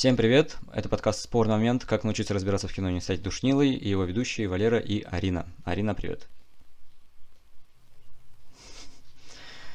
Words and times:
Всем 0.00 0.16
привет! 0.16 0.56
Это 0.72 0.88
подкаст 0.88 1.20
«Спорный 1.20 1.56
момент. 1.56 1.84
Как 1.84 2.04
научиться 2.04 2.32
разбираться 2.32 2.66
в 2.66 2.72
кино 2.72 2.88
и 2.88 2.94
не 2.94 3.02
стать 3.02 3.22
душнилой» 3.22 3.74
и 3.74 3.86
его 3.86 4.04
ведущие 4.04 4.48
Валера 4.48 4.78
и 4.78 5.02
Арина. 5.02 5.44
Арина, 5.62 5.94
привет! 5.94 6.26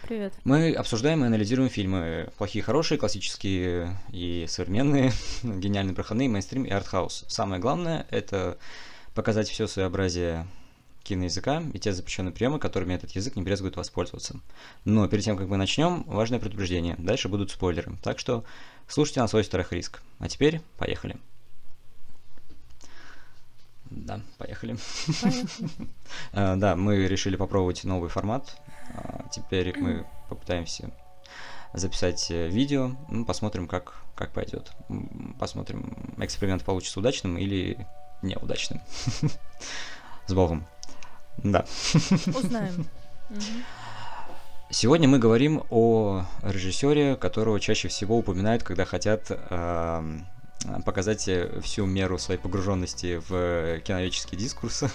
Привет. 0.02 0.34
Мы 0.44 0.74
обсуждаем 0.74 1.24
и 1.24 1.28
анализируем 1.28 1.70
фильмы. 1.70 2.30
Плохие, 2.40 2.64
хорошие, 2.64 2.98
классические 2.98 4.00
и 4.12 4.48
современные, 4.50 5.12
гениальные, 5.44 5.94
проходные, 5.94 6.28
мейнстрим 6.28 6.64
и 6.64 6.72
артхаус. 6.72 7.26
Самое 7.28 7.62
главное— 7.62 8.08
это 8.10 8.58
показать 9.14 9.48
все 9.48 9.68
своеобразие 9.68 10.48
киноязыка 11.06 11.64
и 11.74 11.80
те 11.80 11.94
запрещенные 11.94 12.34
приемы, 12.34 12.60
которыми 12.60 12.94
этот 12.94 13.12
язык 13.12 13.36
не 13.36 13.44
брезгует 13.44 13.78
воспользоваться. 13.78 14.40
Но 14.84 15.08
перед 15.08 15.24
тем, 15.24 15.38
как 15.38 15.48
мы 15.48 15.58
начнем, 15.58 16.04
важное 16.04 16.40
предупреждение. 16.40 16.96
Дальше 16.98 17.30
будут 17.30 17.52
спойлеры. 17.52 17.98
Так 18.04 18.20
что 18.20 18.44
слушайте 18.88 19.22
на 19.22 19.28
свой 19.28 19.44
страх 19.44 19.72
риск. 19.72 20.02
А 20.20 20.28
теперь 20.28 20.62
поехали. 20.78 21.18
Да, 23.90 24.20
поехали. 24.38 24.78
А, 26.34 26.56
да, 26.56 26.76
мы 26.76 27.08
решили 27.08 27.36
попробовать 27.36 27.84
новый 27.84 28.10
формат. 28.10 28.60
А, 28.94 29.26
теперь 29.32 29.78
мы 29.78 30.06
попытаемся 30.30 30.92
записать 31.74 32.30
э, 32.30 32.48
видео, 32.48 32.92
ну, 33.10 33.26
посмотрим, 33.26 33.68
как, 33.68 33.96
как 34.16 34.32
пойдет. 34.32 34.72
Посмотрим, 35.40 36.16
эксперимент 36.18 36.64
получится 36.64 37.00
удачным 37.00 37.38
или 37.38 37.88
неудачным. 38.22 38.82
С 40.28 40.34
Богом. 40.34 40.66
Да. 41.38 41.66
Узнаем. 42.28 42.88
Сегодня 44.70 45.08
мы 45.08 45.20
говорим 45.20 45.64
о 45.70 46.26
режиссере, 46.42 47.16
которого 47.16 47.60
чаще 47.60 47.88
всего 47.88 48.18
упоминают, 48.18 48.64
когда 48.64 48.84
хотят 48.84 49.28
э, 49.30 50.20
показать 50.86 51.30
всю 51.64 51.86
меру 51.86 52.18
своей 52.18 52.40
погруженности 52.40 53.22
в 53.30 53.80
киноведческий 53.82 54.38
дискурс. 54.38 54.84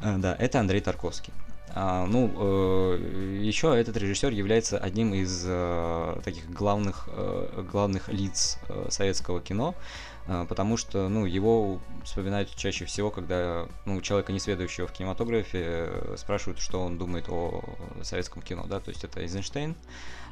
Да, 0.00 0.36
это 0.38 0.60
Андрей 0.60 0.82
Тарковский. 0.82 1.32
А, 1.76 2.06
ну, 2.06 2.30
э, 2.36 3.40
еще 3.42 3.76
этот 3.76 3.96
режиссер 3.96 4.30
является 4.30 4.78
одним 4.78 5.12
из 5.12 5.44
э, 5.44 6.20
таких 6.22 6.48
главных, 6.50 7.08
э, 7.10 7.64
главных 7.72 8.08
лиц 8.08 8.58
э, 8.68 8.86
советского 8.90 9.40
кино, 9.40 9.74
э, 9.74 10.13
потому 10.26 10.76
что, 10.76 11.08
ну, 11.08 11.26
его 11.26 11.80
вспоминают 12.04 12.54
чаще 12.54 12.84
всего, 12.86 13.10
когда, 13.10 13.68
ну, 13.84 14.00
человека, 14.00 14.32
не 14.32 14.38
следующего 14.38 14.86
в 14.86 14.92
кинематографе, 14.92 15.60
э, 15.62 16.14
спрашивают, 16.16 16.60
что 16.60 16.82
он 16.82 16.96
думает 16.98 17.28
о 17.28 17.62
советском 18.02 18.42
кино, 18.42 18.64
да, 18.66 18.80
то 18.80 18.90
есть 18.90 19.04
это 19.04 19.20
Эйзенштейн, 19.20 19.76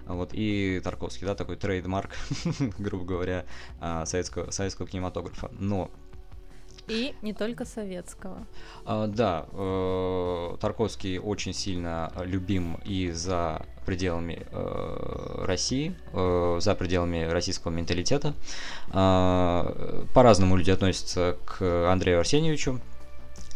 вот, 0.06 0.30
и 0.32 0.80
Тарковский, 0.82 1.26
да, 1.26 1.34
такой 1.34 1.56
трейдмарк, 1.56 2.16
грубо 2.78 3.04
говоря, 3.04 3.44
э, 3.80 4.04
советского, 4.06 4.50
советского 4.50 4.88
кинематографа. 4.88 5.50
Но 5.58 5.90
и 6.88 7.14
не 7.22 7.32
только 7.32 7.64
советского. 7.64 8.46
А, 8.84 9.06
да, 9.06 9.46
э, 9.52 10.56
Тарковский 10.60 11.18
очень 11.18 11.52
сильно 11.52 12.12
любим 12.24 12.78
и 12.84 13.10
за 13.10 13.64
пределами 13.84 14.46
э, 14.50 15.44
России, 15.44 15.94
э, 16.12 16.58
за 16.60 16.74
пределами 16.74 17.24
российского 17.24 17.72
менталитета. 17.72 18.34
Э, 18.92 20.04
по-разному 20.14 20.56
люди 20.56 20.70
относятся 20.70 21.36
к 21.44 21.90
Андрею 21.90 22.20
Арсеньевичу. 22.20 22.80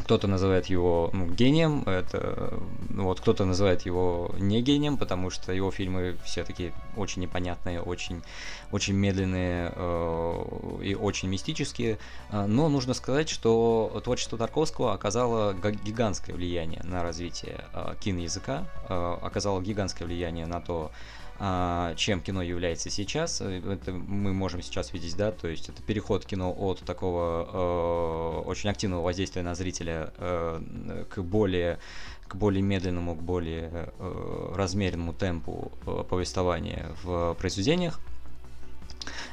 Кто-то 0.06 0.28
называет 0.28 0.66
его 0.66 1.10
ну, 1.12 1.26
гением, 1.26 1.82
это, 1.84 2.60
вот, 2.90 3.18
кто-то 3.18 3.44
называет 3.44 3.82
его 3.82 4.32
не 4.38 4.62
гением, 4.62 4.98
потому 4.98 5.30
что 5.30 5.52
его 5.52 5.72
фильмы 5.72 6.16
все 6.24 6.44
такие 6.44 6.72
очень 6.96 7.22
непонятные, 7.22 7.82
очень, 7.82 8.22
очень 8.70 8.94
медленные 8.94 9.72
э, 9.74 10.78
и 10.84 10.94
очень 10.94 11.28
мистические. 11.28 11.98
Э, 12.30 12.46
но 12.46 12.68
нужно 12.68 12.94
сказать, 12.94 13.28
что 13.28 14.00
творчество 14.04 14.38
Тарковского 14.38 14.92
оказало 14.92 15.54
гигантское 15.54 16.36
влияние 16.36 16.82
на 16.84 17.02
развитие 17.02 17.64
э, 17.72 17.96
киноязыка, 17.98 18.64
э, 18.88 19.16
оказало 19.22 19.60
гигантское 19.60 20.06
влияние 20.06 20.46
на 20.46 20.60
то, 20.60 20.92
а, 20.92 20.92
чем 21.96 22.20
кино 22.20 22.42
является 22.42 22.90
сейчас. 22.90 23.40
Э, 23.40 23.60
это 23.72 23.92
мы 23.92 24.32
можем 24.32 24.62
сейчас 24.62 24.92
видеть, 24.92 25.16
да, 25.16 25.32
то 25.32 25.48
есть 25.48 25.68
это 25.68 25.82
переход 25.82 26.24
кино 26.24 26.54
от 26.56 26.80
такого 26.80 28.42
э, 28.42 28.48
очень 28.48 28.70
активного 28.70 29.02
воздействия 29.02 29.42
на 29.42 29.54
зрителя 29.54 30.12
э, 30.18 31.04
к 31.08 31.20
более 31.20 31.78
к 32.26 32.34
более 32.34 32.62
медленному, 32.62 33.14
к 33.14 33.22
более 33.22 33.70
э, 33.98 34.52
размеренному 34.56 35.12
темпу 35.12 35.70
э, 35.86 36.04
повествования 36.08 36.86
в 37.02 37.34
произведениях. 37.34 38.00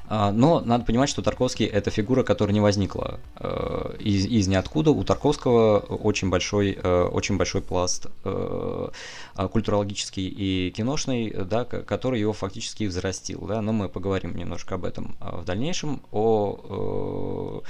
А, 0.07 0.31
но 0.31 0.59
надо 0.59 0.85
понимать, 0.85 1.09
что 1.09 1.21
Тарковский 1.21 1.65
это 1.65 1.89
фигура, 1.89 2.23
которая 2.23 2.53
не 2.53 2.59
возникла 2.59 3.19
э, 3.39 3.95
из, 3.99 4.25
из 4.25 4.47
ниоткуда. 4.47 4.91
У 4.91 5.03
Тарковского 5.03 5.79
очень 5.79 6.29
большой, 6.29 6.77
э, 6.81 7.03
очень 7.03 7.37
большой 7.37 7.61
пласт 7.61 8.07
э, 8.23 8.89
а, 9.35 9.47
культурологический 9.47 10.27
и 10.27 10.71
киношный, 10.71 11.31
да, 11.31 11.65
который 11.65 12.19
его 12.19 12.33
фактически 12.33 12.83
взрастил. 12.83 13.45
Да? 13.47 13.61
Но 13.61 13.73
мы 13.73 13.89
поговорим 13.89 14.35
немножко 14.35 14.75
об 14.75 14.85
этом 14.85 15.15
а, 15.19 15.37
в 15.37 15.45
дальнейшем, 15.45 16.01
о 16.11 17.61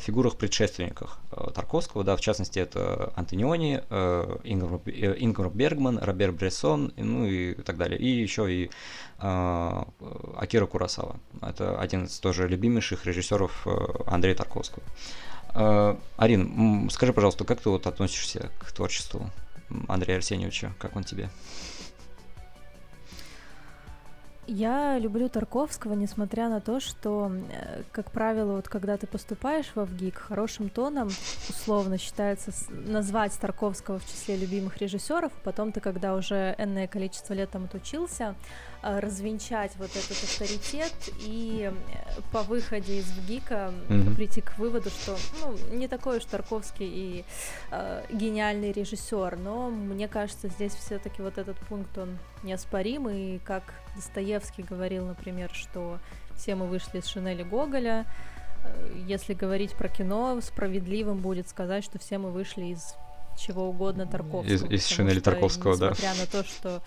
фигурах 0.00 0.36
предшественниках 0.36 1.18
э, 1.32 1.50
Тарковского. 1.54 2.04
Да? 2.04 2.16
В 2.16 2.20
частности, 2.20 2.58
это 2.58 3.12
Антониони, 3.16 3.82
Ингмар, 4.44 5.50
Бергман, 5.50 5.98
Робер 5.98 6.32
Брессон, 6.32 6.92
ну 6.96 7.26
и 7.26 7.54
так 7.54 7.76
далее. 7.76 7.98
И 7.98 8.08
еще 8.08 8.50
и 8.52 8.70
Акира 9.18 10.66
Курасава. 10.66 11.16
Это 11.40 11.78
один 11.80 12.04
из 12.04 12.18
тоже 12.18 12.48
любимейших 12.48 13.06
режиссеров 13.06 13.66
э, 13.66 13.70
Андрея 14.06 14.34
Тарковского. 14.34 14.82
Э, 15.54 15.96
Арин, 16.18 16.90
скажи, 16.90 17.12
пожалуйста, 17.14 17.44
как 17.44 17.60
ты 17.60 17.70
вот 17.70 17.86
относишься 17.86 18.50
к 18.58 18.72
творчеству 18.72 19.30
Андрея 19.88 20.18
Арсеньевича? 20.18 20.74
Как 20.78 20.96
он 20.96 21.04
тебе? 21.04 21.30
Я 24.48 24.96
люблю 25.00 25.28
Тарковского, 25.28 25.94
несмотря 25.94 26.48
на 26.48 26.60
то, 26.60 26.78
что, 26.78 27.32
э, 27.50 27.82
как 27.90 28.12
правило, 28.12 28.52
вот 28.52 28.68
когда 28.68 28.96
ты 28.96 29.08
поступаешь 29.08 29.66
в 29.74 29.84
ВГИК, 29.84 30.18
хорошим 30.18 30.68
тоном 30.68 31.08
условно 31.48 31.98
считается 31.98 32.52
назвать 32.70 33.36
Тарковского 33.40 33.98
в 33.98 34.06
числе 34.06 34.36
любимых 34.36 34.76
режиссеров, 34.76 35.32
а 35.34 35.44
потом 35.44 35.72
ты, 35.72 35.80
когда 35.80 36.14
уже 36.14 36.54
энное 36.58 36.86
количество 36.86 37.34
лет 37.34 37.50
там 37.50 37.64
отучился, 37.64 38.36
развенчать 38.86 39.72
вот 39.78 39.90
этот 39.90 40.12
авторитет 40.12 40.94
и 41.18 41.72
э, 41.72 42.20
по 42.32 42.42
выходе 42.42 42.98
из 42.98 43.10
ВГИКа 43.10 43.72
mm-hmm. 43.88 44.14
прийти 44.14 44.40
к 44.40 44.56
выводу, 44.58 44.90
что 44.90 45.16
ну, 45.40 45.76
не 45.76 45.88
такой 45.88 46.18
уж 46.18 46.24
Тарковский 46.24 46.86
и 46.86 47.24
э, 47.72 48.04
гениальный 48.10 48.70
режиссер, 48.70 49.36
но 49.38 49.70
мне 49.70 50.06
кажется, 50.06 50.48
здесь 50.48 50.72
все-таки 50.72 51.20
вот 51.20 51.36
этот 51.36 51.58
пункт 51.58 51.98
он 51.98 52.16
неоспорим, 52.44 53.08
и 53.08 53.38
как 53.38 53.74
Достоевский 53.96 54.62
говорил, 54.62 55.04
например, 55.06 55.50
что 55.52 55.98
все 56.36 56.54
мы 56.54 56.66
вышли 56.66 56.98
из 56.98 57.06
Шинели 57.06 57.42
Гоголя. 57.42 58.06
Э, 58.62 58.92
если 59.06 59.34
говорить 59.34 59.74
про 59.74 59.88
кино, 59.88 60.40
справедливым 60.40 61.18
будет 61.18 61.48
сказать, 61.48 61.82
что 61.82 61.98
все 61.98 62.18
мы 62.18 62.30
вышли 62.30 62.66
из 62.66 62.94
чего 63.36 63.68
угодно 63.68 64.06
Тарковского. 64.06 64.52
Из, 64.52 64.62
из 64.64 64.86
Шинели 64.86 65.20
что, 65.20 65.30
Тарковского, 65.30 65.72
несмотря 65.72 65.88
да. 65.88 65.94
Несмотря 65.94 66.24
на 66.24 66.30
то, 66.30 66.48
что 66.48 66.82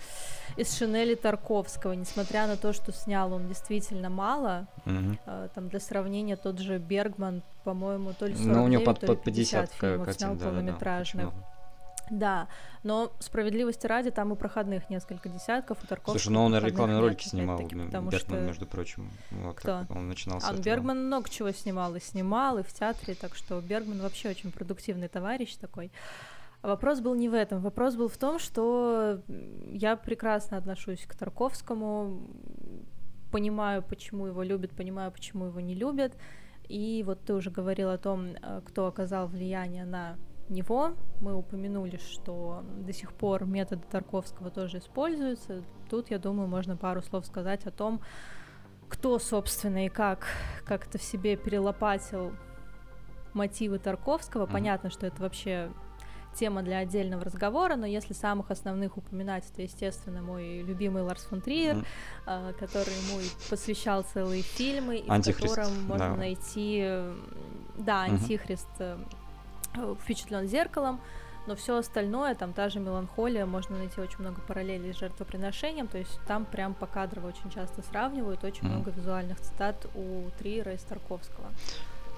из 0.56 0.76
Шинели 0.76 1.14
Тарковского, 1.14 1.92
несмотря 1.92 2.46
на 2.46 2.56
то, 2.56 2.72
что 2.72 2.92
снял 2.92 3.32
он 3.32 3.48
действительно 3.48 4.10
мало, 4.10 4.66
угу. 4.84 5.18
э, 5.26 5.48
там 5.54 5.68
для 5.68 5.80
сравнения 5.80 6.36
тот 6.36 6.58
же 6.58 6.78
Бергман, 6.78 7.42
по-моему, 7.64 8.12
то 8.12 8.26
ли 8.26 8.34
49, 8.34 8.56
ну, 8.56 8.64
у 8.64 8.68
него 8.68 8.84
под, 8.84 9.00
то 9.00 9.12
ли 9.12 9.18
50, 9.18 9.70
50 9.70 9.72
фильмов 9.72 10.04
картин, 10.04 10.26
снял 10.26 10.36
да, 10.36 10.44
полнометражных. 10.46 11.26
Да, 11.26 11.30
да, 11.30 11.46
да, 12.10 12.48
но 12.82 13.12
справедливости 13.20 13.86
ради, 13.86 14.10
там 14.10 14.32
и 14.32 14.36
проходных 14.36 14.90
несколько 14.90 15.28
десятков, 15.28 15.78
у 15.82 15.86
Тарковского 15.86 16.18
Слушай, 16.18 16.32
ну 16.32 16.44
он 16.44 16.58
рекламные 16.58 16.98
ролики 16.98 17.28
снимал, 17.28 17.58
потому 17.58 18.10
Бергман, 18.10 18.18
что... 18.18 18.40
между 18.40 18.66
прочим. 18.66 19.10
Вот 19.30 19.56
Кто? 19.56 19.86
он 19.88 20.08
начинал 20.08 20.40
А 20.42 20.52
Бергман 20.54 21.06
много 21.06 21.30
чего 21.30 21.52
снимал, 21.52 21.94
и 21.94 22.00
снимал, 22.00 22.58
и 22.58 22.62
в 22.62 22.72
театре, 22.72 23.14
так 23.14 23.36
что 23.36 23.60
Бергман 23.60 24.00
вообще 24.00 24.30
очень 24.30 24.50
продуктивный 24.50 25.08
товарищ 25.08 25.54
такой. 25.56 25.92
Вопрос 26.62 27.00
был 27.00 27.14
не 27.14 27.28
в 27.28 27.34
этом. 27.34 27.60
Вопрос 27.62 27.96
был 27.96 28.08
в 28.08 28.18
том, 28.18 28.38
что 28.38 29.22
я 29.66 29.96
прекрасно 29.96 30.58
отношусь 30.58 31.06
к 31.06 31.14
Тарковскому, 31.14 32.20
понимаю, 33.30 33.82
почему 33.82 34.26
его 34.26 34.42
любят, 34.42 34.72
понимаю, 34.72 35.10
почему 35.10 35.46
его 35.46 35.60
не 35.60 35.74
любят. 35.74 36.16
И 36.68 37.02
вот 37.06 37.24
ты 37.24 37.34
уже 37.34 37.50
говорил 37.50 37.90
о 37.90 37.98
том, 37.98 38.26
э, 38.26 38.60
кто 38.64 38.86
оказал 38.86 39.26
влияние 39.26 39.84
на 39.84 40.16
него. 40.48 40.92
Мы 41.20 41.34
упомянули, 41.34 41.96
что 41.96 42.62
до 42.78 42.92
сих 42.92 43.12
пор 43.12 43.44
методы 43.46 43.82
Тарковского 43.90 44.50
тоже 44.50 44.78
используются. 44.78 45.62
Тут, 45.88 46.10
я 46.10 46.18
думаю, 46.18 46.48
можно 46.48 46.76
пару 46.76 47.02
слов 47.02 47.26
сказать 47.26 47.66
о 47.66 47.70
том, 47.70 48.00
кто, 48.88 49.18
собственно, 49.18 49.86
и 49.86 49.88
как, 49.88 50.26
как 50.64 50.86
это 50.86 50.98
в 50.98 51.02
себе 51.02 51.36
перелопатил 51.36 52.32
мотивы 53.32 53.78
Тарковского. 53.78 54.46
Mm-hmm. 54.46 54.52
Понятно, 54.52 54.90
что 54.90 55.06
это 55.06 55.22
вообще 55.22 55.70
тема 56.34 56.62
для 56.62 56.78
отдельного 56.78 57.24
разговора, 57.24 57.76
но 57.76 57.86
если 57.86 58.12
самых 58.12 58.50
основных 58.50 58.96
упоминать, 58.96 59.44
это, 59.52 59.62
естественно, 59.62 60.22
мой 60.22 60.62
любимый 60.62 61.02
Ларс 61.02 61.24
фон 61.24 61.40
Триер, 61.40 61.76
mm. 61.76 61.84
э, 62.26 62.52
который 62.58 62.94
ему 62.94 63.20
посвящал 63.48 64.02
целые 64.02 64.42
фильмы, 64.42 64.98
и 64.98 65.08
в 65.08 65.40
котором 65.40 65.84
можно 65.84 66.10
да. 66.10 66.16
найти, 66.16 66.86
да, 67.76 68.02
Антихрист 68.02 68.68
mm-hmm. 68.78 69.98
впечатлен 70.02 70.46
зеркалом, 70.46 71.00
но 71.46 71.56
все 71.56 71.76
остальное, 71.76 72.34
там 72.34 72.52
та 72.52 72.68
же 72.68 72.80
меланхолия, 72.80 73.46
можно 73.46 73.76
найти 73.78 74.00
очень 74.00 74.20
много 74.20 74.40
параллелей 74.42 74.92
с 74.92 74.98
жертвоприношением, 74.98 75.88
то 75.88 75.98
есть 75.98 76.20
там 76.26 76.44
прям 76.44 76.74
покадрово 76.74 77.28
очень 77.28 77.50
часто 77.50 77.82
сравнивают, 77.82 78.44
очень 78.44 78.66
mm. 78.66 78.68
много 78.68 78.90
визуальных 78.90 79.40
цитат 79.40 79.86
у 79.94 80.30
Триера 80.38 80.74
и 80.74 80.78
Старковского. 80.78 81.46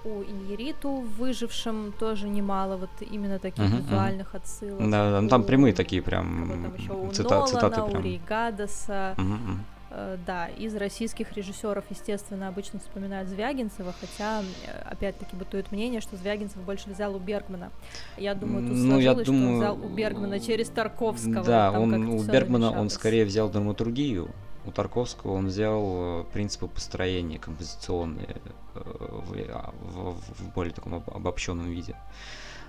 У 0.04 0.22
Иньериту 0.22 0.90
в 0.90 1.18
выжившем 1.18 1.92
тоже 1.98 2.28
немало 2.28 2.76
вот 2.76 2.90
именно 3.00 3.38
таких 3.38 3.64
mm-hmm, 3.64 3.82
визуальных 3.82 4.34
отсылок. 4.34 4.90
Да, 4.90 5.10
да, 5.10 5.20
ну 5.20 5.28
там 5.28 5.44
прямые 5.44 5.72
такие 5.72 6.02
прям 6.02 6.70
цита- 7.12 7.30
Нолана, 7.30 7.46
цитаты 7.46 7.82
прям. 7.82 8.00
у 8.00 8.02
Рейгадаса. 8.02 9.14
Mm-hmm. 9.16 9.58
Э, 9.94 10.16
да, 10.26 10.46
из 10.46 10.74
российских 10.74 11.32
режиссеров, 11.32 11.84
естественно, 11.90 12.48
обычно 12.48 12.78
вспоминают 12.78 13.28
Звягинцева, 13.28 13.94
хотя, 14.00 14.40
э, 14.40 14.82
опять-таки, 14.90 15.36
бытует 15.36 15.70
мнение, 15.70 16.00
что 16.00 16.16
Звягинцев 16.16 16.62
больше 16.62 16.88
взял 16.88 17.14
у 17.14 17.18
Бергмана. 17.18 17.70
Я 18.16 18.34
думаю, 18.34 18.66
тут 18.66 18.76
ну, 18.76 18.92
сложилось, 18.92 19.26
думаю... 19.26 19.42
что 19.42 19.52
он 19.52 19.58
взял 19.58 19.86
у 19.86 19.94
Бергмана 19.94 20.40
через 20.40 20.70
Тарковского. 20.70 21.44
Да, 21.44 21.72
он, 21.72 21.92
у 22.08 22.22
Бергмана 22.22 22.70
он 22.70 22.88
скорее 22.88 23.26
взял 23.26 23.50
драматургию, 23.50 24.30
у 24.64 24.70
Тарковского 24.70 25.32
он 25.32 25.46
взял 25.46 25.82
э, 25.84 26.24
принципы 26.32 26.68
построения 26.68 27.38
композиционные 27.38 28.40
в, 28.74 29.32
в, 29.32 30.14
в 30.14 30.54
более 30.54 30.72
таком 30.72 30.94
обобщенном 30.94 31.70
виде. 31.70 31.96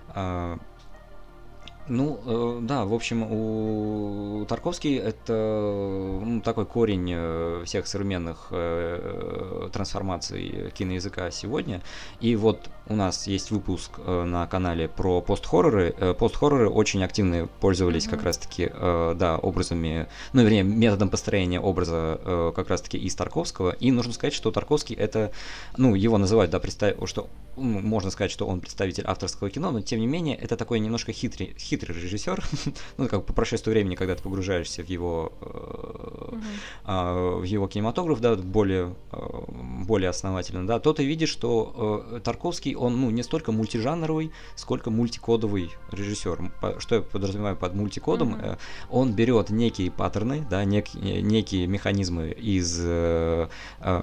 А, 0.09 0.57
ну, 1.87 2.19
э, 2.25 2.59
да, 2.61 2.85
в 2.85 2.93
общем, 2.93 3.23
у 3.23 4.45
Тарковский 4.45 4.97
это 4.97 6.21
ну, 6.23 6.39
такой 6.41 6.65
корень 6.65 7.11
э, 7.13 7.63
всех 7.65 7.87
современных 7.87 8.47
э, 8.51 9.69
трансформаций 9.73 10.71
киноязыка 10.71 11.29
сегодня. 11.29 11.81
И 12.21 12.37
вот 12.37 12.69
у 12.87 12.95
нас 12.95 13.27
есть 13.27 13.51
выпуск 13.51 13.91
э, 13.97 14.23
на 14.23 14.45
канале 14.47 14.87
про 14.87 15.21
пост-хорроры. 15.21 15.95
Э, 15.97 16.13
пост-хорроры 16.13 16.69
очень 16.69 17.03
активно 17.03 17.47
пользовались 17.59 18.05
mm-hmm. 18.05 18.09
как 18.09 18.23
раз-таки, 18.23 18.69
э, 18.71 19.15
да, 19.17 19.37
образами, 19.37 20.07
ну, 20.33 20.41
вернее, 20.43 20.63
методом 20.63 21.09
построения 21.09 21.59
образа 21.59 22.19
э, 22.23 22.51
как 22.55 22.69
раз-таки 22.69 22.97
из 22.97 23.15
Тарковского. 23.15 23.71
И 23.71 23.91
нужно 23.91 24.13
сказать, 24.13 24.33
что 24.33 24.51
Тарковский 24.51 24.95
это, 24.95 25.31
ну, 25.77 25.95
его 25.95 26.17
называют, 26.17 26.51
да, 26.51 26.59
представ... 26.59 26.95
что 27.07 27.29
ну, 27.55 27.79
можно 27.79 28.09
сказать, 28.09 28.31
что 28.31 28.47
он 28.47 28.61
представитель 28.61 29.03
авторского 29.05 29.49
кино, 29.49 29.71
но 29.71 29.81
тем 29.81 29.99
не 29.99 30.07
менее 30.07 30.35
это 30.35 30.57
такой 30.57 30.79
немножко 30.79 31.13
хитрый, 31.13 31.55
хитрый 31.57 31.95
режиссер. 31.95 32.43
ну, 32.97 33.07
как 33.07 33.25
по 33.25 33.33
прошествию 33.33 33.73
времени, 33.73 33.95
когда 33.95 34.15
ты 34.15 34.23
погружаешься 34.23 34.83
в 34.83 34.89
его, 34.89 35.33
э, 35.41 36.35
э, 36.85 37.35
в 37.39 37.43
его 37.43 37.67
кинематограф, 37.67 38.19
да, 38.21 38.35
более, 38.35 38.95
э, 39.11 39.17
более 39.85 40.09
основательно, 40.09 40.65
да, 40.65 40.79
то 40.79 40.93
ты 40.93 41.05
видишь, 41.05 41.29
что 41.29 42.05
э, 42.11 42.19
Тарковский, 42.23 42.72
он, 42.75 42.99
ну, 43.01 43.09
не 43.09 43.23
столько 43.23 43.51
мультижанровый, 43.51 44.31
сколько 44.55 44.89
мультикодовый 44.89 45.71
режиссер. 45.91 46.51
Что 46.79 46.95
я 46.95 47.01
подразумеваю 47.01 47.55
под 47.55 47.73
мультикодом? 47.73 48.35
Mm-hmm. 48.35 48.57
Он 48.89 49.13
берет 49.13 49.49
некие 49.49 49.91
паттерны, 49.91 50.45
да, 50.49 50.63
нек, 50.63 50.93
некие 50.93 51.67
механизмы 51.67 52.29
из, 52.31 52.79
э, 52.81 53.47
э, 53.79 54.01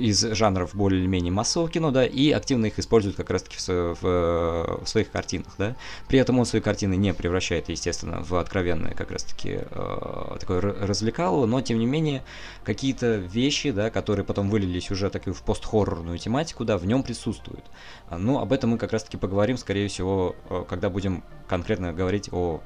из 0.00 0.20
жанров 0.34 0.74
более-менее 0.74 1.32
массового 1.32 1.70
кино, 1.70 1.90
да, 1.90 2.04
и 2.04 2.30
активно 2.30 2.66
их 2.66 2.78
использует 2.78 3.16
как 3.16 3.30
раз-таки 3.30 3.56
в, 3.58 3.68
в, 3.68 4.84
в 4.84 4.88
своих 4.88 5.10
картинах, 5.10 5.54
да. 5.58 5.76
При 6.08 6.18
этом 6.18 6.38
он 6.38 6.46
свои 6.46 6.60
картины 6.60 6.96
не 6.96 7.12
превращает, 7.14 7.68
естественно, 7.68 8.22
в 8.22 8.34
откровенное 8.36 8.94
как 8.94 9.10
раз-таки 9.10 9.60
э, 9.60 10.36
такое 10.40 10.60
развлекалово, 10.60 11.46
но 11.46 11.60
тем 11.60 11.78
не 11.78 11.86
менее 11.86 12.22
какие-то 12.64 13.16
вещи, 13.16 13.70
да, 13.70 13.90
которые 13.90 14.24
потом 14.24 14.50
вылились 14.50 14.90
уже 14.90 15.10
так 15.10 15.28
и 15.28 15.32
в 15.32 15.42
постхоррорную 15.42 16.18
тематику, 16.18 16.64
да, 16.64 16.78
в 16.78 16.86
нем 16.86 16.97
присутствуют. 17.02 17.64
Ну, 18.10 18.38
об 18.38 18.52
этом 18.52 18.70
мы 18.70 18.78
как 18.78 18.92
раз-таки 18.92 19.16
поговорим, 19.16 19.56
скорее 19.56 19.88
всего, 19.88 20.36
э, 20.50 20.64
когда 20.68 20.90
будем 20.90 21.22
конкретно 21.48 21.92
говорить 21.92 22.28
о 22.32 22.60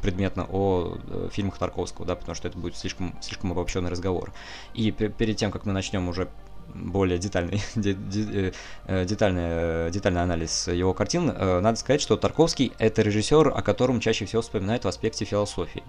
предметно 0.00 0.46
о 0.50 0.96
э, 1.08 1.28
фильмах 1.30 1.58
Тарковского, 1.58 2.06
да, 2.06 2.16
потому 2.16 2.34
что 2.34 2.48
это 2.48 2.56
будет 2.56 2.74
слишком, 2.74 3.14
слишком 3.20 3.52
обобщенный 3.52 3.90
разговор. 3.90 4.32
И 4.72 4.90
перед 4.92 5.36
тем, 5.36 5.50
как 5.50 5.66
мы 5.66 5.72
начнем 5.72 6.08
уже 6.08 6.28
более 6.72 7.18
детальный, 7.18 7.60
э, 7.76 9.04
детальный, 9.04 9.90
детальный 9.90 10.22
анализ 10.22 10.68
его 10.68 10.94
картин, 10.94 11.26
надо 11.26 11.76
сказать, 11.76 12.00
что 12.00 12.16
Тарковский— 12.16 12.72
это 12.78 13.02
режиссер, 13.02 13.48
о 13.48 13.60
котором 13.60 14.00
чаще 14.00 14.24
всего 14.24 14.40
вспоминают 14.40 14.84
в 14.84 14.88
аспекте 14.88 15.26
философии. 15.26 15.82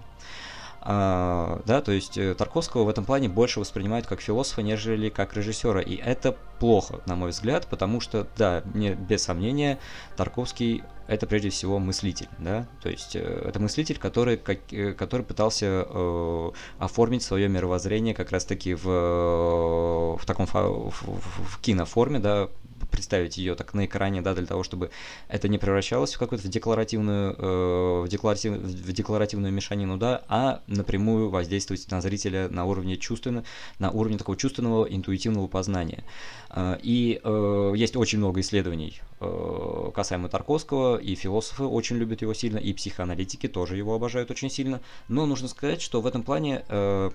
А, 0.80 1.60
да, 1.66 1.80
то 1.80 1.92
есть 1.92 2.16
э, 2.16 2.34
Тарковского 2.34 2.84
в 2.84 2.88
этом 2.88 3.04
плане 3.04 3.28
больше 3.28 3.60
воспринимают 3.60 4.06
как 4.06 4.20
философа, 4.20 4.62
нежели 4.62 5.08
как 5.08 5.34
режиссера, 5.34 5.80
и 5.80 5.96
это 5.96 6.36
плохо, 6.60 7.00
на 7.06 7.16
мой 7.16 7.30
взгляд, 7.30 7.66
потому 7.66 8.00
что, 8.00 8.26
да, 8.36 8.62
не, 8.74 8.94
без 8.94 9.24
сомнения, 9.24 9.78
Тарковский 10.16 10.84
это 11.08 11.26
прежде 11.26 11.50
всего 11.50 11.78
мыслитель, 11.78 12.28
да, 12.38 12.68
то 12.82 12.88
есть 12.88 13.16
э, 13.16 13.20
это 13.20 13.58
мыслитель, 13.58 13.98
который, 13.98 14.36
как, 14.36 14.58
э, 14.72 14.92
который 14.92 15.22
пытался 15.22 15.86
э, 15.88 16.50
оформить 16.78 17.22
свое 17.22 17.48
мировоззрение 17.48 18.14
как 18.14 18.30
раз-таки 18.30 18.74
в, 18.74 18.84
в 18.84 20.26
таком 20.26 20.46
в, 20.46 20.90
в, 20.90 20.92
в 20.92 21.60
киноформе, 21.60 22.18
да, 22.20 22.48
представить 22.90 23.38
ее 23.38 23.54
так 23.54 23.74
на 23.74 23.86
экране, 23.86 24.22
да, 24.22 24.34
для 24.34 24.46
того, 24.46 24.62
чтобы 24.62 24.90
это 25.28 25.48
не 25.48 25.58
превращалось 25.58 26.14
в 26.14 26.18
какую-то 26.18 26.48
декларативную, 26.48 27.34
э, 27.38 28.02
в, 28.04 28.08
декларатив, 28.08 28.52
в 28.54 28.92
декларативную 28.92 29.52
мешанину, 29.52 29.96
да, 29.96 30.22
а 30.28 30.62
напрямую 30.66 31.30
воздействовать 31.30 31.90
на 31.90 32.00
зрителя 32.00 32.48
на 32.48 32.64
уровне 32.64 32.96
чувственно, 32.96 33.44
на 33.78 33.90
уровне 33.90 34.18
такого 34.18 34.36
чувственного, 34.36 34.84
интуитивного 34.84 35.46
познания. 35.46 36.04
Э, 36.50 36.78
и 36.82 37.20
э, 37.22 37.72
есть 37.76 37.96
очень 37.96 38.18
много 38.18 38.40
исследований 38.40 39.00
э, 39.20 39.90
касаемо 39.94 40.28
Тарковского, 40.28 40.98
и 40.98 41.14
философы 41.14 41.64
очень 41.64 41.96
любят 41.96 42.22
его 42.22 42.34
сильно, 42.34 42.58
и 42.58 42.72
психоаналитики 42.72 43.48
тоже 43.48 43.76
его 43.76 43.94
обожают 43.94 44.30
очень 44.30 44.50
сильно, 44.50 44.80
но 45.08 45.26
нужно 45.26 45.48
сказать, 45.48 45.82
что 45.82 46.00
в 46.00 46.06
этом 46.06 46.22
плане 46.22 46.64
э, 46.68 47.10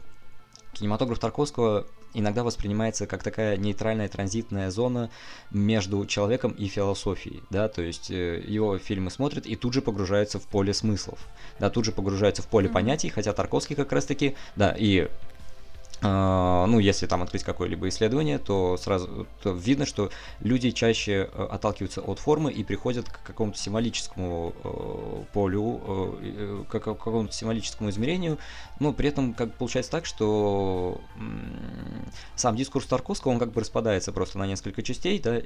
кинематограф 0.73 1.19
Тарковского 1.19 1.85
иногда 2.13 2.43
воспринимается 2.43 3.07
как 3.07 3.23
такая 3.23 3.57
нейтральная 3.57 4.07
транзитная 4.07 4.71
зона 4.71 5.09
между 5.51 6.05
человеком 6.05 6.51
и 6.51 6.67
философией, 6.67 7.43
да, 7.49 7.67
то 7.67 7.81
есть 7.81 8.11
э, 8.11 8.43
его 8.45 8.77
фильмы 8.77 9.11
смотрят 9.11 9.45
и 9.45 9.55
тут 9.55 9.73
же 9.73 9.81
погружаются 9.81 10.39
в 10.39 10.43
поле 10.43 10.73
смыслов, 10.73 11.19
да, 11.59 11.69
тут 11.69 11.85
же 11.85 11.91
погружаются 11.91 12.41
в 12.41 12.47
поле 12.47 12.67
mm-hmm. 12.67 12.73
понятий, 12.73 13.09
хотя 13.09 13.33
Тарковский 13.33 13.75
как 13.75 13.91
раз-таки, 13.91 14.35
да, 14.55 14.75
и 14.77 15.09
а, 16.05 16.65
ну, 16.67 16.79
если 16.79 17.07
там 17.07 17.23
открыть 17.23 17.43
какое-либо 17.43 17.87
исследование, 17.87 18.37
то 18.37 18.75
сразу 18.77 19.25
то 19.41 19.51
видно, 19.51 19.85
что 19.85 20.09
люди 20.41 20.71
чаще 20.71 21.29
э, 21.31 21.47
отталкиваются 21.49 22.01
от 22.01 22.19
формы 22.19 22.51
и 22.51 22.63
приходят 22.63 23.07
к 23.07 23.23
какому-то 23.23 23.57
символическому 23.57 24.53
э, 24.63 25.23
полю, 25.31 26.65
к 26.67 26.79
какому-то 26.79 27.31
символическому 27.31 27.89
измерению, 27.89 28.37
но 28.79 28.93
при 28.93 29.09
этом 29.09 29.33
как 29.33 29.53
получается 29.55 29.91
так, 29.91 30.05
что 30.05 31.01
сам 32.35 32.55
дискурс 32.55 32.85
Тарковского, 32.85 33.31
он 33.31 33.39
как 33.39 33.51
бы 33.51 33.61
распадается 33.61 34.11
просто 34.11 34.37
на 34.37 34.47
несколько 34.47 34.81
частей, 34.81 35.19
да, 35.19 35.41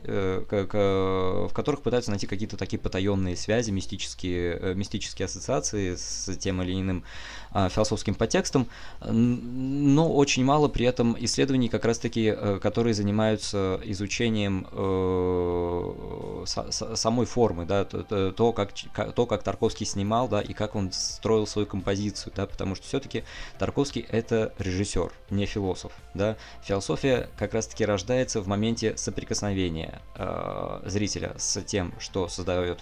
как, 0.50 0.74
в 0.74 1.52
которых 1.54 1.82
пытаются 1.82 2.12
найти 2.12 2.28
какие-то 2.28 2.58
такие 2.58 2.80
потаенные 2.80 3.36
связи, 3.36 3.72
мистические, 3.72 4.76
мистические 4.76 5.26
ассоциации 5.26 5.96
с 5.96 6.36
тем 6.38 6.62
или 6.62 6.74
иным 6.74 7.04
а, 7.52 7.70
философским 7.70 8.16
подтекстом, 8.16 8.68
но 9.02 10.14
очень 10.14 10.44
мало 10.44 10.68
при 10.68 10.86
этом 10.86 11.16
исследований, 11.20 11.70
как 11.70 11.86
раз-таки, 11.86 12.34
э, 12.36 12.60
которые 12.62 12.94
занимаются 12.94 13.80
изучением 13.84 14.68
э, 14.72 16.44
самой 16.46 17.26
формы, 17.26 17.66
да, 17.66 17.86
то, 17.86 18.32
то, 18.32 18.54
как, 18.54 18.72
то, 19.16 19.26
как 19.26 19.44
Тарковский 19.44 19.86
снимал, 19.86 20.28
да, 20.28 20.42
и 20.42 20.54
как 20.54 20.76
он 20.76 20.92
строил 20.92 21.48
свою 21.48 21.68
композицию, 21.68 22.34
да, 22.36 22.46
потому 22.46 22.76
что 22.76 22.86
все-таки 22.86 23.17
Тарковский. 23.58 24.06
Это 24.10 24.54
режиссер, 24.58 25.12
не 25.30 25.46
философ, 25.46 25.92
да. 26.14 26.38
Философия 26.64 27.30
как 27.38 27.54
раз-таки 27.54 27.86
рождается 27.86 28.42
в 28.42 28.48
моменте 28.48 28.96
соприкосновения 28.98 30.02
э, 30.16 30.82
зрителя 30.86 31.34
с 31.38 31.62
тем, 31.62 31.94
что 32.00 32.28
создает 32.28 32.82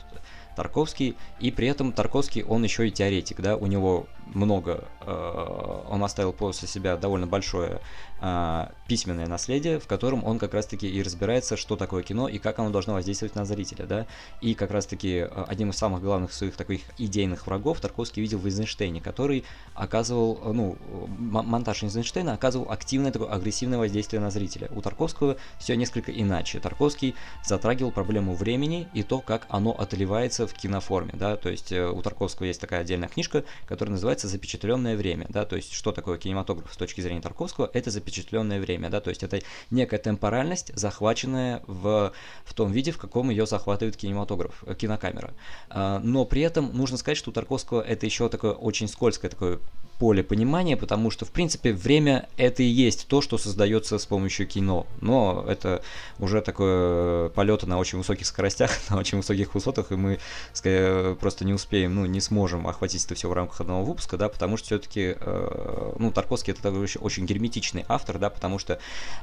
Тарковский, 0.56 1.16
и 1.40 1.52
при 1.52 1.68
этом 1.68 1.92
Тарковский, 1.92 2.44
он 2.44 2.64
еще 2.64 2.88
и 2.88 2.92
теоретик, 2.92 3.42
да, 3.42 3.58
у 3.58 3.68
него 3.68 4.08
много, 4.34 4.86
э, 5.02 5.82
он 5.90 6.04
оставил 6.04 6.34
после 6.34 6.68
себя 6.68 6.96
довольно 6.96 7.28
большое 7.28 7.82
а, 8.28 8.72
письменное 8.88 9.28
наследие, 9.28 9.80
в 9.80 9.86
котором 9.86 10.24
он 10.24 10.40
как 10.40 10.56
раз-таки 10.56 10.90
и 10.90 11.04
разбирается, 11.04 11.56
что 11.56 11.76
такое 11.76 12.02
кино 12.02 12.28
и 12.28 12.40
как 12.40 12.58
оно 12.58 12.72
должно 12.72 12.94
воздействовать 12.96 13.36
на 13.36 13.46
зрителя, 13.46 13.86
да. 13.86 14.08
И 14.42 14.56
как 14.56 14.72
раз-таки 14.72 15.20
а, 15.20 15.46
одним 15.48 15.70
из 15.70 15.78
самых 15.78 16.02
главных 16.02 16.34
своих 16.34 16.56
таких 16.56 16.82
идейных 16.98 17.46
врагов 17.46 17.82
Тарковский 17.82 18.24
видел 18.24 18.40
в 18.40 18.46
Эйзенштейне, 18.48 19.00
который 19.00 19.44
оказывал, 19.76 20.40
ну, 20.56 20.76
монтаж 21.20 21.84
Эйзенштейна 21.84 22.34
оказывал 22.34 22.72
активное 22.72 23.12
такое 23.12 23.30
агрессивное 23.30 23.78
воздействие 23.78 24.20
на 24.20 24.32
зрителя. 24.32 24.72
У 24.74 24.82
Тарковского 24.82 25.38
все 25.60 25.76
несколько 25.76 26.12
иначе. 26.12 26.60
Тарковский 26.60 27.14
затрагивал 27.46 27.92
проблему 27.92 28.34
времени 28.34 28.88
и 28.96 29.04
то, 29.04 29.20
как 29.20 29.46
оно 29.50 29.72
отливается 29.72 30.48
в 30.48 30.54
киноформе, 30.54 31.14
да, 31.14 31.36
то 31.36 31.50
есть 31.50 31.72
э, 31.72 31.88
у 31.88 32.02
Тарковского 32.02 32.48
есть 32.48 32.60
такая 32.60 32.82
отдельная 32.82 33.08
книжка, 33.08 33.44
которая 33.68 33.92
называется 33.92 34.28
«Запечатленное 34.28 34.98
время», 34.98 35.28
да, 35.30 35.46
то 35.46 35.56
есть 35.56 35.74
что 35.74 35.92
такое 35.92 36.18
кинематограф 36.18 36.74
с 36.74 36.78
точки 36.78 37.02
зрения 37.02 37.22
Тарковского, 37.22 37.70
это 37.72 37.92
запечатленное 37.92 38.15
время, 38.24 38.90
да, 38.90 39.02
то 39.02 39.10
есть 39.10 39.24
это 39.24 39.42
некая 39.72 39.98
темпоральность, 39.98 40.72
захваченная 40.76 41.62
в, 41.68 42.14
в 42.44 42.54
том 42.54 42.72
виде, 42.72 42.92
в 42.92 42.98
каком 42.98 43.30
ее 43.30 43.46
захватывает 43.46 43.98
кинематограф, 43.98 44.64
э, 44.66 44.76
кинокамера. 44.76 45.34
А, 45.70 46.00
но 46.00 46.26
при 46.26 46.42
этом 46.42 46.76
нужно 46.76 46.98
сказать, 46.98 47.18
что 47.18 47.30
у 47.32 47.34
Тарковского 47.34 47.82
это 47.82 48.06
еще 48.06 48.30
такое 48.30 48.54
очень 48.54 48.88
скользкое 48.88 49.30
такое 49.32 49.60
поле 49.98 50.24
понимания, 50.24 50.78
потому 50.78 51.12
что, 51.12 51.26
в 51.26 51.32
принципе, 51.32 51.74
время 51.74 52.28
это 52.38 52.64
и 52.64 52.68
есть 52.68 53.08
то, 53.08 53.22
что 53.22 53.38
создается 53.38 53.98
с 53.98 54.06
помощью 54.06 54.48
кино. 54.48 54.86
Но 55.02 55.46
это 55.48 55.82
уже 56.20 56.42
такое 56.42 57.30
полеты 57.30 57.66
на 57.66 57.78
очень 57.78 57.98
высоких 57.98 58.26
скоростях, 58.26 58.72
на 58.90 58.98
очень 58.98 59.18
высоких 59.18 59.54
высотах, 59.56 59.92
и 59.92 59.96
мы 59.96 60.20
скорее, 60.54 61.16
просто 61.16 61.46
не 61.46 61.54
успеем, 61.54 61.96
ну, 61.96 62.06
не 62.06 62.22
сможем 62.22 62.68
охватить 62.68 63.06
это 63.06 63.16
все 63.16 63.30
в 63.30 63.34
рамках 63.34 63.62
одного 63.62 63.84
выпуска, 63.84 64.18
да, 64.18 64.30
потому 64.30 64.58
что 64.58 64.66
все-таки, 64.68 65.16
э, 65.20 65.94
ну, 65.98 66.12
Тарковский 66.12 66.54
это 66.54 66.62
такой 66.62 66.88
очень 67.00 67.26
герметичный 67.26 67.86
автор, 67.88 68.18
да, 68.20 68.30
потому 68.30 68.60
что, 68.60 68.80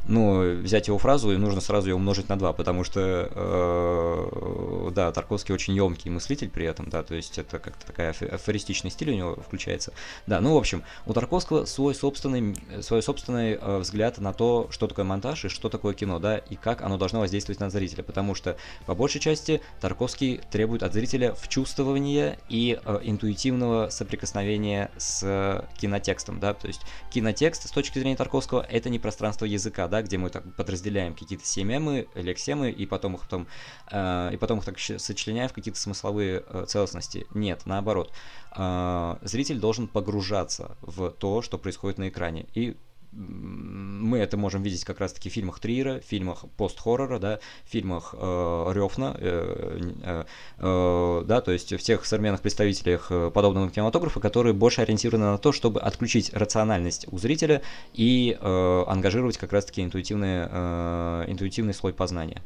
ну, 0.06 0.56
взять 0.56 0.88
его 0.88 0.98
фразу, 0.98 1.32
и 1.32 1.36
нужно 1.36 1.60
сразу 1.60 1.88
ее 1.88 1.96
умножить 1.96 2.28
на 2.28 2.38
два, 2.38 2.52
потому 2.52 2.84
что, 2.84 3.28
э, 3.30 4.90
да, 4.94 5.12
Тарковский 5.12 5.54
очень 5.54 5.74
емкий 5.74 6.10
мыслитель 6.10 6.50
при 6.50 6.66
этом, 6.66 6.88
да, 6.88 7.02
то 7.02 7.14
есть 7.14 7.38
это 7.38 7.58
как-то 7.58 7.86
такая 7.86 8.14
афористичный 8.30 8.90
стиль 8.90 9.10
у 9.10 9.14
него 9.14 9.36
включается. 9.36 9.92
Да, 10.26 10.40
ну, 10.40 10.61
общем, 10.62 10.82
у 11.06 11.12
Тарковского 11.12 11.64
свой 11.64 11.94
собственный, 11.94 12.56
свой 12.80 13.02
собственный 13.02 13.54
э, 13.54 13.78
взгляд 13.78 14.18
на 14.18 14.32
то, 14.32 14.68
что 14.70 14.86
такое 14.86 15.04
монтаж 15.04 15.44
и 15.44 15.48
что 15.48 15.68
такое 15.68 15.94
кино, 15.94 16.18
да, 16.18 16.38
и 16.38 16.56
как 16.56 16.82
оно 16.82 16.98
должно 16.98 17.20
воздействовать 17.20 17.60
на 17.60 17.70
зрителя, 17.70 18.02
потому 18.02 18.34
что 18.34 18.56
по 18.86 18.94
большей 18.94 19.20
части 19.20 19.60
Тарковский 19.80 20.40
требует 20.50 20.82
от 20.82 20.92
зрителя 20.92 21.34
вчувствования 21.34 22.38
и 22.48 22.78
э, 22.84 23.00
интуитивного 23.02 23.90
соприкосновения 23.90 24.90
с 24.96 25.66
кинотекстом, 25.78 26.40
да, 26.40 26.54
то 26.54 26.68
есть 26.68 26.82
кинотекст 27.10 27.68
с 27.68 27.70
точки 27.70 27.98
зрения 27.98 28.16
Тарковского 28.16 28.62
это 28.62 28.88
не 28.88 28.98
пространство 28.98 29.44
языка, 29.44 29.88
да, 29.88 30.02
где 30.02 30.18
мы 30.18 30.30
так 30.30 30.54
подразделяем 30.54 31.14
какие-то 31.14 31.46
семемы, 31.46 32.06
лексемы 32.14 32.70
и 32.70 32.86
потом 32.86 33.14
их 33.16 33.22
потом 33.22 33.46
э, 33.90 34.30
и 34.32 34.36
потом 34.36 34.58
их 34.58 34.64
так 34.64 34.78
сочленяем 34.78 35.48
в 35.48 35.52
какие-то 35.52 35.80
смысловые 35.80 36.44
э, 36.46 36.64
целостности. 36.68 37.26
Нет, 37.34 37.62
наоборот, 37.64 38.12
э, 38.56 39.16
зритель 39.22 39.58
должен 39.58 39.88
погружаться 39.88 40.51
погружаться 40.52 40.76
в 40.82 41.10
то, 41.10 41.42
что 41.42 41.58
происходит 41.58 41.98
на 41.98 42.08
экране. 42.08 42.46
И 42.54 42.76
мы 43.14 44.18
это 44.18 44.38
можем 44.38 44.62
видеть 44.62 44.84
как 44.84 44.98
раз-таки 44.98 45.28
в 45.28 45.32
фильмах 45.34 45.60
Триера, 45.60 46.00
в 46.00 46.04
фильмах 46.04 46.46
пост-хоррора, 46.56 47.18
да, 47.18 47.40
в 47.66 47.68
фильмах 47.68 48.14
э, 48.16 48.72
Рёфна, 48.72 49.14
э, 49.18 49.80
э, 50.02 50.24
э, 50.56 51.24
да, 51.26 51.40
то 51.42 51.52
есть 51.52 51.74
в 51.74 51.82
тех 51.82 52.06
современных 52.06 52.40
представителях 52.40 53.08
э, 53.10 53.30
подобного 53.30 53.70
кинематографа, 53.70 54.18
которые 54.18 54.54
больше 54.54 54.80
ориентированы 54.80 55.26
на 55.26 55.36
то, 55.36 55.52
чтобы 55.52 55.80
отключить 55.80 56.32
рациональность 56.32 57.06
у 57.12 57.18
зрителя 57.18 57.60
и 57.92 58.38
э, 58.40 58.84
ангажировать 58.86 59.36
как 59.36 59.52
раз-таки 59.52 59.82
интуитивный, 59.82 60.48
э, 60.50 61.24
интуитивный 61.28 61.74
слой 61.74 61.92
познания. 61.92 62.40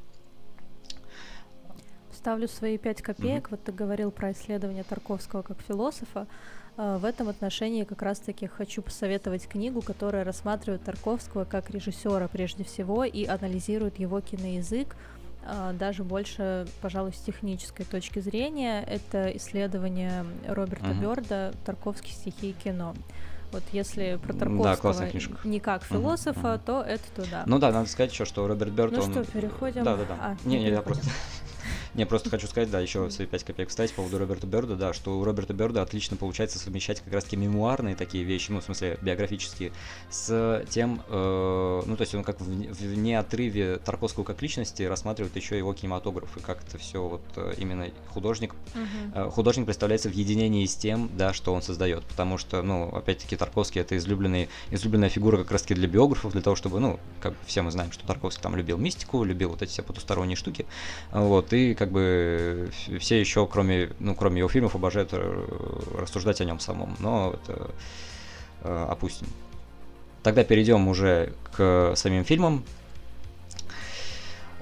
Ставлю 2.13 2.49
свои 2.49 2.77
пять 2.77 3.03
копеек. 3.03 3.47
Mm-hmm. 3.47 3.51
Вот 3.53 3.63
ты 3.63 3.71
говорил 3.71 4.11
про 4.11 4.33
исследование 4.33 4.83
Тарковского 4.83 5.43
как 5.43 5.61
философа. 5.63 6.27
А, 6.77 6.99
в 6.99 7.05
этом 7.05 7.29
отношении 7.29 7.85
как 7.85 8.03
раз-таки 8.03 8.47
хочу 8.47 8.83
посоветовать 8.83 9.49
книгу, 9.49 9.81
которая 9.81 10.25
рассматривает 10.25 10.85
Тарковского 10.85 11.45
как 11.45 11.71
режиссера 11.71 12.29
прежде 12.29 12.65
всего 12.65 13.05
и 13.05 13.25
анализирует 13.25 13.99
его 13.99 14.21
киноязык, 14.21 14.95
а, 15.47 15.73
даже 15.73 16.05
больше, 16.05 16.67
пожалуй, 16.83 17.13
с 17.13 17.21
технической 17.21 17.87
точки 17.87 18.19
зрения. 18.19 18.83
Это 18.83 19.35
исследование 19.37 20.27
Роберта 20.49 20.87
uh-huh. 20.87 21.01
Бёрда 21.01 21.55
«Тарковские 21.65 22.13
стихи 22.13 22.51
и 22.51 22.53
кино». 22.53 22.95
Вот 23.53 23.63
если 23.73 24.19
про 24.23 24.35
Тарковского 24.35 24.93
да, 24.93 25.09
не 25.45 25.61
как 25.61 25.85
философа, 25.85 26.41
uh-huh, 26.41 26.55
uh-huh. 26.57 26.67
то 26.67 26.83
это 26.83 27.05
туда. 27.15 27.45
Ну 27.47 27.59
да, 27.59 27.71
надо 27.71 27.89
сказать 27.89 28.13
еще, 28.13 28.25
что 28.25 28.47
Роберт 28.47 28.73
Бёрд, 28.73 28.93
ну 28.93 29.03
он... 29.03 29.13
что, 29.13 29.25
переходим? 29.25 29.85
Да, 29.85 29.97
да, 29.97 30.05
да. 30.05 30.17
А, 30.21 30.37
не, 30.45 30.59
не, 30.59 30.71
я 30.71 30.83
просто... 30.83 31.07
Не, 31.97 32.05
просто 32.05 32.29
хочу 32.29 32.47
сказать, 32.47 32.71
да, 32.71 32.79
еще 32.79 33.09
свои 33.11 33.27
5 33.27 33.45
копеек 33.45 33.71
вставить 33.71 33.91
по 33.93 33.97
поводу 33.97 34.19
Роберта 34.19 34.47
Берда, 34.47 34.77
да, 34.77 34.93
что 34.93 35.19
у 35.19 35.25
Роберта 35.25 35.55
Берда 35.55 35.81
отлично 35.81 36.19
получается 36.19 36.59
совмещать 36.59 37.01
как 37.01 37.15
раз-таки 37.15 37.37
мемуарные 37.37 37.97
такие 37.97 38.23
вещи, 38.23 38.51
ну, 38.51 38.61
в 38.61 38.65
смысле, 38.65 38.99
биографические, 39.01 39.73
с 40.11 40.63
тем, 40.69 41.03
э, 41.09 41.83
ну, 41.87 41.97
то 41.97 42.03
есть 42.03 42.15
он 42.15 42.23
как 42.23 42.39
в, 42.39 42.45
в 42.45 42.99
неотрыве 42.99 43.79
Тарковского 43.79 44.25
как 44.25 44.43
личности 44.43 44.83
рассматривает 44.83 45.35
еще 45.37 45.57
его 45.57 45.73
кинематограф, 45.73 46.37
и 46.37 46.41
как 46.41 46.63
это 46.69 46.77
все 46.77 47.03
вот 47.03 47.23
э, 47.37 47.55
именно 47.57 47.87
художник, 48.11 48.55
uh-huh. 48.75 49.29
э, 49.29 49.31
художник 49.31 49.65
представляется 49.65 50.11
в 50.11 50.13
единении 50.13 50.67
с 50.67 50.77
тем, 50.77 51.09
да, 51.17 51.33
что 51.33 51.55
он 51.55 51.63
создает, 51.63 52.05
потому 52.05 52.37
что, 52.37 52.61
ну, 52.61 52.91
опять-таки, 52.95 53.37
Тарковский 53.37 53.81
это 53.81 53.97
излюбленный, 53.97 54.51
излюбленная 54.71 55.09
фигура 55.09 55.39
как 55.39 55.51
раз-таки 55.51 55.75
для 55.75 55.89
биографов, 55.89 56.33
для 56.33 56.43
того, 56.43 56.57
чтобы, 56.57 56.79
ну, 56.79 57.01
как 57.23 57.33
все 57.47 57.63
мы 57.63 57.71
знаем, 57.71 57.91
что 57.91 58.07
Тарковский 58.07 58.43
там 58.43 58.55
любил 58.55 58.77
мистику, 58.77 59.25
любил 59.25 59.49
вот 59.49 59.63
эти 59.63 59.71
все 59.71 59.83
потусторонние 59.83 60.37
штуки, 60.37 60.67
вот, 61.11 61.55
и 61.55 61.75
как 61.75 61.86
бы 61.91 62.71
все 63.01 63.21
еще, 63.21 63.47
кроме, 63.47 63.91
ну, 63.99 64.15
кроме 64.15 64.39
его 64.39 64.49
фильмов, 64.49 64.75
обожают 64.75 65.11
э, 65.13 65.45
рассуждать 65.99 66.41
о 66.41 66.45
нем 66.45 66.61
самом, 66.61 66.97
но 66.99 67.35
это 67.35 67.71
э, 68.63 68.87
опустим. 68.91 69.27
Тогда 70.23 70.45
перейдем 70.45 70.89
уже 70.89 71.33
к 71.57 71.95
самим 71.97 72.25
фильмам. 72.25 72.65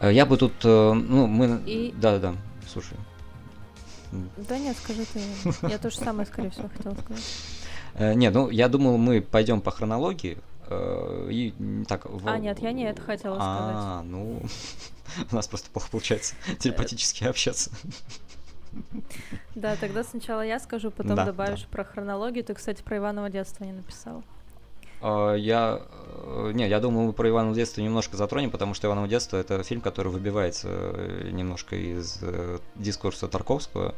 Э, 0.01 0.13
я 0.13 0.27
бы 0.27 0.37
тут, 0.37 0.53
ну, 0.63 1.27
мы... 1.27 1.63
И... 1.67 1.93
Да-да-да, 1.97 2.35
слушай. 2.69 2.97
Да 4.37 4.59
нет, 4.59 4.77
скажи 4.77 5.05
ты. 5.05 5.21
Я 5.69 5.79
то 5.79 5.91
же 5.91 5.97
самое, 5.97 6.27
скорее 6.27 6.51
всего, 6.51 6.69
хотела 6.69 6.95
сказать. 6.95 8.17
Нет, 8.17 8.35
ну, 8.35 8.51
я 8.51 8.69
думал, 8.69 8.99
мы 8.99 9.21
пойдем 9.21 9.61
по 9.61 9.71
хронологии, 9.71 10.39
и 10.71 11.55
так... 11.89 12.07
А, 12.25 12.39
нет, 12.39 12.59
я 12.61 12.73
не 12.73 12.85
это 12.85 13.03
хотела 13.03 13.35
сказать. 13.35 13.77
А, 13.77 14.03
ну... 14.03 14.43
У 15.31 15.35
нас 15.35 15.47
просто 15.47 15.71
плохо 15.71 15.89
получается 15.91 16.35
телепатически 16.59 17.25
общаться. 17.25 17.71
Да, 19.55 19.77
тогда 19.77 20.03
сначала 20.03 20.43
я 20.43 20.59
скажу, 20.59 20.91
потом 20.91 21.17
да, 21.17 21.25
добавишь 21.27 21.63
да. 21.63 21.69
про 21.71 21.85
хронологию. 21.85 22.45
Ты, 22.45 22.55
кстати, 22.55 22.83
про 22.83 22.97
Иваново 22.97 23.31
детство 23.31 23.65
не 23.65 23.73
написал. 23.73 24.25
А, 25.01 25.35
я... 25.35 25.83
Э, 26.25 26.51
не, 26.55 26.69
я 26.69 26.81
думаю, 26.81 27.09
мы 27.09 27.13
про 27.13 27.29
Иваново 27.29 27.55
детство 27.55 27.81
немножко 27.81 28.17
затронем, 28.17 28.51
потому 28.51 28.75
что 28.75 28.89
Иваново 28.89 29.07
детство 29.07 29.37
это 29.37 29.63
фильм, 29.63 29.81
который 29.81 30.09
выбивается 30.09 30.69
э, 30.71 31.31
немножко 31.31 31.77
из 31.77 32.19
э, 32.23 32.59
дискурса 32.75 33.29
Тарковского. 33.29 33.95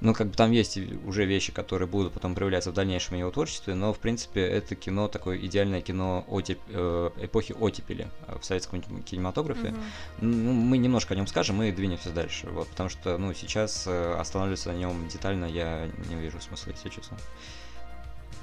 Ну, 0.00 0.14
как 0.14 0.28
бы 0.28 0.34
там 0.34 0.50
есть 0.52 0.78
уже 1.06 1.24
вещи, 1.24 1.52
которые 1.52 1.88
будут 1.88 2.12
потом 2.12 2.34
проявляться 2.34 2.70
в 2.70 2.74
дальнейшем 2.74 3.16
его 3.16 3.30
творчестве, 3.30 3.74
но, 3.74 3.92
в 3.92 3.98
принципе, 3.98 4.42
это 4.42 4.74
кино, 4.74 5.08
такое 5.08 5.38
идеальное 5.38 5.80
кино 5.80 6.24
отеп... 6.28 6.58
э, 6.68 7.10
эпохи 7.20 7.52
оттепели 7.58 8.08
э, 8.28 8.38
в 8.38 8.44
советском 8.44 8.82
кинематографе. 8.82 9.68
Mm-hmm. 9.68 9.82
Ну, 10.20 10.52
мы 10.52 10.78
немножко 10.78 11.14
о 11.14 11.16
нем 11.16 11.26
скажем 11.26 11.62
и 11.62 11.72
двинемся 11.72 12.10
дальше, 12.10 12.48
вот, 12.50 12.68
потому 12.68 12.88
что, 12.88 13.16
ну, 13.18 13.32
сейчас 13.32 13.84
э, 13.86 14.14
останавливаться 14.18 14.72
на 14.72 14.76
нем 14.76 15.08
детально 15.08 15.46
я 15.46 15.88
не 16.08 16.16
вижу 16.16 16.40
смысла, 16.40 16.72
если 16.72 16.88
честно. 16.88 17.16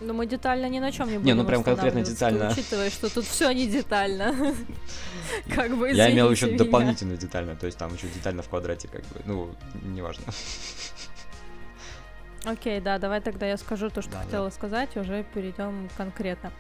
Ну, 0.01 0.13
мы 0.13 0.25
детально 0.25 0.67
ни 0.67 0.79
на 0.79 0.91
чем 0.91 1.07
не 1.07 1.17
будем 1.17 1.25
Не, 1.25 1.33
ну 1.33 1.47
прям 1.47 1.63
конкретно 1.63 2.01
детально. 2.01 2.51
Учитывая, 2.51 2.89
что 2.89 3.13
тут 3.13 3.25
все 3.25 3.51
не 3.51 3.67
детально. 3.67 4.55
Как 5.55 5.77
бы 5.77 5.91
Я 5.91 6.11
имел 6.11 6.29
еще 6.29 6.57
дополнительно 6.57 7.15
детально, 7.15 7.55
то 7.55 7.65
есть 7.65 7.77
там 7.77 7.93
еще 7.93 8.07
детально 8.07 8.41
в 8.41 8.49
квадрате, 8.49 8.87
как 8.87 9.01
бы, 9.01 9.21
ну, 9.25 9.55
неважно. 9.83 10.25
Окей, 12.45 12.81
да, 12.81 12.97
давай 12.97 13.21
тогда 13.21 13.47
я 13.47 13.57
скажу 13.57 13.89
то, 13.89 14.01
что 14.01 14.11
да, 14.11 14.23
хотела 14.23 14.49
да. 14.49 14.51
сказать, 14.51 14.97
уже 14.97 15.23
перейдем 15.33 15.89
конкретно. 15.95 16.51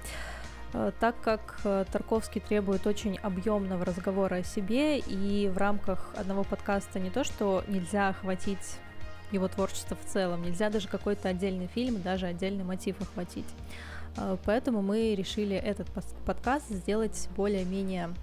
Э, 0.73 0.91
так 0.99 1.19
как 1.21 1.59
э, 1.63 1.85
Тарковский 1.91 2.41
требует 2.41 2.87
очень 2.87 3.17
объемного 3.17 3.85
разговора 3.85 4.35
о 4.35 4.43
себе, 4.43 4.99
и 4.99 5.49
в 5.49 5.57
рамках 5.57 6.13
одного 6.17 6.43
подкаста 6.43 6.99
не 6.99 7.09
то, 7.09 7.23
что 7.23 7.63
нельзя 7.67 8.09
охватить 8.09 8.77
его 9.31 9.47
творчество 9.47 9.97
в 9.97 10.05
целом, 10.05 10.43
нельзя 10.43 10.69
даже 10.69 10.87
какой-то 10.87 11.29
отдельный 11.29 11.67
фильм, 11.67 12.01
даже 12.01 12.27
отдельный 12.27 12.63
мотив 12.63 13.01
охватить. 13.01 13.47
Э, 14.17 14.37
поэтому 14.45 14.81
мы 14.81 15.15
решили 15.15 15.55
этот 15.55 15.87
подкаст 16.25 16.69
сделать 16.69 17.27
более-менее 17.35 18.13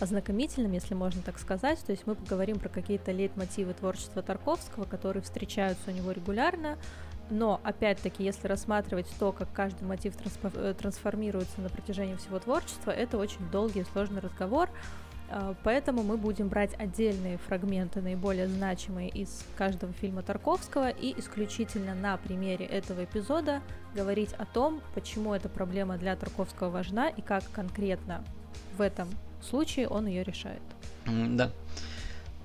ознакомительным, 0.00 0.72
если 0.72 0.94
можно 0.94 1.22
так 1.22 1.38
сказать. 1.38 1.78
То 1.80 1.92
есть 1.92 2.06
мы 2.06 2.14
поговорим 2.14 2.58
про 2.58 2.68
какие-то 2.68 3.12
лейтмотивы 3.12 3.74
творчества 3.74 4.22
Тарковского, 4.22 4.84
которые 4.84 5.22
встречаются 5.22 5.90
у 5.90 5.94
него 5.94 6.12
регулярно, 6.12 6.78
Но, 7.30 7.60
опять-таки, 7.62 8.24
если 8.24 8.48
рассматривать 8.48 9.06
то, 9.18 9.32
как 9.32 9.52
каждый 9.52 9.84
мотив 9.84 10.14
э, 10.42 10.74
трансформируется 10.78 11.60
на 11.60 11.68
протяжении 11.68 12.16
всего 12.16 12.38
творчества, 12.38 12.90
это 12.90 13.18
очень 13.18 13.46
долгий 13.50 13.80
и 13.80 13.84
сложный 13.84 14.20
разговор. 14.20 14.70
А, 15.30 15.54
поэтому 15.62 16.02
мы 16.02 16.16
будем 16.16 16.48
брать 16.48 16.72
отдельные 16.78 17.36
фрагменты, 17.38 18.00
наиболее 18.00 18.48
значимые 18.48 19.10
из 19.10 19.44
каждого 19.56 19.92
фильма 19.92 20.22
Тарковского, 20.22 20.88
и 20.88 21.18
исключительно 21.18 21.94
на 21.94 22.16
примере 22.16 22.64
этого 22.64 23.04
эпизода 23.04 23.60
говорить 23.94 24.32
о 24.34 24.46
том, 24.46 24.80
почему 24.94 25.34
эта 25.34 25.48
проблема 25.48 25.98
для 25.98 26.16
Тарковского 26.16 26.70
важна 26.70 27.10
и 27.10 27.20
как 27.20 27.44
конкретно 27.52 28.24
в 28.76 28.80
этом 28.80 29.08
случае 29.44 29.88
он 29.88 30.06
ее 30.06 30.22
решает. 30.22 30.62
Да. 31.06 31.50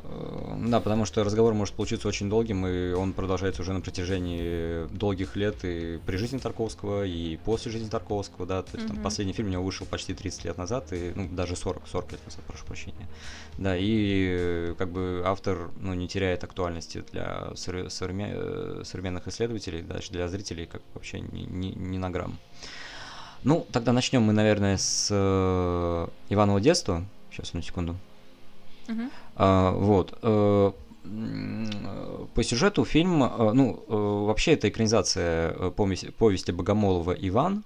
Э, 0.03 0.55
да, 0.67 0.79
потому 0.79 1.05
что 1.05 1.23
разговор 1.23 1.53
может 1.53 1.75
получиться 1.75 2.07
очень 2.07 2.29
долгим, 2.29 2.67
и 2.67 2.93
он 2.93 3.13
продолжается 3.13 3.61
уже 3.61 3.73
на 3.73 3.81
протяжении 3.81 4.87
долгих 4.95 5.35
лет 5.35 5.63
и 5.63 5.99
при 6.05 6.17
жизни 6.17 6.37
Тарковского, 6.37 7.05
и 7.05 7.37
после 7.37 7.71
жизни 7.71 7.89
Тарковского, 7.89 8.45
да, 8.45 8.63
то 8.63 8.77
есть 8.77 8.89
mm-hmm. 8.89 8.95
там 8.95 9.03
последний 9.03 9.33
фильм 9.33 9.49
у 9.49 9.51
него 9.51 9.63
вышел 9.63 9.85
почти 9.85 10.13
30 10.13 10.45
лет 10.45 10.57
назад, 10.57 10.91
и, 10.91 11.13
ну, 11.15 11.29
даже 11.29 11.55
40, 11.55 11.87
40 11.87 12.11
лет 12.11 12.25
назад, 12.25 12.41
прошу 12.45 12.65
прощения. 12.65 13.07
Да, 13.57 13.75
и 13.77 14.73
как 14.77 14.91
бы 14.91 15.23
автор, 15.25 15.71
ну, 15.79 15.93
не 15.93 16.07
теряет 16.07 16.43
актуальности 16.43 17.03
для 17.11 17.53
современных 17.55 19.27
исследователей, 19.27 19.81
даже 19.81 20.11
для 20.11 20.27
зрителей, 20.27 20.65
как 20.65 20.81
вообще 20.93 21.21
ни, 21.21 21.41
ни, 21.41 21.67
ни 21.67 21.97
на 21.97 22.09
грамм. 22.09 22.37
Ну, 23.43 23.65
тогда 23.71 23.91
начнем 23.93 24.23
мы, 24.23 24.33
наверное, 24.33 24.77
с 24.77 25.09
э, 25.11 26.07
Иванова 26.29 26.61
детства. 26.61 27.03
Сейчас, 27.31 27.49
одну 27.49 27.61
секунду. 27.61 27.95
Uh-huh. 28.87 29.09
А, 29.35 29.71
вот. 29.71 30.17
Э, 30.21 30.71
по 32.33 32.43
сюжету 32.43 32.85
фильм, 32.85 33.23
э, 33.23 33.51
ну, 33.53 33.83
э, 33.87 34.25
вообще 34.27 34.53
это 34.53 34.69
экранизация 34.69 35.71
повести, 35.71 36.11
повести 36.11 36.51
Богомолова 36.51 37.11
«Иван». 37.11 37.63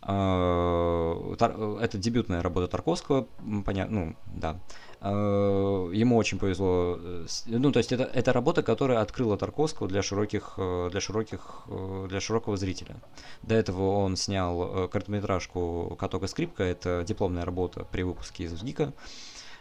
Это 0.00 1.88
дебютная 1.94 2.40
работа 2.40 2.68
Тарковского, 2.68 3.26
понятно, 3.64 4.06
ну, 4.06 4.16
да. 4.26 4.56
Ему 5.00 6.16
очень 6.16 6.38
повезло. 6.38 6.98
Ну, 7.46 7.70
то 7.72 7.78
есть 7.78 7.92
это, 7.92 8.02
это 8.02 8.32
работа, 8.32 8.62
которая 8.62 9.00
открыла 9.00 9.36
Тарковского 9.36 9.88
для 9.88 10.02
широких, 10.02 10.54
для 10.56 11.00
широких, 11.00 11.66
для 12.08 12.20
широкого 12.20 12.56
зрителя. 12.56 12.96
До 13.42 13.54
этого 13.54 13.98
он 13.98 14.16
снял 14.16 14.88
короткометражку 14.88 15.96
«Каток 15.98 16.24
и 16.24 16.26
скрипка». 16.26 16.64
Это 16.64 17.04
дипломная 17.06 17.44
работа 17.44 17.84
при 17.84 18.02
выпуске 18.02 18.44
из 18.44 18.52
УЗГИКа. 18.52 18.92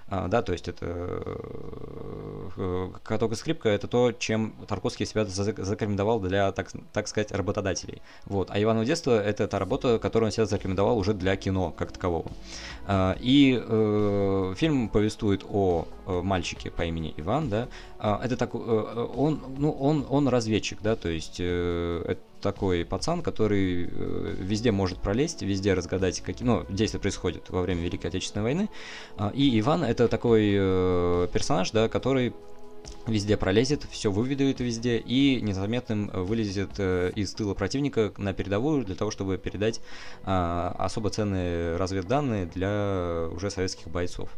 А, 0.10 0.28
да, 0.30 0.42
то 0.42 0.54
есть 0.54 0.70
это 0.70 0.86
э, 2.56 2.90
каток 3.04 3.34
и 3.34 3.36
скрипка 3.36 3.68
это 3.68 3.88
то, 3.88 4.14
чем 4.14 4.54
Тарковский 4.66 5.06
себя 5.06 5.26
зарекомендовал 5.26 6.22
для, 6.22 6.52
так, 6.54 6.70
так 6.94 7.10
сказать, 7.10 7.32
работодателей. 7.34 8.02
Вот. 8.26 8.50
А 8.50 8.62
Иваново 8.62 8.86
детство 8.86 9.22
это 9.22 9.48
та 9.50 9.60
работа, 9.60 10.00
которую 10.00 10.28
он 10.28 10.32
себя 10.32 10.46
зарекомендовал 10.46 10.98
уже 10.98 11.14
для 11.14 11.36
кино 11.36 11.72
как 11.72 11.92
такового. 11.92 12.32
А, 12.86 13.18
и 13.20 13.62
э, 13.62 14.54
фильм 14.56 14.88
повествует 14.88 15.44
о 15.50 15.88
э, 16.06 16.22
мальчике 16.22 16.72
по 16.72 16.86
имени 16.86 17.14
Иван, 17.18 17.50
да. 17.50 17.68
А, 18.00 18.22
это 18.24 18.38
так, 18.38 18.52
э, 18.54 18.58
он, 18.58 19.42
ну, 19.58 19.72
он, 19.72 20.06
он 20.10 20.30
разведчик, 20.30 20.80
да, 20.82 20.96
то 20.96 21.10
есть 21.10 21.38
э, 21.40 22.04
это 22.08 22.22
такой 22.42 22.86
пацан, 22.86 23.22
который 23.22 23.90
э, 23.92 24.36
везде 24.40 24.72
может 24.72 25.00
пролезть, 25.00 25.42
везде 25.42 25.74
разгадать, 25.74 26.22
какие, 26.22 26.48
ну, 26.48 26.66
действия 26.70 27.00
происходят 27.00 27.50
во 27.50 27.62
время 27.62 27.82
Великой 27.82 28.08
Отечественной 28.08 28.44
войны. 28.44 28.70
А, 29.18 29.32
и 29.34 29.60
Иван 29.60 29.84
это 29.84 30.08
такой 30.08 30.54
э, 30.56 31.28
персонаж, 31.34 31.72
да, 31.72 31.90
который 31.90 32.34
везде 33.06 33.38
пролезет, 33.38 33.86
все 33.90 34.12
выведает 34.12 34.60
везде 34.60 34.98
и 34.98 35.42
незаметным 35.42 36.10
вылезет 36.14 36.72
э, 36.78 37.12
из 37.16 37.34
тыла 37.34 37.54
противника 37.54 38.14
на 38.18 38.34
передовую 38.34 38.86
для 38.86 38.96
того, 38.96 39.12
чтобы 39.12 39.38
передать 39.38 39.82
а, 40.24 40.76
особо 40.78 41.10
ценные 41.10 41.78
разведданные 41.78 42.46
для 42.46 43.28
уже 43.32 43.50
советских 43.50 43.88
бойцов. 43.88 44.30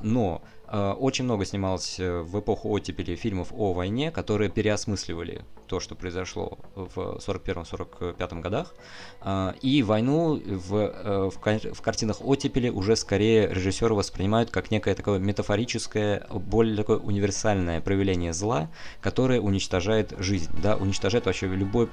Но 0.00 0.42
очень 0.72 1.26
много 1.26 1.44
снималось 1.44 2.00
э, 2.00 2.22
в 2.22 2.40
эпоху 2.40 2.70
оттепели 2.70 3.14
фильмов 3.14 3.48
о 3.52 3.74
войне, 3.74 4.10
которые 4.10 4.48
переосмысливали 4.48 5.42
то, 5.66 5.80
что 5.80 5.94
произошло 5.94 6.58
в 6.74 7.18
41-45 7.18 8.40
годах. 8.40 8.74
Э, 9.20 9.52
и 9.60 9.82
войну 9.82 10.36
в, 10.36 11.30
в, 11.30 11.74
в 11.74 11.82
картинах 11.82 12.24
оттепели 12.24 12.70
уже 12.70 12.96
скорее 12.96 13.48
режиссеры 13.48 13.94
воспринимают 13.94 14.50
как 14.50 14.70
некое 14.70 14.94
такое 14.94 15.18
метафорическое, 15.18 16.26
более 16.30 16.74
такое 16.74 16.96
универсальное 16.96 17.82
проявление 17.82 18.32
зла, 18.32 18.70
которое 19.02 19.42
уничтожает 19.42 20.14
жизнь, 20.20 20.50
да, 20.62 20.76
уничтожает 20.76 21.26
вообще 21.26 21.48
любой, 21.48 21.90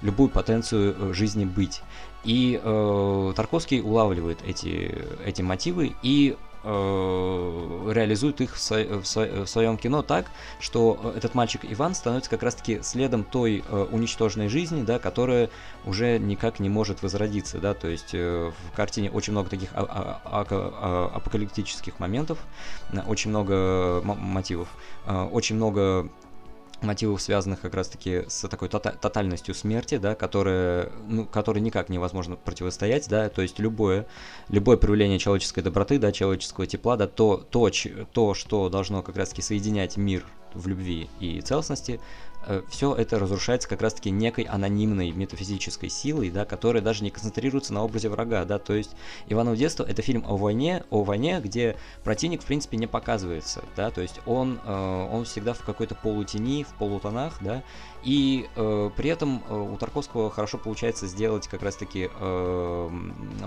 любую 0.00 0.30
потенцию 0.30 1.12
жизни 1.12 1.44
быть. 1.44 1.82
И 2.24 2.58
э, 2.62 3.32
Тарковский 3.36 3.82
улавливает 3.82 4.38
эти, 4.46 4.94
эти 5.26 5.42
мотивы 5.42 5.92
и 6.02 6.34
э, 6.38 6.51
реализует 6.64 8.40
их 8.40 8.54
в, 8.54 8.58
со, 8.58 8.76
в, 8.84 9.04
со, 9.04 9.44
в 9.44 9.46
своем 9.46 9.76
кино 9.76 10.02
так, 10.02 10.30
что 10.60 11.12
этот 11.16 11.34
мальчик 11.34 11.62
Иван 11.64 11.94
становится 11.94 12.30
как 12.30 12.42
раз-таки 12.42 12.80
следом 12.82 13.24
той 13.24 13.64
э, 13.68 13.86
уничтоженной 13.90 14.48
жизни, 14.48 14.82
да, 14.82 14.98
которая 14.98 15.50
уже 15.84 16.18
никак 16.18 16.60
не 16.60 16.68
может 16.68 17.02
возродиться, 17.02 17.58
да, 17.58 17.74
то 17.74 17.88
есть 17.88 18.10
э, 18.14 18.52
в 18.70 18.76
картине 18.76 19.10
очень 19.10 19.32
много 19.32 19.50
таких 19.50 19.70
а, 19.74 19.82
а, 19.82 20.20
а, 20.24 20.46
а 20.50 21.16
апокалиптических 21.16 21.98
моментов, 21.98 22.38
очень 23.06 23.30
много 23.30 24.00
мотивов, 24.04 24.68
э, 25.06 25.28
очень 25.32 25.56
много 25.56 26.08
мотивов, 26.82 27.20
связанных 27.22 27.60
как 27.60 27.74
раз-таки 27.74 28.24
с 28.28 28.48
такой 28.48 28.68
тота- 28.68 28.96
тотальностью 28.98 29.54
смерти, 29.54 29.98
да, 29.98 30.14
которая, 30.14 30.90
ну, 31.06 31.26
которой 31.26 31.60
никак 31.60 31.88
невозможно 31.88 32.36
противостоять, 32.36 33.08
да, 33.08 33.28
то 33.28 33.42
есть 33.42 33.58
любое, 33.58 34.06
любое 34.48 34.76
проявление 34.76 35.18
человеческой 35.18 35.62
доброты, 35.62 35.98
да, 35.98 36.12
человеческого 36.12 36.66
тепла, 36.66 36.96
да, 36.96 37.06
то, 37.06 37.36
то, 37.50 37.70
то 38.12 38.34
что 38.34 38.68
должно 38.68 39.02
как 39.02 39.16
раз-таки 39.16 39.42
соединять 39.42 39.96
мир 39.96 40.24
в 40.54 40.68
любви 40.68 41.08
и 41.20 41.40
целостности, 41.40 42.00
все 42.68 42.94
это 42.94 43.18
разрушается 43.18 43.68
как 43.68 43.82
раз-таки 43.82 44.10
некой 44.10 44.44
анонимной 44.44 45.10
метафизической 45.10 45.88
силой, 45.88 46.30
да, 46.30 46.44
которая 46.44 46.82
даже 46.82 47.04
не 47.04 47.10
концентрируется 47.10 47.72
на 47.72 47.84
образе 47.84 48.08
врага, 48.08 48.44
да, 48.44 48.58
то 48.58 48.74
есть 48.74 48.90
Иванов 49.28 49.56
детство 49.56 49.84
это 49.84 50.02
фильм 50.02 50.24
о 50.26 50.36
войне, 50.36 50.84
о 50.90 51.02
войне, 51.02 51.40
где 51.42 51.76
противник 52.04 52.42
в 52.42 52.46
принципе 52.46 52.76
не 52.76 52.86
показывается, 52.86 53.62
да, 53.76 53.90
то 53.90 54.00
есть 54.00 54.20
он, 54.26 54.60
э, 54.64 55.08
он 55.12 55.24
всегда 55.24 55.52
в 55.52 55.64
какой-то 55.64 55.94
полутени, 55.94 56.64
в 56.64 56.74
полутонах, 56.78 57.38
да, 57.40 57.62
и 58.02 58.48
э, 58.56 58.90
при 58.96 59.10
этом 59.10 59.42
э, 59.48 59.54
у 59.56 59.76
Тарковского 59.76 60.30
хорошо 60.30 60.58
получается 60.58 61.06
сделать 61.06 61.46
как 61.46 61.62
раз-таки 61.62 62.10
э, 62.12 62.90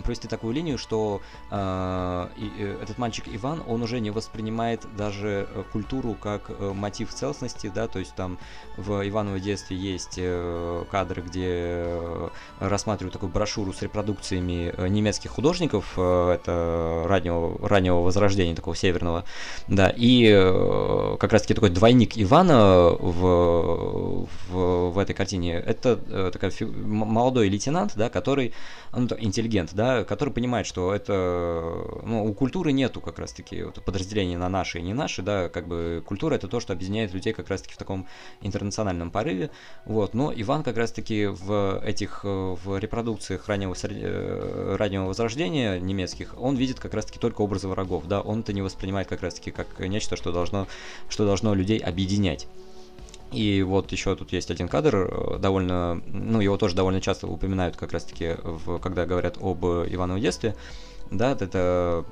провести 0.04 0.28
такую 0.28 0.54
линию, 0.54 0.78
что 0.78 1.22
э, 1.52 2.28
э, 2.38 2.80
этот 2.82 2.98
мальчик 2.98 3.26
Иван, 3.28 3.64
он 3.68 3.84
уже 3.84 4.00
не 4.00 4.12
воспринимает 4.12 4.86
даже 4.96 5.48
э, 5.50 5.64
культуру 5.72 6.16
как 6.20 6.50
э, 6.50 6.74
мотив 6.74 7.14
целостности, 7.14 7.72
да, 7.74 7.88
то 7.88 8.00
есть 8.00 8.16
там 8.16 8.38
в 8.78 9.08
Иваново 9.08 9.40
детстве 9.40 9.76
есть 9.76 10.16
э, 10.18 10.86
кадры, 10.90 11.22
где 11.22 11.48
э, 11.48 12.30
рассматривают 12.60 13.14
такую 13.14 13.32
брошюру 13.32 13.74
с 13.74 13.82
репродукциями 13.82 14.74
э, 14.76 14.88
немецких 14.88 15.32
художников, 15.32 15.94
э, 15.98 16.32
это 16.32 17.04
раннего, 17.08 17.68
раннего 17.68 18.00
возрождения 18.02 18.56
такого 18.56 18.76
северного, 18.76 19.26
да, 19.68 19.90
и 19.90 20.30
э, 20.30 21.15
как 21.20 21.32
раз-таки 21.34 21.54
такой 21.54 21.70
двойник 21.70 22.18
Ивана 22.18 22.90
в, 23.00 24.28
в 24.50 24.86
в, 24.96 24.98
этой 24.98 25.14
картине, 25.14 25.56
это 25.56 26.00
э, 26.08 26.30
такой 26.32 26.50
фи- 26.50 26.66
молодой 26.66 27.50
лейтенант, 27.50 27.94
да, 27.96 28.10
который, 28.10 28.54
ну, 28.94 29.08
интеллигент, 29.18 29.72
да, 29.74 30.04
который 30.04 30.34
понимает, 30.34 30.66
что 30.66 30.94
это, 30.94 31.12
ну, 32.04 32.26
у 32.26 32.34
культуры 32.34 32.72
нету 32.72 33.02
как 33.02 33.20
раз-таки 33.20 33.64
вот, 33.64 33.84
подразделения 33.84 34.38
на 34.38 34.50
наши 34.50 34.80
и 34.80 34.82
не 34.82 34.94
наши, 34.94 35.22
да, 35.22 35.50
как 35.50 35.68
бы 35.68 36.04
культура 36.06 36.36
это 36.36 36.48
то, 36.48 36.60
что 36.60 36.74
объединяет 36.74 37.14
людей 37.14 37.34
как 37.34 37.50
раз-таки 37.50 37.74
в 37.74 37.78
таком 37.78 38.08
интернациональном 38.42 39.12
порыве, 39.12 39.50
вот, 39.86 40.14
но 40.14 40.32
Иван 40.36 40.64
как 40.64 40.78
раз-таки 40.78 41.28
в 41.28 41.82
этих, 41.84 42.22
э, 42.24 42.56
в 42.64 42.78
репродукциях 42.78 43.48
раннего, 43.48 43.76
э, 43.84 44.76
раннего 44.78 45.06
возрождения 45.06 45.80
немецких, 45.80 46.36
он 46.40 46.56
видит 46.56 46.80
как 46.80 46.94
раз-таки 46.94 47.20
только 47.20 47.42
образы 47.42 47.68
врагов, 47.68 48.06
да, 48.08 48.22
он 48.22 48.42
это 48.42 48.54
не 48.54 48.62
воспринимает 48.62 49.08
как 49.08 49.22
раз-таки 49.22 49.52
как 49.52 49.80
нечто, 49.80 50.16
что 50.16 50.32
должно, 50.32 50.68
что 51.10 51.26
должно 51.26 51.54
людей 51.54 51.80
объединять. 51.80 52.48
И 53.32 53.64
вот 53.64 53.92
еще 53.92 54.16
тут 54.16 54.32
есть 54.32 54.52
один 54.52 54.68
кадр, 54.68 54.96
э, 54.96 55.38
довольно, 55.40 56.02
ну, 56.08 56.40
его 56.40 56.58
тоже 56.58 56.76
довольно 56.76 57.02
часто 57.02 57.28
упоминают 57.28 57.76
как 57.76 57.92
раз-таки, 57.92 58.36
когда 58.82 59.06
говорят 59.06 59.38
об 59.42 59.66
Иваново 59.66 60.20
детстве. 60.20 60.56
Да, 61.12 61.32
это 61.32 62.06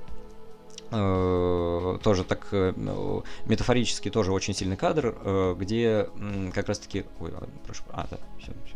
э, 0.91 1.97
тоже 2.03 2.23
так 2.23 2.47
э, 2.51 2.73
метафорически 3.45 4.09
тоже 4.09 4.31
очень 4.31 4.53
сильный 4.53 4.77
кадр, 4.77 5.15
э, 5.23 5.55
где 5.57 6.07
э, 6.13 6.51
как 6.53 6.67
раз-таки... 6.67 7.05
Ой, 7.19 7.31
прошу, 7.65 7.83
а, 7.91 8.07
да, 8.09 8.17
все, 8.39 8.51
все. 8.65 8.75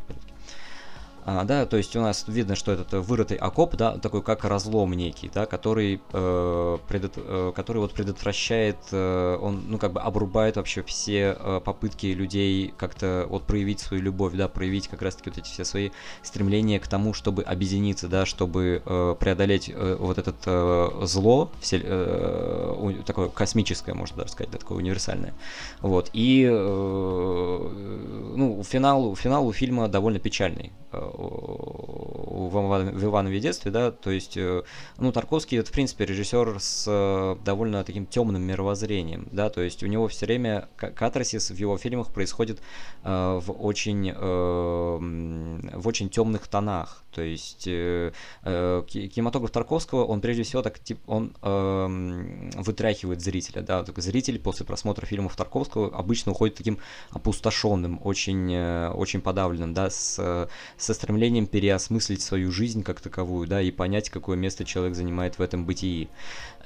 А, 1.29 1.43
да, 1.43 1.65
то 1.65 1.75
есть 1.75 1.93
у 1.97 1.99
нас 1.99 2.23
видно, 2.29 2.55
что 2.55 2.71
этот 2.71 2.93
вырытый 3.05 3.35
окоп, 3.35 3.75
да, 3.75 3.97
такой 3.97 4.23
как 4.23 4.45
разлом 4.45 4.93
некий, 4.93 5.29
да, 5.33 5.45
который, 5.45 5.99
э, 6.13 6.77
предот, 6.87 7.13
э, 7.17 7.51
который 7.53 7.79
вот 7.79 7.91
предотвращает, 7.91 8.77
э, 8.93 9.37
он, 9.41 9.65
ну, 9.67 9.77
как 9.77 9.91
бы 9.91 9.99
обрубает 9.99 10.55
вообще 10.55 10.83
все 10.83 11.35
э, 11.37 11.59
попытки 11.59 12.05
людей 12.05 12.73
как-то 12.77 13.25
вот 13.29 13.43
проявить 13.43 13.81
свою 13.81 14.01
любовь, 14.03 14.35
да, 14.35 14.47
проявить 14.47 14.87
как 14.87 15.01
раз-таки 15.01 15.29
вот 15.29 15.39
эти 15.39 15.49
все 15.49 15.65
свои 15.65 15.89
стремления 16.23 16.79
к 16.79 16.87
тому, 16.87 17.13
чтобы 17.13 17.43
объединиться, 17.43 18.07
да, 18.07 18.25
чтобы 18.25 18.81
э, 18.85 19.15
преодолеть 19.19 19.69
э, 19.69 19.97
вот 19.99 20.17
этот 20.17 20.37
э, 20.45 20.89
зло, 21.01 21.51
все, 21.59 21.81
э, 21.83 22.93
такое 23.05 23.27
космическое, 23.27 23.93
можно 23.93 24.15
даже 24.19 24.31
сказать, 24.31 24.51
да, 24.51 24.59
такое 24.59 24.77
универсальное, 24.77 25.33
вот, 25.81 26.09
и, 26.13 26.47
э, 26.49 27.69
ну, 28.37 28.63
финал, 28.63 29.13
финал 29.17 29.45
у 29.45 29.51
фильма 29.51 29.89
довольно 29.89 30.19
печальный, 30.19 30.71
в, 30.91 32.49
в 32.49 33.03
Иванове 33.05 33.39
детстве, 33.39 33.71
да, 33.71 33.91
то 33.91 34.09
есть, 34.09 34.37
э, 34.37 34.63
ну, 34.97 35.11
Тарковский, 35.11 35.59
это, 35.59 35.69
в 35.69 35.73
принципе, 35.73 36.05
режиссер 36.05 36.57
с 36.59 36.85
э, 36.87 37.35
довольно 37.43 37.83
таким 37.83 38.05
темным 38.05 38.43
мировоззрением, 38.43 39.27
да, 39.31 39.49
то 39.49 39.61
есть 39.61 39.83
у 39.83 39.87
него 39.87 40.07
все 40.07 40.25
время 40.25 40.69
катарсис 40.75 41.51
в 41.51 41.55
его 41.55 41.77
фильмах 41.77 42.11
происходит 42.11 42.61
э, 43.03 43.39
в 43.41 43.51
очень, 43.51 44.13
э, 44.15 44.17
в 44.17 45.87
очень 45.87 46.09
темных 46.09 46.47
тонах, 46.47 47.03
то 47.17 47.23
есть 47.23 47.63
э, 47.65 48.11
э, 48.43 48.83
кинематограф 48.87 49.49
Тарковского, 49.49 50.05
он 50.05 50.21
прежде 50.21 50.43
всего 50.43 50.61
так, 50.61 50.77
тип, 50.77 50.99
он 51.07 51.33
э, 51.41 52.51
вытряхивает 52.57 53.21
зрителя, 53.21 53.63
да, 53.63 53.83
только 53.83 54.01
зритель 54.01 54.37
после 54.37 54.67
просмотра 54.67 55.07
фильмов 55.07 55.35
Тарковского 55.35 55.97
обычно 55.97 56.33
уходит 56.33 56.53
таким 56.53 56.77
опустошенным, 57.09 57.99
очень, 58.03 58.53
э, 58.53 58.89
очень 58.89 59.21
подавленным, 59.21 59.73
да, 59.73 59.89
с, 59.89 60.47
со 60.77 60.93
стремлением 60.93 61.47
переосмыслить 61.47 62.21
свою 62.21 62.51
жизнь 62.51 62.83
как 62.83 63.01
таковую, 63.01 63.47
да, 63.47 63.63
и 63.63 63.71
понять, 63.71 64.11
какое 64.11 64.37
место 64.37 64.63
человек 64.63 64.93
занимает 64.93 65.39
в 65.39 65.41
этом 65.41 65.65
бытии. 65.65 66.09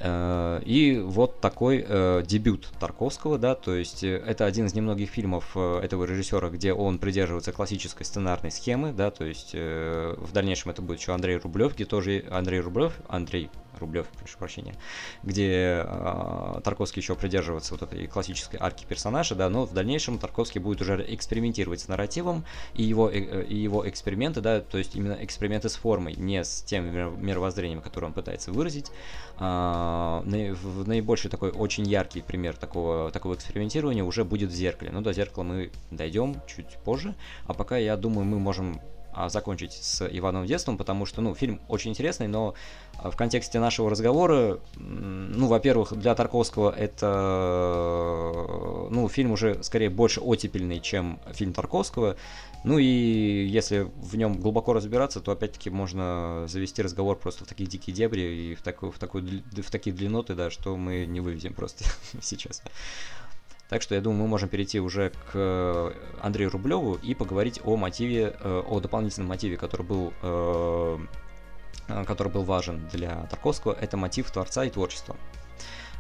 Э, 0.04 0.62
и 0.66 0.98
вот 0.98 1.42
такой 1.42 1.86
э, 1.88 2.24
дебют 2.26 2.68
Тарковского, 2.80 3.38
да, 3.38 3.54
то 3.54 3.76
есть 3.76 4.04
э, 4.04 4.18
это 4.18 4.46
один 4.46 4.66
из 4.66 4.74
немногих 4.74 5.10
фильмов 5.12 5.56
этого 5.56 6.06
режиссера, 6.06 6.50
где 6.50 6.74
он 6.74 6.98
придерживается 6.98 7.52
классической 7.52 8.04
сценарной 8.04 8.52
схемы, 8.52 8.94
да, 8.94 9.12
то 9.12 9.24
есть 9.26 9.54
в 9.54 10.30
дальнейшем 10.42 10.72
это 10.72 10.82
будет 10.82 11.00
еще 11.00 11.14
Андрей 11.14 11.38
Рублев, 11.38 11.76
где 11.76 11.86
тоже 11.86 12.26
Андрей 12.32 12.60
Рублев, 12.60 12.94
Андрей 13.08 13.50
Рублев, 13.80 14.08
прошу 14.18 14.38
прощения, 14.38 14.76
где 15.24 15.84
э, 15.86 16.62
Тарковский 16.64 17.02
еще 17.02 17.16
придерживается 17.16 17.74
вот 17.74 17.84
этой 17.84 18.08
классической 18.08 18.58
арки 18.60 18.86
персонажа, 18.86 19.36
да, 19.36 19.50
но 19.50 19.66
в 19.66 19.74
дальнейшем 19.74 20.18
Тарковский 20.18 20.60
будет 20.60 20.82
уже 20.82 21.06
экспериментировать 21.08 21.82
с 21.82 21.88
нарративом 21.88 22.44
и 22.74 22.84
его, 22.84 23.10
э, 23.10 23.44
и 23.44 23.56
его 23.56 23.88
эксперименты, 23.88 24.42
да, 24.42 24.62
то 24.62 24.78
есть 24.78 24.96
именно 24.96 25.18
эксперименты 25.20 25.70
с 25.70 25.76
формой, 25.76 26.16
не 26.16 26.44
с 26.44 26.64
тем 26.64 26.92
мировоззрением, 27.24 27.82
которое 27.82 28.08
он 28.08 28.14
пытается 28.14 28.52
выразить. 28.52 28.92
Э, 29.40 30.22
наибольший 30.26 31.30
такой 31.30 31.52
очень 31.52 31.88
яркий 31.88 32.22
пример 32.22 32.56
такого, 32.58 33.12
такого 33.12 33.36
экспериментирования 33.36 34.04
уже 34.04 34.26
будет 34.26 34.50
в 34.50 34.56
зеркале. 34.56 34.92
Ну, 34.92 35.02
до 35.02 35.14
зеркала 35.14 35.44
мы 35.44 35.72
дойдем 35.92 36.42
чуть 36.48 36.78
позже, 36.84 37.16
а 37.46 37.54
пока, 37.54 37.78
я 37.78 37.96
думаю, 37.96 38.26
мы 38.26 38.40
можем 38.40 38.82
а, 39.14 39.30
закончить 39.30 39.74
с 39.74 40.08
Ивановым 40.08 40.48
детством, 40.48 40.78
потому 40.78 41.06
что, 41.06 41.22
ну, 41.22 41.36
фильм 41.36 41.60
очень 41.68 41.92
интересный, 41.92 42.28
но 42.28 42.54
а, 42.98 43.12
в 43.12 43.18
контексте 43.18 43.60
нашего 43.60 43.90
разговора, 43.90 44.60
ну, 44.78 45.48
во-первых, 45.48 45.94
для 45.94 46.16
Тарковского 46.16 46.72
это, 46.72 47.08
ну, 48.90 49.08
фильм 49.10 49.32
уже 49.32 49.64
скорее 49.64 49.90
больше 49.90 50.22
оттепельный, 50.22 50.80
чем 50.80 51.20
фильм 51.34 51.54
Тарковского, 51.54 52.16
ну 52.64 52.78
и 52.78 52.86
если 52.86 53.92
в 53.96 54.16
нем 54.16 54.40
глубоко 54.40 54.74
разбираться, 54.74 55.20
то 55.20 55.32
опять-таки 55.32 55.70
можно 55.72 56.46
завести 56.48 56.82
разговор 56.82 57.18
просто 57.18 57.44
в 57.44 57.48
такие 57.48 57.68
дикие 57.68 57.96
дебри 57.96 58.22
и 58.22 58.56
в, 58.56 58.62
такую, 58.62 58.92
в, 58.92 59.00
такую, 59.00 59.44
в 59.52 59.72
такие 59.72 59.96
длинноты, 59.96 60.36
да, 60.36 60.52
что 60.52 60.78
мы 60.78 61.06
не 61.08 61.22
выведем 61.22 61.54
просто 61.54 61.86
сейчас. 62.22 62.62
Так 63.72 63.82
что 63.82 63.96
я 63.96 64.02
думаю, 64.02 64.24
мы 64.24 64.28
можем 64.28 64.50
перейти 64.50 64.82
уже 64.82 65.12
к 65.12 65.32
э, 65.34 65.92
Андрею 66.22 66.50
Рублеву 66.52 66.96
и 66.96 67.16
поговорить 67.16 67.62
о 67.64 67.78
мотиве, 67.78 68.36
э, 68.38 68.64
о 68.68 68.82
дополнительном 68.82 69.30
мотиве, 69.30 69.56
который 69.56 69.84
был, 69.84 70.14
э, 70.22 70.98
который 72.06 72.28
был 72.34 72.44
важен 72.44 72.86
для 72.92 73.28
Тарковского. 73.30 73.72
Это 73.80 73.96
мотив 73.96 74.30
творца 74.30 74.66
и 74.66 74.70
творчества. 74.70 75.16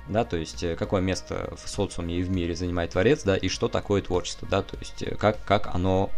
Да, 0.09 0.25
то 0.25 0.35
есть 0.35 0.65
какое 0.75 0.99
место 0.99 1.53
в 1.55 1.69
социуме 1.69 2.19
и 2.19 2.23
в 2.23 2.29
мире 2.29 2.55
занимает 2.55 2.91
творец, 2.91 3.23
да, 3.23 3.37
и 3.37 3.47
что 3.47 3.69
такое 3.69 4.01
творчество, 4.01 4.45
да, 4.51 4.63
то 4.63 4.75
есть 4.77 5.05
как, 5.17 5.41
как 5.45 5.73
оно 5.73 6.11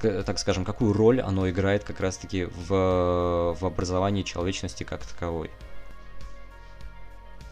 так 0.00 0.40
скажем, 0.40 0.64
какую 0.64 0.94
роль 0.94 1.20
оно 1.20 1.48
играет 1.48 1.84
как 1.84 2.00
раз-таки 2.00 2.44
в, 2.44 3.54
в 3.54 3.64
образовании 3.64 4.24
человечности 4.24 4.82
как 4.82 5.06
таковой. 5.06 5.48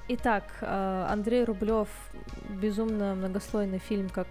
Итак, 0.08 0.44
э, 0.60 1.06
Андрей 1.10 1.42
Рублев 1.42 1.88
безумно 2.48 3.16
многослойный 3.16 3.80
фильм, 3.80 4.08
как 4.08 4.28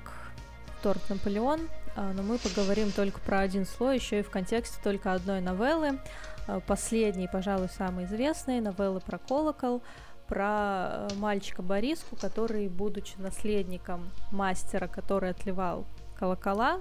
торт 0.81 1.01
Наполеон, 1.09 1.67
э, 1.97 2.11
но 2.13 2.23
мы 2.23 2.37
поговорим 2.37 2.93
только 2.93 3.19
про 3.19 3.39
один 3.39 3.65
слой, 3.65 3.95
еще 3.97 4.19
и 4.19 4.23
в 4.23 4.29
контексте 4.29 4.77
только 4.81 5.11
одной 5.11 5.41
новеллы, 5.41 5.99
э, 6.47 6.61
последней, 6.65 7.27
пожалуй, 7.27 7.67
самой 7.67 8.05
известной, 8.05 8.61
новеллы 8.61 9.01
про 9.01 9.17
колокол, 9.17 9.83
про 10.29 11.09
мальчика 11.17 11.61
Бориску, 11.61 12.15
который, 12.15 12.69
будучи 12.69 13.17
наследником 13.17 14.09
мастера, 14.31 14.87
который 14.87 15.31
отливал 15.31 15.85
колокола, 16.17 16.79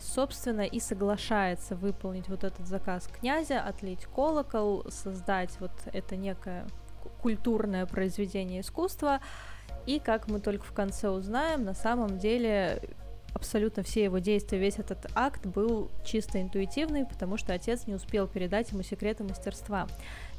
собственно, 0.00 0.62
и 0.62 0.80
соглашается 0.80 1.74
выполнить 1.74 2.28
вот 2.28 2.44
этот 2.44 2.66
заказ 2.66 3.08
князя, 3.08 3.60
отлить 3.60 4.06
колокол, 4.06 4.86
создать 4.90 5.50
вот 5.60 5.72
это 5.92 6.16
некое 6.16 6.66
культурное 7.22 7.86
произведение 7.86 8.60
искусства. 8.60 9.20
И, 9.86 10.00
как 10.00 10.28
мы 10.28 10.40
только 10.40 10.64
в 10.64 10.72
конце 10.72 11.08
узнаем, 11.08 11.64
на 11.64 11.74
самом 11.74 12.18
деле 12.18 12.80
абсолютно 13.34 13.82
все 13.82 14.04
его 14.04 14.18
действия, 14.18 14.58
весь 14.58 14.78
этот 14.78 15.06
акт 15.14 15.46
был 15.46 15.90
чисто 16.04 16.40
интуитивный, 16.40 17.04
потому 17.04 17.36
что 17.36 17.52
отец 17.52 17.86
не 17.86 17.94
успел 17.94 18.26
передать 18.26 18.72
ему 18.72 18.82
секреты 18.82 19.24
мастерства. 19.24 19.86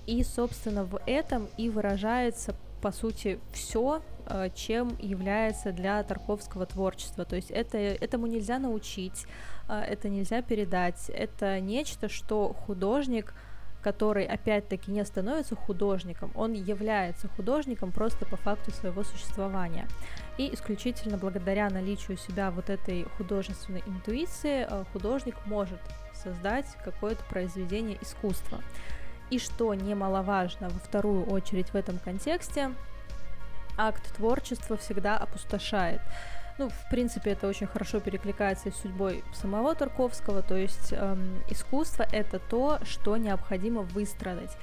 И, 0.06 0.24
собственно, 0.24 0.84
в 0.84 1.00
этом 1.06 1.48
и 1.58 1.70
выражается, 1.70 2.56
по 2.82 2.92
сути, 2.92 3.40
все, 3.54 4.02
э, 4.26 4.50
чем 4.56 4.98
является 5.00 5.72
для 5.72 6.02
Тарковского 6.04 6.66
творчество. 6.66 7.24
То 7.24 7.36
есть 7.36 7.52
это, 7.52 7.78
этому 7.78 8.28
нельзя 8.28 8.58
научить, 8.58 9.26
э, 9.70 9.80
это 9.80 10.10
нельзя 10.10 10.42
передать, 10.42 11.10
это 11.10 11.60
нечто, 11.60 12.10
что 12.10 12.54
художник– 12.54 13.34
который 13.88 14.26
опять-таки 14.26 14.92
не 14.92 15.06
становится 15.06 15.56
художником, 15.56 16.30
он 16.36 16.52
является 16.52 17.30
художником 17.30 17.94
просто 17.94 18.26
по 18.26 18.36
факту 18.36 18.72
своего 18.72 19.06
существования. 19.06 19.88
И 20.38 20.54
исключительно 20.54 21.18
благодаря 21.18 21.70
наличию 21.70 22.18
у 22.18 22.20
себя 22.20 22.52
вот 22.52 22.70
этой 22.70 23.06
художественной 23.18 23.82
интуиции 23.88 24.68
э, 24.70 24.84
художник 24.92 25.36
может 25.46 25.80
создать 26.14 26.66
какое-то 26.84 27.24
произведение 27.30 27.98
искусства. 28.02 28.60
И 29.30 29.40
что 29.40 29.74
немаловажно 29.74 30.68
во 30.68 30.80
вторую 30.80 31.24
очередь 31.24 31.70
в 31.70 31.76
этом 31.76 31.98
контексте, 31.98 32.72
акт 33.78 34.04
творчества 34.18 34.76
всегда 34.76 35.18
опустошает. 35.18 36.02
Ну, 36.58 36.70
в 36.70 36.90
принципе, 36.90 37.32
это 37.32 37.48
очень 37.48 37.68
хорошо 37.68 38.00
перекликается 38.00 38.72
с 38.72 38.76
судьбой 38.78 39.24
самого 39.34 39.76
Тарковского, 39.76 40.42
то 40.42 40.56
есть 40.56 40.92
эм, 40.92 41.44
искусство— 41.50 42.04
это 42.12 42.40
то, 42.40 42.80
что 42.84 43.16
необходимо 43.18 43.84
выстрадать. 43.84 44.58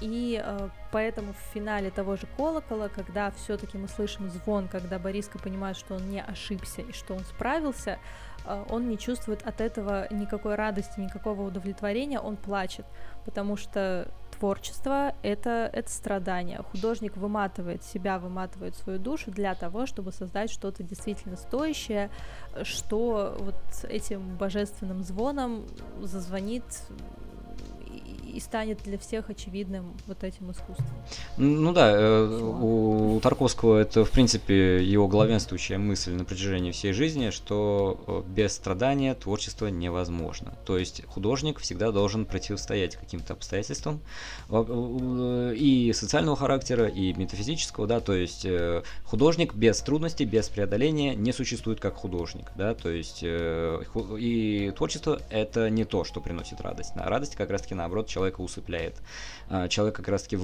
И 0.00 0.42
э, 0.44 0.68
поэтому 0.92 1.32
в 1.32 1.54
финале 1.54 1.90
того 1.90 2.16
же 2.16 2.26
колокола, 2.36 2.88
когда 2.88 3.30
все-таки 3.30 3.78
мы 3.78 3.88
слышим 3.88 4.28
звон, 4.28 4.68
когда 4.68 4.98
Бориска 4.98 5.38
понимает, 5.38 5.76
что 5.76 5.94
он 5.94 6.10
не 6.10 6.20
ошибся 6.20 6.82
и 6.82 6.92
что 6.92 7.14
он 7.14 7.20
справился, 7.20 7.98
э, 8.44 8.64
он 8.68 8.88
не 8.88 8.98
чувствует 8.98 9.46
от 9.46 9.60
этого 9.60 10.06
никакой 10.12 10.56
радости, 10.56 11.00
никакого 11.00 11.42
удовлетворения, 11.42 12.20
он 12.20 12.36
плачет, 12.36 12.84
потому 13.24 13.56
что 13.56 14.08
творчество— 14.38 15.14
это, 15.22 15.70
это 15.72 15.90
страдание. 15.90 16.62
Художник 16.70 17.16
выматывает 17.16 17.82
себя, 17.84 18.18
выматывает 18.18 18.74
свою 18.76 18.98
душу 18.98 19.30
для 19.30 19.54
того, 19.54 19.86
чтобы 19.86 20.12
создать 20.12 20.50
что-то 20.50 20.82
действительно 20.82 21.36
стоящее, 21.36 22.10
что 22.62 23.36
вот 23.38 23.56
этим 23.88 24.36
божественным 24.36 25.02
звоном 25.02 25.66
зазвонит 26.02 26.64
и 28.36 28.40
станет 28.40 28.82
для 28.84 28.98
всех 28.98 29.30
очевидным 29.30 29.94
вот 30.06 30.22
этим 30.22 30.50
искусством. 30.50 30.86
Ну 31.38 31.72
да, 31.72 31.90
э, 31.92 32.40
у, 32.40 33.16
у 33.16 33.20
Тарковского 33.20 33.78
это, 33.78 34.04
в 34.04 34.10
принципе, 34.10 34.84
его 34.84 35.08
главенствующая 35.08 35.78
мысль 35.78 36.12
на 36.12 36.24
протяжении 36.24 36.70
всей 36.70 36.92
жизни, 36.92 37.30
что 37.30 37.98
э, 38.06 38.22
без 38.30 38.52
страдания 38.52 39.14
творчество 39.14 39.68
невозможно. 39.68 40.54
То 40.66 40.76
есть 40.76 41.04
художник 41.06 41.60
всегда 41.60 41.92
должен 41.92 42.26
противостоять 42.26 42.96
каким-то 42.96 43.32
обстоятельствам 43.32 44.00
э, 44.50 45.54
и 45.56 45.92
социального 45.94 46.36
характера, 46.36 46.88
и 46.88 47.14
метафизического, 47.14 47.86
да, 47.86 48.00
то 48.00 48.12
есть 48.12 48.46
художник 49.04 49.54
без 49.54 49.80
трудностей, 49.80 50.26
без 50.26 50.48
преодоления 50.48 51.14
не 51.14 51.32
существует 51.32 51.80
как 51.80 51.94
художник, 51.94 52.52
да, 52.54 52.74
то 52.74 52.90
есть 52.90 53.22
и 53.22 54.72
творчество 54.76 55.20
это 55.30 55.70
не 55.70 55.84
то, 55.84 56.04
что 56.04 56.20
приносит 56.20 56.60
радость. 56.60 56.92
Радость 56.96 57.36
как 57.36 57.50
раз-таки 57.50 57.74
наоборот 57.74 58.08
человека 58.26 58.40
усыпляет. 58.40 58.96
А, 59.48 59.68
человек 59.68 59.94
как 59.96 60.08
раз-таки 60.08 60.36
э, 60.36 60.38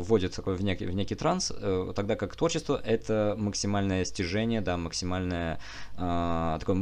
вводит 0.00 0.34
такой 0.34 0.54
в 0.54 0.62
некий, 0.62 0.86
в 0.86 0.94
некий 0.94 1.14
транс, 1.14 1.50
э, 1.54 1.92
тогда 1.94 2.16
как 2.16 2.36
творчество 2.36 2.80
это 2.84 3.34
максимальное 3.38 4.04
стяжение, 4.04 4.60
да, 4.60 4.76
максимальное 4.76 5.58
а, 5.96 6.58
такое 6.58 6.76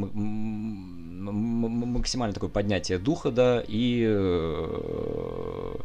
максимальное 1.95 2.33
такое 2.33 2.49
поднятие 2.49 2.97
духа, 2.97 3.31
да, 3.31 3.63
и 3.65 4.05
э, 4.07 5.75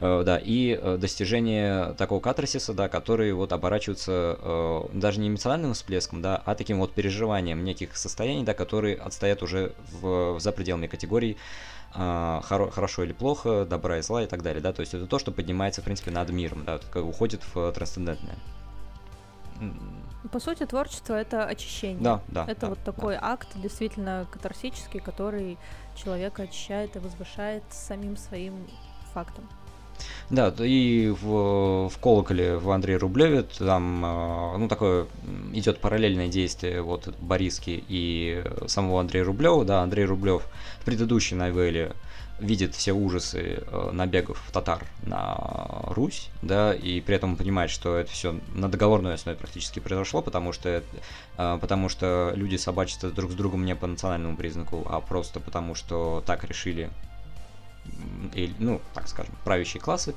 да, 0.00 0.40
и 0.42 0.96
достижение 0.98 1.94
такого 1.94 2.18
катарсиса, 2.20 2.72
да, 2.74 2.88
который 2.88 3.32
вот 3.32 3.52
оборачивается 3.52 4.88
даже 4.92 5.20
не 5.20 5.28
эмоциональным 5.28 5.74
всплеском, 5.74 6.22
да, 6.22 6.42
а 6.44 6.56
таким 6.56 6.80
вот 6.80 6.92
переживанием 6.92 7.62
неких 7.64 7.96
состояний, 7.96 8.42
да, 8.42 8.52
которые 8.54 8.96
отстоят 8.96 9.44
уже 9.44 9.72
в, 10.00 10.40
за 10.40 10.50
пределами 10.50 10.88
категорий 10.88 11.36
хоро- 11.94 12.70
хорошо 12.70 13.04
или 13.04 13.12
плохо, 13.12 13.64
добра 13.64 13.98
и 13.98 14.02
зла 14.02 14.22
и 14.22 14.26
так 14.26 14.42
далее, 14.42 14.62
да, 14.62 14.72
то 14.72 14.80
есть 14.80 14.94
это 14.94 15.06
то, 15.06 15.18
что 15.18 15.32
поднимается, 15.32 15.82
в 15.82 15.84
принципе, 15.84 16.10
над 16.10 16.30
миром, 16.30 16.64
да, 16.64 16.80
уходит 17.00 17.42
в 17.54 17.72
трансцендентное. 17.72 18.36
По 20.30 20.38
сути, 20.38 20.64
творчество 20.64 21.14
это 21.14 21.44
очищение. 21.44 22.02
Да, 22.02 22.20
да. 22.28 22.44
Это 22.48 22.62
да, 22.62 22.68
вот 22.68 22.78
такой 22.84 23.14
да. 23.14 23.32
акт 23.32 23.48
действительно 23.56 24.26
катарсический, 24.30 25.00
который 25.00 25.58
человека 25.96 26.44
очищает 26.44 26.96
и 26.96 27.00
возвышает 27.00 27.64
самим 27.70 28.16
своим 28.16 28.66
фактом. 29.12 29.48
Да, 30.30 30.52
и 30.58 31.08
в, 31.08 31.88
в 31.88 31.98
колоколе 31.98 32.56
в 32.56 32.70
Андрея 32.70 32.98
Рублеве 32.98 33.42
там, 33.42 34.02
а, 34.04 34.56
ну, 34.56 34.68
такое 34.68 35.06
идет 35.52 35.78
параллельное 35.80 36.28
действие 36.28 36.82
вот 36.82 37.14
Бориски 37.20 37.84
и 37.88 38.44
самого 38.66 39.00
Андрея 39.00 39.24
Рублева, 39.24 39.64
да, 39.64 39.82
Андрей 39.82 40.04
Рублев 40.04 40.42
в 40.80 40.84
предыдущей 40.84 41.34
новелле 41.34 41.92
видит 42.42 42.74
все 42.74 42.92
ужасы 42.92 43.62
э, 43.66 43.90
набегов 43.92 44.42
татар 44.52 44.84
на 45.02 45.36
Русь, 45.86 46.28
да, 46.42 46.74
и 46.74 47.00
при 47.00 47.16
этом 47.16 47.36
понимает, 47.36 47.70
что 47.70 47.96
это 47.96 48.10
все 48.10 48.38
на 48.54 48.68
договорной 48.68 49.14
основе 49.14 49.38
практически 49.38 49.78
произошло, 49.78 50.22
потому 50.22 50.52
что, 50.52 50.82
э, 51.38 51.58
потому 51.60 51.88
что 51.88 52.32
люди 52.34 52.56
собачатся 52.56 53.10
друг 53.10 53.30
с 53.30 53.34
другом 53.34 53.64
не 53.64 53.74
по 53.74 53.86
национальному 53.86 54.36
признаку, 54.36 54.84
а 54.88 55.00
просто 55.00 55.40
потому 55.40 55.74
что 55.74 56.22
так 56.26 56.44
решили 56.44 56.90
ну, 58.58 58.80
так 58.94 59.08
скажем, 59.08 59.34
правящие 59.44 59.80
классы. 59.80 60.14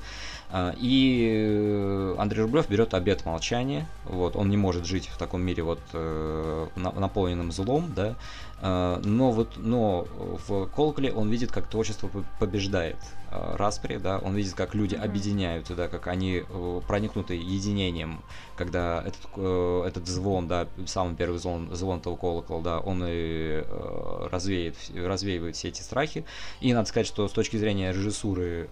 А, 0.50 0.74
и 0.76 2.14
Андрей 2.18 2.42
Рублев 2.42 2.68
берет 2.68 2.94
обет 2.94 3.24
молчания. 3.24 3.86
Вот, 4.04 4.36
он 4.36 4.48
не 4.48 4.56
может 4.56 4.86
жить 4.86 5.08
в 5.08 5.18
таком 5.18 5.42
мире 5.42 5.62
вот 5.62 5.80
э, 5.92 6.66
наполненным 6.76 7.52
злом, 7.52 7.92
да. 7.94 8.14
А, 8.60 9.00
но 9.04 9.32
вот, 9.32 9.54
но 9.56 10.06
в 10.48 10.66
Колоколе 10.66 11.12
он 11.12 11.28
видит, 11.30 11.52
как 11.52 11.68
творчество 11.68 12.08
побеждает 12.38 12.96
распри, 13.56 13.96
да. 13.96 14.18
Он 14.18 14.34
видит, 14.34 14.54
как 14.54 14.74
люди 14.74 14.94
mm-hmm. 14.94 15.04
объединяются, 15.04 15.74
да, 15.74 15.88
как 15.88 16.06
они 16.06 16.42
э, 16.48 16.80
проникнуты 16.86 17.34
единением, 17.34 18.22
когда 18.56 19.02
этот, 19.06 19.20
э, 19.36 19.84
этот 19.86 20.06
звон, 20.06 20.48
да, 20.48 20.66
самый 20.86 21.14
первый 21.14 21.38
звон, 21.38 21.74
звон 21.74 22.00
того 22.00 22.16
колокола, 22.16 22.62
да, 22.62 22.80
он 22.80 23.04
и 23.06 23.64
развеет, 24.30 24.76
развеивает 24.94 25.56
все 25.56 25.68
эти 25.68 25.82
страхи. 25.82 26.24
И 26.60 26.72
надо 26.72 26.88
сказать, 26.88 27.06
что 27.06 27.28
с 27.28 27.32
точки 27.32 27.56
зрения 27.56 27.92
режиссуры 27.92 28.68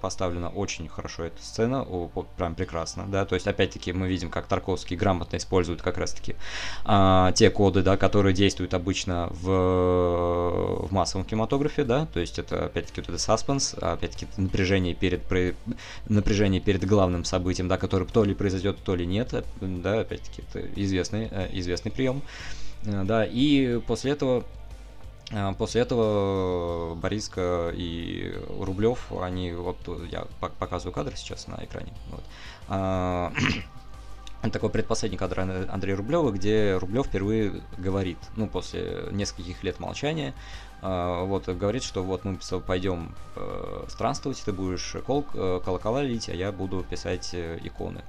поставлена 0.00 0.48
очень 0.48 0.88
хорошо 0.88 1.24
эта 1.24 1.42
сцена, 1.42 1.82
о, 1.82 2.08
прям 2.36 2.54
прекрасно, 2.54 3.06
да, 3.06 3.24
то 3.24 3.34
есть 3.34 3.46
опять-таки 3.46 3.92
мы 3.92 4.08
видим, 4.08 4.30
как 4.30 4.46
Тарковский 4.46 4.96
грамотно 4.96 5.36
использует 5.36 5.82
как 5.82 5.98
раз-таки 5.98 6.36
а, 6.84 7.32
те 7.32 7.50
коды, 7.50 7.82
да, 7.82 7.96
которые 7.96 8.34
действуют 8.34 8.74
обычно 8.74 9.28
в, 9.30 10.86
в 10.88 10.92
массовом 10.92 11.24
кинематографе, 11.24 11.84
да, 11.84 12.06
то 12.06 12.20
есть 12.20 12.38
это 12.38 12.66
опять-таки 12.66 13.00
вот 13.00 13.10
это 13.10 13.18
саспенс, 13.18 13.74
опять-таки 14.06 14.26
напряжение 14.36 14.94
перед, 14.94 15.22
про, 15.22 15.54
напряжение 16.08 16.60
перед 16.60 16.84
главным 16.84 17.24
событием, 17.24 17.68
да, 17.68 17.76
которое 17.76 18.06
то 18.06 18.24
ли 18.24 18.34
произойдет, 18.34 18.78
то 18.82 18.94
ли 18.94 19.06
нет, 19.06 19.34
да, 19.60 20.00
опять-таки 20.00 20.42
это 20.48 20.60
известный, 20.80 21.28
э, 21.30 21.48
известный 21.52 21.90
прием, 21.90 22.22
э, 22.84 23.02
да, 23.04 23.24
и 23.24 23.80
после 23.86 24.12
этого 24.12 24.44
после 25.58 25.80
этого 25.80 26.94
Бориска 26.94 27.72
и 27.74 28.32
Рублев, 28.60 29.10
они 29.20 29.52
вот 29.52 29.76
я 30.08 30.24
показываю 30.38 30.94
кадр 30.94 31.16
сейчас 31.16 31.48
на 31.48 31.56
экране. 31.64 31.92
Вот. 32.12 32.22
А, 32.68 33.32
такой 34.52 34.70
предпоследний 34.70 35.18
кадр 35.18 35.40
Андрея 35.40 35.96
Рублева, 35.96 36.30
где 36.30 36.76
Рублев 36.76 37.06
впервые 37.06 37.60
говорит, 37.76 38.18
ну, 38.36 38.46
после 38.46 39.08
нескольких 39.10 39.64
лет 39.64 39.80
молчания, 39.80 40.32
вот, 40.88 41.48
говорит, 41.48 41.82
что 41.82 42.02
вот 42.02 42.24
мы 42.24 42.38
пойдем 42.66 43.14
э, 43.34 43.84
странствовать, 43.88 44.42
ты 44.44 44.52
будешь 44.52 44.96
кол 45.06 45.26
э, 45.34 45.60
колокола 45.64 46.02
лить, 46.02 46.28
а 46.28 46.34
я 46.34 46.52
буду 46.52 46.84
писать 46.88 47.30
э, 47.32 47.58
иконы. 47.62 48.02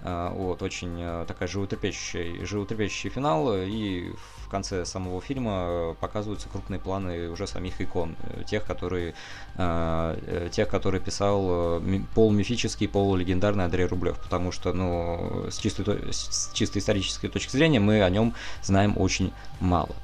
Вот, 0.00 0.62
очень 0.62 1.24
такая 1.26 1.48
животрепещущий, 1.48 2.44
животрепещущий 2.44 3.10
финал, 3.10 3.52
и 3.52 4.12
в 4.48 4.50
конце 4.50 4.86
самого 4.86 5.20
фильма 5.20 5.94
показываются 6.00 6.48
крупные 6.48 6.80
планы 6.80 7.28
уже 7.28 7.46
самих 7.46 7.82
икон, 7.82 8.16
э, 8.22 8.44
тех, 8.44 8.64
которые, 8.64 9.14
э, 9.56 10.48
тех, 10.50 10.68
которые 10.68 11.02
писал 11.02 11.80
э, 11.82 12.00
полумифический, 12.14 12.88
полулегендарный 12.88 13.66
Андрей 13.66 13.84
Рублев, 13.84 14.18
потому 14.18 14.50
что, 14.50 14.72
ну, 14.72 15.46
с 15.50 15.58
чистой, 15.58 15.84
с 16.10 16.50
чисто 16.54 16.78
исторической 16.78 17.28
точки 17.28 17.50
зрения 17.50 17.78
мы 17.78 18.02
о 18.02 18.08
нем 18.08 18.32
знаем 18.62 18.96
очень 18.96 19.34
мало. 19.60 19.94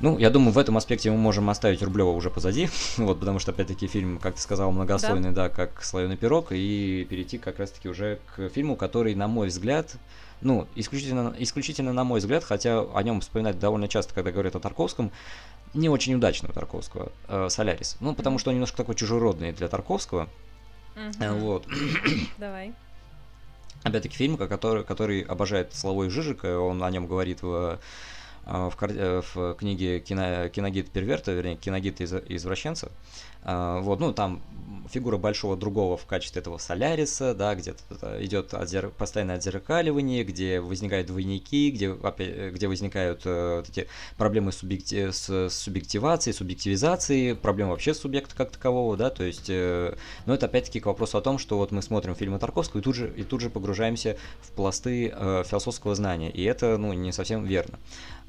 Ну, 0.00 0.18
я 0.18 0.30
думаю, 0.30 0.52
в 0.52 0.58
этом 0.58 0.76
аспекте 0.76 1.10
мы 1.10 1.16
можем 1.16 1.48
оставить 1.48 1.82
Рублева 1.82 2.10
уже 2.10 2.30
позади, 2.30 2.68
вот, 2.96 3.20
потому 3.20 3.38
что, 3.38 3.52
опять-таки, 3.52 3.86
фильм, 3.86 4.18
как 4.18 4.34
ты 4.34 4.40
сказал, 4.40 4.72
многослойный, 4.72 5.30
да, 5.30 5.44
да 5.44 5.48
как 5.48 5.82
слоеный 5.84 6.16
пирог, 6.16 6.48
и 6.50 7.06
перейти 7.08 7.38
как 7.38 7.58
раз-таки 7.58 7.88
уже 7.88 8.18
к 8.34 8.48
фильму, 8.48 8.76
который, 8.76 9.14
на 9.14 9.28
мой 9.28 9.48
взгляд, 9.48 9.96
ну, 10.40 10.66
исключительно, 10.74 11.34
исключительно 11.38 11.92
на 11.92 12.04
мой 12.04 12.20
взгляд, 12.20 12.44
хотя 12.44 12.80
о 12.80 13.02
нем 13.02 13.20
вспоминать 13.20 13.58
довольно 13.58 13.88
часто, 13.88 14.14
когда 14.14 14.30
говорят 14.30 14.56
о 14.56 14.60
Тарковском, 14.60 15.10
не 15.72 15.88
очень 15.88 16.14
удачно 16.14 16.48
у 16.48 16.52
Тарковского, 16.52 17.10
э, 17.28 17.48
Солярис. 17.48 17.96
Ну, 18.00 18.14
потому 18.14 18.38
что 18.38 18.50
он 18.50 18.56
немножко 18.56 18.76
такой 18.76 18.94
чужеродный 18.94 19.52
для 19.52 19.68
Тарковского. 19.68 20.28
Mm-hmm. 20.94 21.40
Вот. 21.40 21.66
Давай. 22.38 22.74
Опять-таки 23.82 24.16
фильм, 24.16 24.36
который, 24.36 24.84
который 24.84 25.20
обожает 25.22 25.74
Славой 25.74 26.10
Жижика, 26.10 26.58
он 26.58 26.82
о 26.82 26.90
нем 26.90 27.06
говорит 27.06 27.42
в 27.42 27.78
в, 28.46 28.76
э, 28.82 29.22
в 29.34 29.54
книге 29.54 30.00
кино, 30.00 30.48
«Киногид 30.48 30.90
перверта», 30.90 31.32
вернее, 31.32 31.56
«Киногид 31.56 32.00
из, 32.00 32.12
извращенца». 32.12 32.90
Вот, 33.44 34.00
ну, 34.00 34.14
там 34.14 34.40
фигура 34.88 35.16
большого 35.16 35.56
другого 35.56 35.96
в 35.96 36.06
качестве 36.06 36.40
этого 36.40 36.58
Соляриса, 36.58 37.34
да, 37.34 37.54
где 37.54 37.74
идет 38.20 38.54
отзер... 38.54 38.90
постоянное 38.90 39.36
отзеркаливание, 39.36 40.24
где 40.24 40.60
возникают 40.60 41.06
двойники, 41.06 41.70
где, 41.70 41.90
опять, 41.90 42.52
где 42.54 42.68
возникают 42.68 43.22
э, 43.24 43.56
вот 43.56 43.68
эти 43.68 43.88
проблемы 44.16 44.52
субъекти... 44.52 45.10
с, 45.10 45.48
субъективацией, 45.50 46.34
субъективизацией, 46.34 47.34
проблемы 47.34 47.72
вообще 47.72 47.94
субъекта 47.94 48.34
как 48.36 48.50
такового, 48.50 48.96
да, 48.96 49.10
то 49.10 49.24
есть, 49.24 49.48
э, 49.48 49.96
но 50.26 50.34
это 50.34 50.46
опять-таки 50.46 50.80
к 50.80 50.86
вопросу 50.86 51.18
о 51.18 51.20
том, 51.20 51.38
что 51.38 51.56
вот 51.56 51.70
мы 51.70 51.82
смотрим 51.82 52.14
фильмы 52.14 52.38
Тарковского 52.38 52.80
и 52.80 52.82
тут 52.82 52.94
же, 52.94 53.12
и 53.16 53.22
тут 53.22 53.40
же 53.40 53.50
погружаемся 53.50 54.16
в 54.40 54.50
пласты 54.52 55.12
э, 55.14 55.44
философского 55.46 55.94
знания, 55.94 56.30
и 56.30 56.42
это, 56.44 56.78
ну, 56.78 56.92
не 56.92 57.12
совсем 57.12 57.44
верно. 57.44 57.78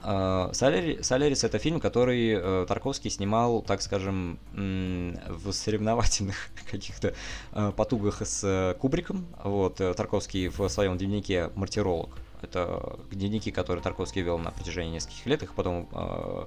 Э, 0.06 0.50
Солярис 0.54 1.44
это 1.44 1.58
фильм, 1.58 1.80
который 1.80 2.34
э, 2.34 2.66
Тарковский 2.68 3.10
снимал, 3.10 3.62
так 3.62 3.82
скажем, 3.82 4.40
в 4.54 5.52
соревновательных 5.52 6.50
каких-то 6.72 7.14
э, 7.54 7.72
потугах 7.76 8.22
с 8.22 8.76
Кубриком. 8.80 9.26
Вот, 9.44 9.78
Тарковский 9.78 10.50
в 10.50 10.68
своем 10.70 10.98
дневнике 10.98 11.50
«Мартиролог» 11.56 12.18
Это 12.46 13.00
дневники, 13.12 13.52
которые 13.52 13.84
Тарковский 13.84 14.22
вел 14.22 14.38
на 14.38 14.52
протяжении 14.52 14.94
нескольких 14.94 15.26
лет, 15.26 15.44
их 15.44 15.54
потом, 15.54 15.90
э, 15.92 16.46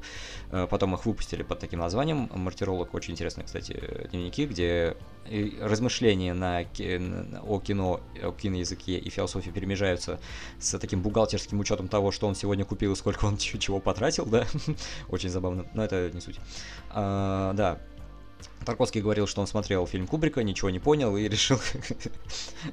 э, 0.53 0.67
потом 0.71 0.95
их 0.95 1.05
выпустили 1.05 1.43
под 1.43 1.59
таким 1.59 1.81
названием. 1.81 2.31
Мартиролог 2.35 2.95
очень 2.95 3.13
интересные, 3.13 3.45
кстати, 3.45 4.09
дневники, 4.11 4.47
где 4.47 4.97
размышления 5.61 6.33
на, 6.35 6.61
о 6.61 7.61
кино, 7.61 8.01
о 8.23 8.33
киноязыке 8.33 8.99
и 8.99 9.11
философии 9.11 9.51
перемежаются 9.51 10.21
с 10.59 10.79
таким 10.79 11.03
бухгалтерским 11.03 11.59
учетом 11.61 11.89
того, 11.89 12.13
что 12.13 12.27
он 12.27 12.35
сегодня 12.35 12.65
купил 12.65 12.93
и 12.93 12.97
сколько 12.97 13.25
он 13.25 13.37
чего 13.39 13.81
потратил, 13.81 14.25
да, 14.27 14.47
очень 15.09 15.29
забавно, 15.29 15.67
но 15.75 15.85
это 15.85 16.11
не 16.13 16.21
суть. 16.21 16.39
А, 16.91 17.53
да, 17.55 17.79
Тарковский 18.65 19.01
говорил, 19.01 19.27
что 19.27 19.41
он 19.41 19.47
смотрел 19.47 19.87
фильм 19.87 20.07
Кубрика, 20.07 20.43
ничего 20.43 20.69
не 20.69 20.79
понял 20.79 21.17
и 21.17 21.29
решил... 21.29 21.59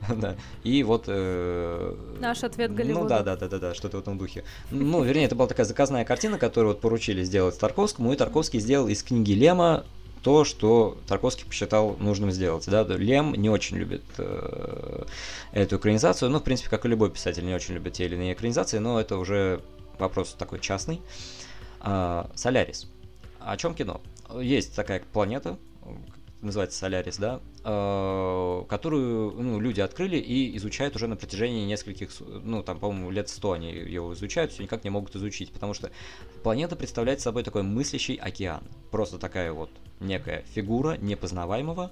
да. 0.09 0.35
И 0.63 0.83
вот... 0.83 1.05
Э... 1.07 1.95
Наш 2.19 2.43
ответ 2.43 2.73
Голливуда. 2.73 3.03
Ну 3.03 3.09
да, 3.09 3.23
да, 3.23 3.35
да, 3.37 3.47
да, 3.47 3.59
да, 3.59 3.73
что-то 3.73 3.97
в 3.97 3.99
этом 4.01 4.17
духе. 4.17 4.43
Ну, 4.71 5.03
вернее, 5.03 5.25
это 5.25 5.35
была 5.35 5.47
такая 5.47 5.65
заказная 5.65 6.03
картина, 6.03 6.37
которую 6.37 6.73
вот 6.73 6.81
поручили 6.81 7.23
сделать 7.23 7.57
Тарковскому, 7.57 8.11
и 8.11 8.15
Тарковский 8.15 8.59
сделал 8.59 8.87
из 8.87 9.03
книги 9.03 9.31
Лема 9.31 9.85
то, 10.25 10.43
что 10.43 10.97
Тарковский 11.07 11.45
посчитал 11.45 11.95
нужным 11.99 12.31
сделать. 12.31 12.67
Да? 12.67 12.83
Лем 12.83 13.33
не 13.33 13.49
очень 13.49 13.77
любит 13.77 14.03
э, 14.17 15.03
эту 15.51 15.77
экранизацию, 15.77 16.31
ну, 16.31 16.39
в 16.39 16.43
принципе, 16.43 16.69
как 16.69 16.83
и 16.85 16.87
любой 16.87 17.11
писатель 17.11 17.45
не 17.45 17.53
очень 17.53 17.75
любит 17.75 17.93
те 17.93 18.05
или 18.05 18.15
иные 18.15 18.33
экранизации, 18.33 18.79
но 18.79 18.99
это 18.99 19.17
уже 19.17 19.61
вопрос 19.99 20.35
такой 20.37 20.59
частный. 20.59 20.99
А, 21.79 22.29
Солярис. 22.33 22.89
О 23.39 23.55
чем 23.55 23.75
кино? 23.75 24.01
Есть 24.39 24.75
такая 24.75 25.01
планета, 25.01 25.57
называется 26.41 26.77
Солярис, 26.77 27.17
да, 27.17 27.39
э, 27.39 27.54
которую 27.65 29.31
ну, 29.31 29.59
люди 29.59 29.81
открыли 29.81 30.17
и 30.17 30.55
изучают 30.57 30.95
уже 30.95 31.07
на 31.07 31.15
протяжении 31.15 31.65
нескольких, 31.65 32.11
ну, 32.19 32.61
там, 32.61 32.79
по-моему, 32.79 33.09
лет 33.09 33.27
сто 33.27 33.53
они 33.53 33.71
его 33.71 34.13
изучают, 34.13 34.51
все 34.51 34.61
никак 34.61 34.83
не 34.83 34.91
могут 34.91 35.15
изучить, 35.15 35.51
потому 35.51 35.73
что 35.73 35.89
планета 36.43 36.75
представляет 36.75 37.21
собой 37.21 37.43
такой 37.43 37.63
мыслящий 37.63 38.15
океан. 38.15 38.63
Просто 38.91 39.17
такая 39.17 39.51
вот 39.51 39.71
некая 39.99 40.43
фигура 40.53 40.97
непознаваемого, 40.97 41.91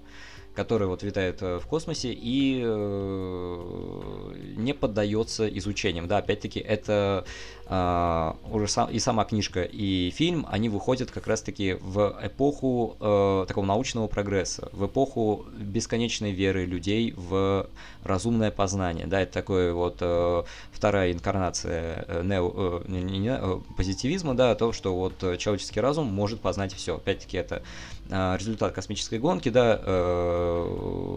который 0.56 0.88
вот 0.88 1.04
витает 1.04 1.42
э, 1.42 1.60
в 1.60 1.66
космосе 1.66 2.14
и 2.14 2.62
э, 2.64 4.34
не 4.56 4.74
поддается 4.74 5.48
изучениям. 5.48 6.08
Да, 6.08 6.18
опять-таки, 6.20 6.60
это 6.60 7.26
э, 7.68 8.34
уже 8.52 8.68
сам, 8.68 8.90
и 8.90 9.00
сама 9.00 9.26
книжка, 9.26 9.64
и 9.64 10.12
фильм, 10.12 10.46
они 10.50 10.70
выходят 10.70 11.12
как 11.12 11.28
раз-таки 11.28 11.74
в 11.82 12.20
эпоху 12.22 12.98
э, 13.00 13.46
такого 13.48 13.66
научного 13.66 14.08
прогресса, 14.08 14.70
в 14.72 14.86
эпоху 14.86 15.46
бесконечной 15.64 16.32
веры 16.32 16.66
людей 16.66 17.14
в 17.16 17.70
разумное 18.04 18.52
познание. 18.52 19.08
Да, 19.08 19.22
это 19.22 19.34
такое 19.34 19.74
вот 19.74 19.98
э, 20.02 20.44
вторая 20.72 21.12
инкарнация 21.12 22.06
э, 22.08 22.22
нео, 22.24 22.52
э, 22.56 22.82
не, 22.88 23.20
не, 23.20 23.30
э, 23.30 23.60
позитивизма, 23.78 24.36
да, 24.36 24.56
то, 24.56 24.74
что 24.74 24.96
вот 24.96 25.20
человеческий 25.38 25.80
разум 25.80 26.08
может 26.08 26.42
познать 26.42 26.74
все. 26.74 26.98
Опять-таки, 26.98 27.38
это 27.38 27.64
э, 28.10 28.38
результат 28.38 28.74
космической 28.74 29.20
гонки, 29.20 29.50
да, 29.50 29.80
э, 29.84 31.14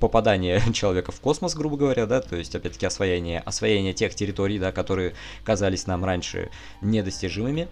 попадание 0.00 0.62
человека 0.72 1.12
в 1.12 1.20
космос, 1.20 1.54
грубо 1.54 1.76
говоря, 1.76 2.06
да, 2.06 2.20
то 2.20 2.36
есть, 2.36 2.54
опять-таки, 2.54 2.86
освоение, 2.86 3.40
освоение 3.40 3.94
тех 3.94 4.14
территорий, 4.14 4.58
да, 4.58 4.72
которые 4.72 5.14
казались 5.44 5.86
нам 5.86 6.04
раньше 6.04 6.50
недостижимыми. 6.82 7.68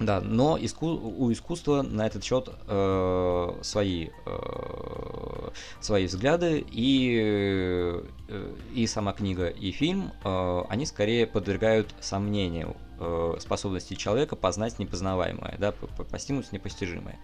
Да, 0.00 0.22
но 0.22 0.56
иску... 0.56 0.86
у 0.86 1.30
искусства 1.30 1.82
на 1.82 2.06
этот 2.06 2.24
счет 2.24 2.48
э, 2.66 3.58
свои, 3.60 4.08
э, 4.24 5.48
свои 5.80 6.06
взгляды, 6.06 6.64
и, 6.70 8.02
э, 8.28 8.54
и 8.74 8.86
сама 8.86 9.12
книга, 9.12 9.48
и 9.48 9.70
фильм, 9.72 10.12
э, 10.24 10.62
они 10.70 10.86
скорее 10.86 11.26
подвергают 11.26 11.94
сомнению 12.00 12.76
э, 12.98 13.36
способности 13.40 13.92
человека 13.92 14.36
познать 14.36 14.78
непознаваемое, 14.78 15.56
да, 15.58 15.72
постигнуть 16.10 16.50
непостижимое. 16.50 17.18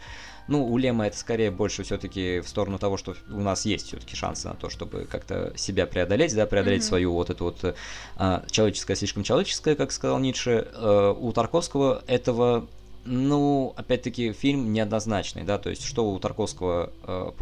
Ну, 0.49 0.65
у 0.65 0.79
Лема 0.79 1.07
это 1.07 1.17
скорее 1.17 1.51
больше 1.51 1.83
все-таки 1.83 2.41
в 2.41 2.49
сторону 2.49 2.79
того, 2.79 2.97
что 2.97 3.15
у 3.29 3.41
нас 3.41 3.65
есть 3.67 3.89
все-таки 3.89 4.15
шансы 4.17 4.49
на 4.49 4.55
то, 4.55 4.71
чтобы 4.71 5.07
как-то 5.11 5.53
себя 5.57 5.87
преодолеть, 5.87 6.35
да, 6.35 6.47
преодолеть 6.47 6.83
mm-hmm. 6.83 6.87
свою 6.89 7.13
вот 7.13 7.31
эту 7.31 7.45
вот 7.45 7.65
э, 7.65 8.43
человеческое, 8.51 8.95
слишком 8.95 9.23
человеческое, 9.23 9.75
как 9.75 9.93
сказал 9.93 10.19
Ницше. 10.19 10.69
Э, 10.73 11.15
у 11.19 11.33
Тарковского 11.33 12.03
этого 12.07 12.69
ну, 13.07 13.73
опять-таки, 13.77 14.33
фильм 14.33 14.73
неоднозначный, 14.73 15.45
да, 15.45 15.59
то 15.59 15.71
есть, 15.71 15.85
что 15.85 16.11
у 16.11 16.19
Тарковского, 16.19 16.93
э, 17.03 17.33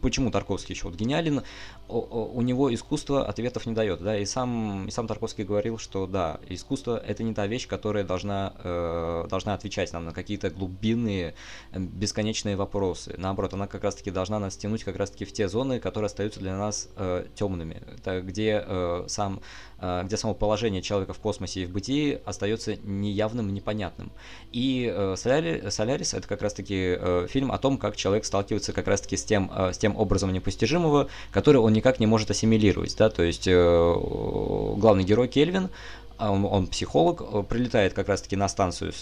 почему 0.00 0.30
Тарковский 0.30 0.74
еще 0.74 0.88
вот 0.88 0.96
гениален, 0.96 1.42
у 1.88 2.40
него 2.42 2.72
искусство 2.72 3.26
ответов 3.26 3.66
не 3.66 3.72
дает, 3.72 4.00
да, 4.00 4.16
и 4.18 4.24
сам, 4.24 4.86
и 4.86 4.90
сам 4.90 5.06
Тарковский 5.06 5.44
говорил, 5.44 5.78
что 5.78 6.06
да, 6.06 6.40
искусство 6.48 6.96
это 6.96 7.22
не 7.22 7.34
та 7.34 7.46
вещь, 7.46 7.66
которая 7.66 8.04
должна, 8.04 8.54
э, 8.62 9.26
должна 9.28 9.54
отвечать 9.54 9.92
нам 9.92 10.04
на 10.04 10.12
какие-то 10.12 10.50
глубинные, 10.50 11.34
бесконечные 11.72 12.56
вопросы, 12.56 13.14
наоборот, 13.18 13.54
она 13.54 13.66
как 13.66 13.84
раз-таки 13.84 14.10
должна 14.10 14.38
нас 14.38 14.56
тянуть 14.56 14.84
как 14.84 14.96
раз-таки 14.96 15.24
в 15.24 15.32
те 15.32 15.48
зоны, 15.48 15.80
которые 15.80 16.06
остаются 16.06 16.40
для 16.40 16.56
нас 16.56 16.88
э, 16.96 17.26
темными, 17.34 17.82
это 17.96 18.20
где 18.22 18.64
э, 18.66 19.04
сам 19.08 19.40
где 19.80 20.16
само 20.16 20.34
положение 20.34 20.82
человека 20.82 21.12
в 21.12 21.18
космосе 21.18 21.62
и 21.62 21.66
в 21.66 21.70
бытии 21.70 22.20
остается 22.24 22.76
неявным, 22.76 23.52
непонятным. 23.52 24.12
И 24.52 24.92
э, 24.94 25.14
Солярис 25.16 26.14
это 26.14 26.28
как 26.28 26.42
раз-таки 26.42 26.96
э, 26.98 27.26
фильм 27.30 27.50
о 27.50 27.58
том, 27.58 27.78
как 27.78 27.96
человек 27.96 28.24
сталкивается 28.24 28.72
как 28.72 28.86
раз-таки 28.88 29.16
с 29.16 29.24
тем, 29.24 29.50
с 29.54 29.78
тем 29.78 29.96
образом 29.96 30.32
непостижимого, 30.32 31.08
который 31.32 31.58
он 31.58 31.72
никак 31.72 32.00
не 32.00 32.06
может 32.06 32.30
ассимилировать. 32.30 32.94
Да? 32.98 33.08
То 33.10 33.22
есть 33.22 33.48
главный 33.48 35.04
герой 35.04 35.28
Кельвин, 35.28 35.70
а 36.18 36.30
он, 36.30 36.44
он 36.44 36.66
психолог, 36.66 37.48
прилетает 37.48 37.94
как 37.94 38.08
раз-таки 38.08 38.36
на 38.36 38.48
станцию, 38.48 38.92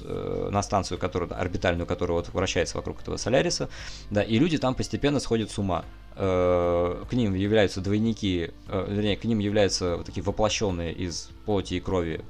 на 0.50 0.62
станцию, 0.62 0.98
которую, 0.98 1.36
орбитальную, 1.38 1.86
которая 1.86 2.18
вот 2.18 2.28
вращается 2.28 2.76
вокруг 2.76 3.00
этого 3.00 3.16
Соляриса, 3.16 3.68
да, 4.10 4.22
и 4.22 4.38
люди 4.38 4.58
там 4.58 4.74
постепенно 4.74 5.18
сходят 5.18 5.50
с 5.50 5.58
ума. 5.58 5.84
Э, 6.20 7.04
к 7.08 7.12
ним 7.12 7.34
являются 7.34 7.80
двойники, 7.80 8.50
э, 8.66 8.86
вернее, 8.90 9.16
к 9.16 9.22
ним 9.22 9.38
являются 9.38 10.02
такие 10.04 10.24
воплощенные 10.24 10.92
из 10.92 11.30
плоти 11.44 11.74
и 11.74 11.80
крови 11.80 12.22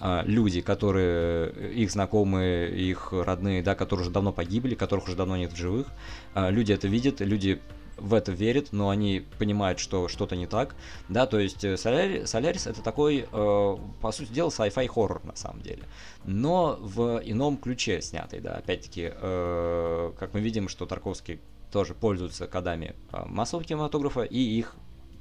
э, 0.00 0.22
люди, 0.24 0.60
которые 0.60 1.72
их 1.72 1.92
знакомые, 1.92 2.76
их 2.76 3.12
родные, 3.12 3.62
да, 3.62 3.76
которые 3.76 4.02
уже 4.02 4.10
давно 4.10 4.32
погибли, 4.32 4.74
которых 4.74 5.06
уже 5.06 5.14
давно 5.14 5.36
нет 5.36 5.52
в 5.52 5.56
живых. 5.56 5.86
Люди 6.34 6.72
это 6.72 6.88
видят, 6.88 7.20
люди 7.20 7.60
в 7.96 8.14
это 8.14 8.32
верят, 8.32 8.72
но 8.72 8.90
они 8.90 9.24
понимают, 9.38 9.78
что 9.78 10.08
что-то 10.08 10.34
не 10.34 10.46
так, 10.46 10.74
да, 11.08 11.26
то 11.26 11.38
есть 11.38 11.60
Солярис, 11.78 12.28
Солярис 12.28 12.66
это 12.66 12.82
такой, 12.82 13.26
э, 13.30 13.76
по 14.00 14.12
сути 14.12 14.32
дела, 14.32 14.48
sci-fi 14.48 14.86
хоррор 14.86 15.24
на 15.24 15.36
самом 15.36 15.62
деле, 15.62 15.84
но 16.24 16.78
в 16.80 17.22
ином 17.24 17.56
ключе 17.56 18.02
снятый, 18.02 18.40
да, 18.40 18.56
опять-таки, 18.56 19.12
э, 19.12 20.12
как 20.18 20.34
мы 20.34 20.40
видим, 20.40 20.68
что 20.68 20.84
Тарковский 20.84 21.40
тоже 21.76 21.92
пользуются 21.92 22.46
кодами 22.46 22.94
а, 23.12 23.26
массового 23.26 23.62
кинематографа, 23.62 24.22
и 24.22 24.38
их, 24.38 24.74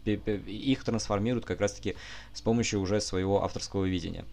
их 0.05 0.85
трансформируют 0.85 1.43
как 1.43 1.59
раз-таки 1.59 1.95
с 2.33 2.39
помощью 2.39 2.79
уже 2.79 3.01
своего 3.01 3.43
авторского 3.43 3.83
видения. 3.83 4.23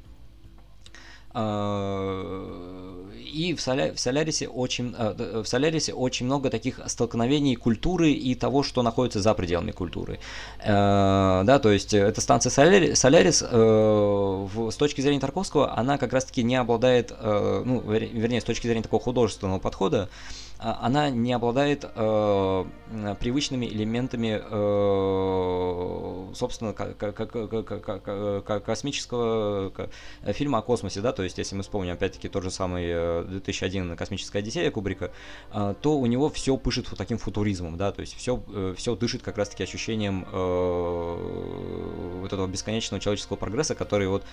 А, 1.34 3.10
и 3.34 3.54
в, 3.54 3.60
Соля... 3.60 3.92
в 3.92 3.98
Солярисе 3.98 4.46
очень 4.46 4.94
в 4.94 5.44
Солярисе 5.46 5.94
очень 5.94 6.26
много 6.26 6.48
таких 6.48 6.78
столкновений 6.86 7.56
культуры 7.56 8.12
и 8.12 8.36
того, 8.36 8.62
что 8.62 8.82
находится 8.82 9.20
за 9.20 9.34
пределами 9.34 9.72
культуры. 9.72 10.20
А, 10.64 11.42
да, 11.42 11.58
то 11.58 11.72
есть 11.72 11.92
эта 11.92 12.20
станция 12.20 12.50
Солярис, 12.50 13.00
Солярис 13.00 13.42
э, 13.44 14.48
с 14.70 14.76
точки 14.76 15.00
зрения 15.00 15.18
Тарковского, 15.18 15.76
она 15.76 15.98
как 15.98 16.12
раз-таки 16.12 16.44
не 16.44 16.54
обладает, 16.54 17.12
э, 17.18 17.62
ну, 17.66 17.80
вернее, 17.80 18.40
с 18.40 18.44
точки 18.44 18.68
зрения 18.68 18.84
такого 18.84 19.02
художественного 19.02 19.58
подхода, 19.58 20.08
а, 20.08 20.41
она 20.62 21.10
не 21.10 21.32
обладает 21.32 21.84
э, 21.94 22.64
привычными 23.18 23.66
элементами, 23.66 24.40
э, 24.42 26.34
собственно, 26.34 26.72
космического 28.60 29.72
фильма 30.26 30.58
о 30.58 30.62
космосе, 30.62 31.00
да, 31.00 31.12
то 31.12 31.22
есть, 31.22 31.38
если 31.38 31.56
мы 31.56 31.62
вспомним, 31.62 31.94
опять-таки, 31.94 32.28
тот 32.28 32.42
же 32.44 32.50
самый 32.50 33.24
2001 33.24 33.92
э, 33.92 33.96
«Космическая 33.96 34.38
Одиссея» 34.38 34.70
Кубрика, 34.70 35.10
э, 35.52 35.74
то 35.80 35.98
у 35.98 36.06
него 36.06 36.28
все 36.28 36.56
пышет 36.56 36.88
вот 36.90 36.98
таким 36.98 37.18
футуризмом, 37.18 37.76
да, 37.76 37.92
то 37.92 38.00
есть 38.00 38.16
все, 38.16 38.42
э, 38.48 38.74
все 38.76 38.94
дышит 38.94 39.22
как 39.22 39.38
раз-таки 39.38 39.62
ощущением 39.64 40.26
э, 40.30 42.18
вот 42.20 42.32
этого 42.32 42.46
бесконечного 42.46 43.00
человеческого 43.00 43.36
прогресса, 43.36 43.74
который 43.74 44.06
вот 44.08 44.24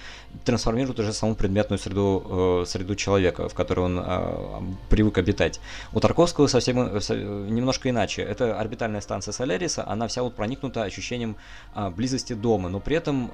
трансформирует 0.45 0.99
уже 0.99 1.13
саму 1.13 1.35
предметную 1.35 1.79
среду, 1.79 2.63
среду 2.67 2.95
человека, 2.95 3.49
в 3.49 3.53
которой 3.53 3.81
он 3.81 4.77
привык 4.89 5.17
обитать. 5.17 5.59
У 5.93 5.99
Таркова 5.99 6.18
Тарковского 6.19 6.47
совсем 6.47 6.79
э, 6.79 6.99
э, 6.99 7.47
немножко 7.49 7.89
иначе. 7.89 8.21
Это 8.23 8.59
орбитальная 8.59 8.99
станция 8.99 9.31
Соляриса, 9.31 9.87
она 9.87 10.09
вся 10.09 10.21
вот 10.21 10.35
проникнута 10.35 10.83
ощущением 10.83 11.37
а, 11.73 11.89
близости 11.91 12.33
дома, 12.33 12.67
но 12.67 12.81
при 12.81 12.97
этом 12.97 13.31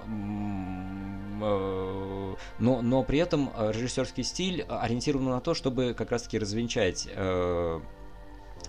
э, 1.41 2.35
но, 2.59 2.81
но 2.83 3.03
при 3.03 3.17
этом 3.17 3.49
режиссерский 3.57 4.23
стиль 4.23 4.61
ориентирован 4.69 5.25
на 5.25 5.41
то, 5.41 5.55
чтобы 5.55 5.95
как 5.97 6.11
раз-таки 6.11 6.37
развенчать 6.37 7.07
э, 7.09 7.79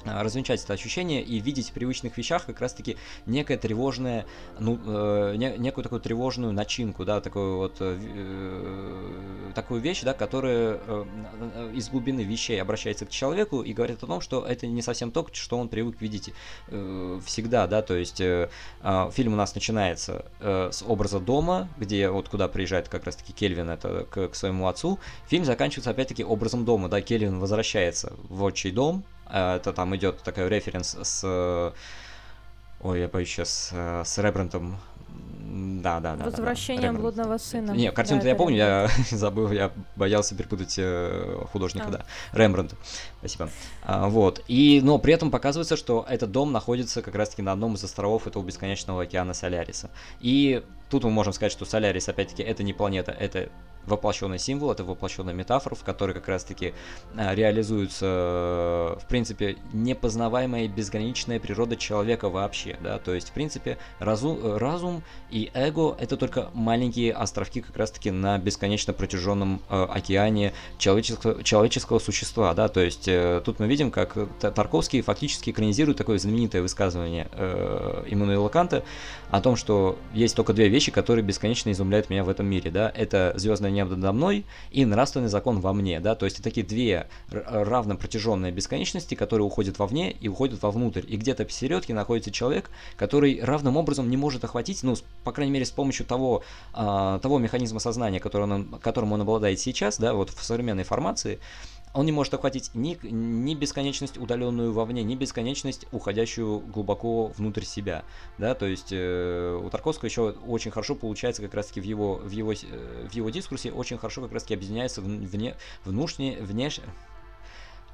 Э, 0.07 0.23
развенчать 0.23 0.62
это 0.62 0.73
ощущение 0.73 1.23
и 1.23 1.40
видеть 1.40 1.71
в 1.71 1.73
привычных 1.73 2.16
вещах 2.16 2.47
как 2.47 2.61
раз-таки 2.61 2.97
некое 3.27 3.57
тревожное, 3.57 4.27
ну, 4.59 4.79
э, 4.85 5.35
не, 5.37 5.57
некую 5.59 5.83
такую 5.83 6.01
тревожную 6.01 6.53
начинку, 6.53 7.05
да, 7.05 7.21
такую 7.21 7.59
вот, 7.59 7.77
э, 7.81 7.99
э, 8.01 9.53
такую 9.55 9.81
вещь, 9.81 10.03
да, 10.03 10.14
которая 10.14 10.81
э, 10.87 11.73
из 11.75 11.88
глубины 11.88 12.23
вещей 12.23 12.61
обращается 12.61 13.07
к 13.07 13.11
человеку 13.11 13.62
и 13.62 13.73
говорит 13.73 14.03
о 14.03 14.07
том, 14.07 14.21
что 14.21 14.45
это 14.47 14.66
не 14.66 14.83
совсем 14.83 15.11
то, 15.11 15.27
что 15.33 15.59
он 15.59 15.69
привык 15.69 16.01
видеть 16.01 16.33
э, 16.69 17.21
всегда, 17.25 17.66
да, 17.66 17.83
то 17.83 17.95
есть 17.95 18.21
э, 18.21 18.49
э, 18.83 19.11
фильм 19.12 19.35
у 19.35 19.37
нас 19.37 19.55
начинается 19.55 20.27
э, 20.40 20.71
с 20.73 20.83
образа 20.83 21.21
дома, 21.21 21.69
где 21.79 22.09
вот 22.11 22.29
куда 22.29 22.49
приезжает 22.49 22.88
как 22.88 23.05
раз-таки 23.05 23.33
Кельвин 23.33 23.71
это 23.71 24.07
к, 24.11 24.29
к 24.29 24.35
своему 24.35 24.69
отцу, 24.69 24.99
фильм 25.27 25.45
заканчивается 25.45 25.90
опять-таки 25.90 26.25
образом 26.25 26.64
дома, 26.64 26.88
да, 26.88 27.01
Кельвин 27.01 27.38
возвращается 27.38 28.12
в 28.29 28.42
отчий 28.42 28.71
дом, 28.71 29.05
это 29.31 29.73
там 29.73 29.95
идет 29.97 30.23
такой 30.23 30.49
референс 30.49 30.97
с... 31.03 31.73
Ой, 32.81 33.01
я 33.01 33.09
боюсь 33.09 33.29
сейчас 33.29 33.73
с 33.73 34.19
Рембрандтом 34.19 34.79
да, 35.49 36.01
да, 36.01 36.17
да. 36.17 36.25
Возвращение 36.25 36.93
да, 36.93 36.99
блудного 36.99 37.39
сына. 37.39 37.71
Не, 37.73 37.93
картину 37.93 38.21
да, 38.21 38.29
я 38.29 38.35
помню, 38.35 38.57
я 38.57 38.91
забыл, 39.11 39.51
я 39.53 39.71
боялся 39.95 40.35
перепутать 40.35 40.75
э, 40.79 41.45
художника, 41.53 41.87
а. 41.89 41.91
да. 41.91 42.05
Рембрандт. 42.33 42.75
Спасибо. 43.21 43.49
А, 43.83 44.09
вот. 44.09 44.43
И, 44.49 44.81
но 44.83 44.99
при 44.99 45.15
этом 45.15 45.31
показывается, 45.31 45.77
что 45.77 46.05
этот 46.09 46.33
дом 46.33 46.53
находится 46.53 47.01
как 47.01 47.15
раз-таки 47.15 47.43
на 47.43 47.53
одном 47.53 47.75
из 47.75 47.85
островов 47.85 48.27
этого 48.27 48.43
бесконечного 48.43 49.05
океана 49.05 49.35
Соляриса. 49.35 49.91
И 50.21 50.62
тут 50.91 51.05
мы 51.05 51.11
можем 51.11 51.33
сказать, 51.33 51.53
что 51.53 51.65
Солярис, 51.65 52.09
опять-таки, 52.09 52.43
это 52.43 52.62
не 52.62 52.73
планета, 52.73 53.12
это 53.12 53.49
воплощенный 53.87 54.38
символ, 54.38 54.72
это 54.72 54.85
воплощенная 54.85 55.35
метафора, 55.35 55.75
в 55.75 55.85
которой 55.85 56.12
как 56.12 56.29
раз-таки 56.29 56.75
а, 57.16 57.35
реализуется, 57.35 58.07
э, 58.07 58.99
в 59.01 59.07
принципе, 59.09 59.57
непознаваемая 59.72 60.65
и 60.65 60.69
безграничная 60.69 61.40
природа 61.40 61.77
человека 61.77 62.29
вообще, 62.29 62.77
да, 62.83 62.98
то 62.98 63.15
есть, 63.15 63.31
в 63.31 63.33
принципе, 63.33 63.79
разум, 63.98 64.38
э, 64.42 64.56
разум 64.58 65.02
и 65.31 65.50
эго— 65.54 65.96
это 66.00 66.17
только 66.17 66.50
маленькие 66.54 67.13
островки 67.13 67.61
как 67.61 67.77
раз-таки 67.77 68.11
на 68.11 68.38
бесконечно 68.38 68.92
протяженном 68.92 69.63
э, 69.69 69.87
океане 69.88 70.52
человеческого, 70.79 71.42
человеческого 71.42 71.98
существа, 71.98 72.54
да, 72.54 72.69
то 72.69 72.81
есть 72.81 73.08
э, 73.08 73.42
тут 73.44 73.61
мы 73.61 73.67
видим, 73.67 73.90
как 73.90 74.17
Тарковский 74.40 75.00
фактически 75.02 75.50
экранизирует 75.50 75.98
такое 75.98 76.19
знаменитое 76.19 76.63
высказывание 76.63 77.29
э, 77.33 78.04
Иммануила 78.08 78.48
Канта 78.48 78.85
о 79.31 79.40
том, 79.40 79.56
что 79.56 79.98
есть 80.13 80.37
только 80.37 80.52
две 80.52 80.69
вещи, 80.69 80.90
которые 80.90 81.25
бесконечно 81.25 81.71
изумляют 81.71 82.11
меня 82.11 82.25
в 82.25 82.29
этом 82.29 82.46
мире, 82.46 82.71
да, 82.71 82.90
это 82.94 83.33
звездное 83.37 83.71
небо 83.77 83.94
надо 83.96 84.12
мной 84.12 84.44
и 84.70 84.85
нравственный 84.85 85.29
закон 85.29 85.60
во 85.60 85.72
мне, 85.72 86.00
да, 86.00 86.14
то 86.14 86.24
есть 86.24 86.42
такие 86.42 86.66
две 86.66 87.08
равно 87.31 87.96
протяженные 87.96 88.52
бесконечности, 88.52 89.14
которые 89.14 89.46
уходят 89.46 89.79
вовне 89.79 90.10
и 90.12 90.29
уходят 90.29 90.62
вовнутрь, 90.62 91.02
и 91.06 91.16
где-то 91.16 91.44
посередке 91.44 91.94
находится 91.94 92.31
человек, 92.31 92.70
который 92.96 93.40
равным 93.42 93.77
образом 93.77 94.10
не 94.10 94.16
может 94.16 94.44
охватить, 94.44 94.83
ну, 94.83 94.96
по 95.24 95.33
крайней 95.33 95.52
мере, 95.52 95.64
с 95.64 95.70
помощью 95.70 96.06
того, 96.06 96.42
а, 96.72 97.18
того 97.20 97.38
механизма 97.38 97.81
сознания, 97.81 98.20
который 98.20 98.44
он, 98.44 98.64
которым 98.81 99.12
он 99.12 99.20
обладает 99.20 99.60
сейчас, 99.60 99.98
да, 99.98 100.14
вот 100.14 100.31
в 100.31 100.42
современной 100.42 100.85
формации, 100.85 101.38
он 101.97 102.05
не 102.05 102.13
может 102.13 102.35
охватить 102.35 102.71
ни, 102.75 102.99
ни 103.03 103.55
бесконечность, 103.55 104.19
удаленную 104.19 104.73
вовне, 104.73 105.03
ни 105.03 105.15
бесконечность, 105.15 105.87
уходящую 105.92 106.59
глубоко 106.61 107.29
внутрь 107.29 107.65
себя. 107.65 108.05
Да, 108.37 108.55
то 108.55 108.67
есть 108.67 108.88
э, 108.90 109.61
у 109.65 109.71
Тарковского 109.71 110.07
еще 110.07 110.31
очень 110.47 110.71
хорошо 110.71 110.94
получается 110.94 111.40
как 111.40 111.55
раз-таки 111.55 111.81
в 111.81 111.85
его, 111.85 112.17
в 112.17 112.31
его, 112.31 112.53
э, 112.53 113.09
в 113.09 113.13
его 113.15 113.31
дискурсе 113.31 113.73
очень 113.73 113.97
хорошо 113.97 114.21
как 114.23 114.33
раз-таки 114.33 114.55
объединяется 114.55 115.01
вне, 115.01 115.57
внешне, 115.85 116.37
внеш, 116.40 116.81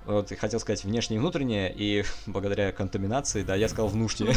вот, 0.06 0.32
хотел 0.38 0.60
сказать 0.60 0.84
внешнее 0.84 1.16
и 1.16 1.20
внутреннее, 1.20 1.72
и 1.74 2.04
благодаря 2.26 2.72
контаминации, 2.72 3.42
да, 3.42 3.54
я 3.54 3.68
сказал 3.68 3.88
внушнее. 3.88 4.34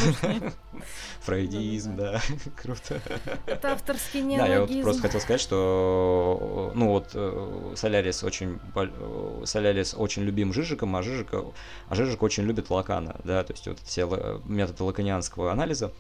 Фрейдизм, 1.21 1.95
да, 1.95 2.21
круто. 2.61 3.01
Это 3.45 3.73
авторский 3.73 4.21
неологизм. 4.21 4.47
Да, 4.47 4.53
я 4.53 4.61
вот 4.61 4.81
просто 4.83 5.01
хотел 5.01 5.21
сказать, 5.21 5.41
что, 5.41 6.71
ну 6.75 6.89
вот, 6.89 7.11
э, 7.13 7.73
Солярис 7.75 8.23
очень, 8.23 8.59
э, 8.75 9.41
Солярис 9.45 9.95
очень 9.97 10.23
любим 10.23 10.53
Жижиком, 10.53 10.95
а 10.95 11.01
Жижик, 11.01 11.29
а 11.33 11.95
Жижик 11.95 12.21
очень 12.23 12.43
любит 12.43 12.69
Лакана, 12.69 13.15
да, 13.23 13.43
то 13.43 13.53
есть 13.53 13.67
вот 13.67 13.79
все 13.79 14.05
методы 14.45 14.83
лаканианского 14.83 15.51
анализа, 15.51 15.91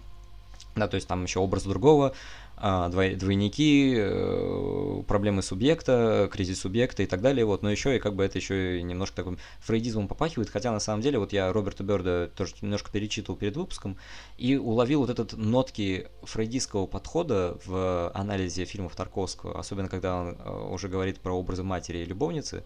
да, 0.75 0.87
то 0.87 0.95
есть 0.95 1.07
там 1.07 1.23
еще 1.23 1.39
образ 1.39 1.63
другого, 1.63 2.13
двойники, 2.57 3.95
э, 3.97 5.03
проблемы 5.07 5.41
субъекта, 5.41 6.29
кризис 6.31 6.61
субъекта 6.61 7.03
и 7.03 7.05
так 7.05 7.21
далее, 7.21 7.45
вот, 7.45 7.63
но 7.63 7.69
еще 7.69 7.95
и 7.95 7.99
как 7.99 8.15
бы 8.15 8.23
это 8.23 8.37
еще 8.37 8.81
немножко 8.81 9.17
таким 9.17 9.37
фрейдизмом 9.59 10.07
попахивает, 10.07 10.49
хотя 10.49 10.71
на 10.71 10.79
самом 10.79 11.01
деле 11.01 11.19
вот 11.19 11.33
я 11.33 11.51
Роберта 11.51 11.83
Берда 11.83 12.29
тоже 12.35 12.53
немножко 12.61 12.91
перечитывал 12.91 13.37
перед 13.37 13.57
выпуском 13.57 13.97
и 14.37 14.55
уловил 14.55 15.01
вот 15.01 15.09
этот 15.09 15.33
нотки 15.33 16.07
фрейдистского 16.23 16.87
подхода 16.87 17.57
в 17.65 18.11
анализе 18.13 18.65
фильмов 18.65 18.95
Тарковского, 18.95 19.59
особенно 19.59 19.89
когда 19.89 20.15
он 20.15 20.37
э, 20.37 20.69
уже 20.71 20.87
говорит 20.87 21.19
про 21.19 21.33
образы 21.33 21.63
матери 21.63 21.99
и 21.99 22.05
любовницы, 22.05 22.57
а, 22.59 22.63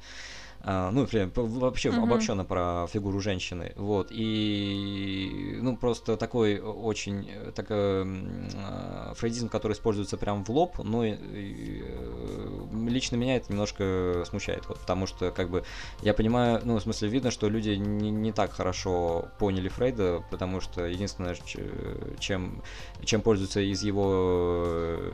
ну, 0.63 1.07
вообще 1.35 1.89
uh-huh. 1.89 2.03
обобщенно 2.03 2.43
про 2.43 2.87
фигуру 2.91 3.19
женщины, 3.21 3.73
вот, 3.75 4.07
и, 4.11 5.57
ну, 5.61 5.77
просто 5.77 6.17
такой 6.17 6.59
очень, 6.59 7.29
такой 7.55 7.77
э, 7.77 9.13
фрейдизм, 9.15 9.47
который 9.49 9.73
используется 9.73 10.17
прям 10.17 10.43
в 10.43 10.49
лоб, 10.49 10.79
но 10.79 11.05
и, 11.05 11.11
и, 11.13 11.83
э, 11.85 12.67
лично 12.87 13.15
меня 13.15 13.37
это 13.37 13.51
немножко 13.51 14.23
смущает, 14.27 14.67
вот, 14.67 14.79
потому 14.79 15.07
что, 15.07 15.31
как 15.31 15.49
бы, 15.49 15.63
я 16.01 16.13
понимаю, 16.13 16.61
ну, 16.65 16.75
в 16.75 16.81
смысле, 16.81 17.07
видно, 17.09 17.31
что 17.31 17.47
люди 17.47 17.71
не, 17.71 18.11
не 18.11 18.31
так 18.33 18.51
хорошо 18.51 19.29
поняли 19.39 19.69
Фрейда, 19.69 20.23
потому 20.29 20.59
что 20.59 20.85
единственное, 20.85 21.37
чем, 22.19 22.61
чем 23.03 23.21
пользуются 23.21 23.61
из 23.61 23.81
его, 23.83 24.11
э, 24.13 25.11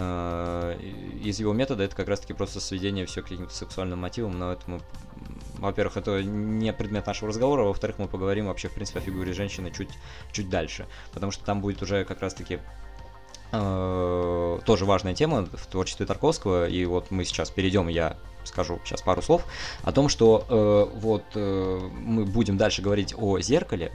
из 0.00 1.40
его 1.40 1.52
метода, 1.52 1.84
это 1.84 1.94
как 1.94 2.08
раз-таки 2.08 2.32
просто 2.32 2.60
сведение 2.60 3.06
все 3.06 3.22
к 3.22 3.24
каким-то 3.26 3.54
сексуальным 3.54 3.98
мотивам, 3.98 4.38
но 4.38 4.52
это 4.52 4.62
мы, 4.66 4.80
во-первых, 5.58 5.96
это 5.96 6.22
не 6.22 6.72
предмет 6.72 7.06
нашего 7.06 7.28
разговора, 7.28 7.64
во-вторых, 7.64 7.98
мы 7.98 8.08
поговорим 8.08 8.46
вообще, 8.46 8.68
в 8.68 8.72
принципе, 8.72 9.00
о 9.00 9.02
фигуре 9.02 9.32
женщины 9.32 9.70
чуть, 9.70 9.90
чуть 10.32 10.48
дальше, 10.48 10.86
потому 11.12 11.32
что 11.32 11.44
там 11.44 11.60
будет 11.60 11.82
уже 11.82 12.04
как 12.04 12.20
раз-таки 12.20 12.60
э, 13.52 14.58
тоже 14.64 14.84
важная 14.84 15.14
тема 15.14 15.46
в 15.52 15.66
творчестве 15.66 16.06
Тарковского, 16.06 16.68
и 16.68 16.84
вот 16.84 17.10
мы 17.10 17.24
сейчас 17.24 17.50
перейдем, 17.50 17.88
я 17.88 18.16
скажу 18.44 18.80
сейчас 18.84 19.02
пару 19.02 19.22
слов 19.22 19.44
о 19.82 19.92
том, 19.92 20.08
что 20.08 20.44
э, 20.48 20.98
вот 20.98 21.24
э, 21.34 21.90
мы 21.92 22.24
будем 22.24 22.56
дальше 22.56 22.82
говорить 22.82 23.14
о 23.16 23.38
зеркале, 23.40 23.92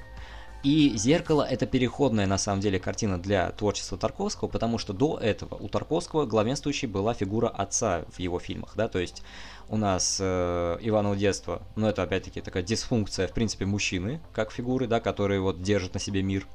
и 0.65 0.97
«Зеркало»— 0.97 1.43
это 1.49 1.67
переходная, 1.67 2.25
на 2.25 2.39
самом 2.39 2.59
деле, 2.59 2.79
картина 2.79 3.21
для 3.21 3.51
творчества 3.51 3.99
Тарковского, 3.99 4.47
потому 4.47 4.79
что 4.79 4.93
до 4.93 5.19
этого 5.19 5.53
у 5.53 5.69
Тарковского 5.69 6.25
главенствующей 6.25 6.87
была 6.87 7.13
фигура 7.13 7.49
отца 7.49 8.05
в 8.09 8.19
его 8.19 8.39
фильмах, 8.39 8.73
да, 8.75 8.87
то 8.87 8.97
есть 8.97 9.21
у 9.69 9.77
нас 9.77 10.17
э, 10.19 10.77
Иваново 10.81 11.15
детство, 11.15 11.61
но 11.75 11.87
это 11.87 12.01
опять-таки 12.01 12.41
такая 12.41 12.63
дисфункция, 12.63 13.27
в 13.27 13.33
принципе, 13.33 13.65
мужчины, 13.65 14.21
как 14.33 14.51
фигуры, 14.51 14.87
да, 14.87 14.99
которые 14.99 15.39
вот 15.39 15.61
держат 15.61 15.93
на 15.93 15.99
себе 15.99 16.23
мир. 16.23 16.47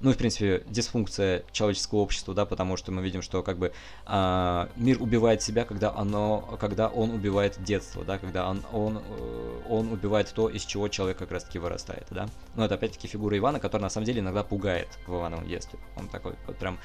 Ну 0.00 0.12
в 0.12 0.16
принципе, 0.16 0.62
дисфункция 0.68 1.42
человеческого 1.50 1.98
общества, 2.00 2.32
да, 2.32 2.46
потому 2.46 2.76
что 2.76 2.92
мы 2.92 3.02
видим, 3.02 3.20
что 3.20 3.42
как 3.42 3.58
бы 3.58 3.72
э, 4.06 4.66
мир 4.76 5.02
убивает 5.02 5.42
себя, 5.42 5.64
когда 5.64 5.92
оно, 5.92 6.56
когда 6.60 6.86
он 6.88 7.10
убивает 7.10 7.60
детство, 7.64 8.04
да, 8.04 8.18
когда 8.18 8.48
он, 8.48 8.62
он, 8.72 8.98
э, 8.98 9.60
он 9.68 9.90
убивает 9.92 10.32
то, 10.32 10.48
из 10.48 10.64
чего 10.64 10.88
человек 10.88 11.18
как 11.18 11.32
раз-таки 11.32 11.58
вырастает, 11.58 12.06
да. 12.10 12.28
Но 12.54 12.64
это 12.64 12.76
опять-таки 12.76 13.08
фигура 13.08 13.36
Ивана, 13.36 13.58
которая 13.58 13.84
на 13.84 13.90
самом 13.90 14.06
деле 14.06 14.20
иногда 14.20 14.44
пугает 14.44 14.88
в 15.06 15.14
Ивановом 15.14 15.48
детстве. 15.48 15.80
Он 15.96 16.08
такой 16.08 16.34
вот 16.46 16.56
прям 16.56 16.78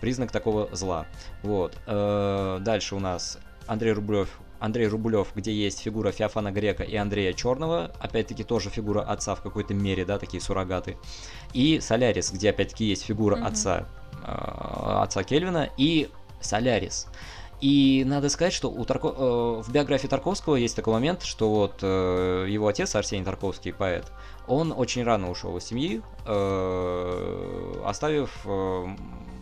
признак 0.00 0.32
такого 0.32 0.68
зла. 0.74 1.06
Вот. 1.42 1.76
Э, 1.86 2.58
дальше 2.60 2.96
у 2.96 2.98
нас 3.00 3.38
Андрей 3.68 3.92
Рублев 3.92 4.40
Андрей 4.58 4.88
Рублев, 4.88 5.28
где 5.34 5.52
есть 5.52 5.80
фигура 5.80 6.12
Феофана 6.12 6.52
Грека 6.52 6.82
и 6.82 6.96
Андрея 6.96 7.32
Черного, 7.32 7.92
опять-таки 8.00 8.44
тоже 8.44 8.70
фигура 8.70 9.02
отца 9.02 9.34
в 9.34 9.42
какой-то 9.42 9.74
мере, 9.74 10.04
да, 10.04 10.18
такие 10.18 10.40
суррогаты. 10.40 10.96
И 11.52 11.80
Солярис, 11.80 12.32
где 12.32 12.50
опять-таки 12.50 12.84
есть 12.84 13.04
фигура 13.04 13.36
mm-hmm. 13.36 13.46
отца, 13.46 13.88
э, 14.24 15.02
отца 15.02 15.22
Кельвина 15.22 15.70
и 15.76 16.08
Солярис. 16.40 17.08
И 17.60 18.04
надо 18.06 18.28
сказать, 18.28 18.52
что 18.52 18.70
у 18.70 18.84
Тарко... 18.84 19.08
э, 19.08 19.62
в 19.62 19.72
биографии 19.72 20.08
Тарковского 20.08 20.56
есть 20.56 20.76
такой 20.76 20.92
момент, 20.92 21.22
что 21.22 21.48
вот 21.48 21.78
э, 21.82 22.46
его 22.48 22.68
отец, 22.68 22.94
Арсений 22.94 23.24
Тарковский, 23.24 23.72
поэт, 23.72 24.12
он 24.46 24.72
очень 24.72 25.02
рано 25.02 25.30
ушел 25.30 25.56
из 25.56 25.64
семьи, 25.64 26.02
э, 26.24 27.82
оставив 27.84 28.30
э, 28.44 28.86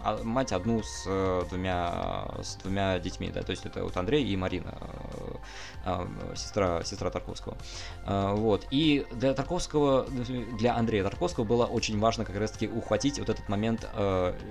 а, 0.03 0.23
мать 0.23 0.53
одну 0.53 0.83
с 0.83 1.05
э, 1.07 1.45
двумя, 1.49 2.29
с 2.43 2.57
двумя 2.57 2.99
детьми, 2.99 3.31
да, 3.33 3.43
то 3.43 3.51
есть 3.51 3.67
это 3.67 3.83
вот 3.85 3.97
Андрей 3.97 4.25
и 4.25 4.37
Марина, 4.37 4.75
сестра, 6.35 6.83
сестра 6.85 7.11
Тарковского. 7.11 7.57
Вот, 8.07 8.67
и 8.71 9.07
для 9.13 9.35
Тарковского, 9.35 10.07
для 10.59 10.77
Андрея 10.77 11.05
Тарковского 11.05 11.45
было 11.45 11.67
очень 11.67 11.99
важно 11.99 12.25
как 12.25 12.37
раз-таки 12.37 12.69
ухватить 12.69 13.19
вот 13.19 13.29
этот 13.29 13.49
момент 13.49 13.87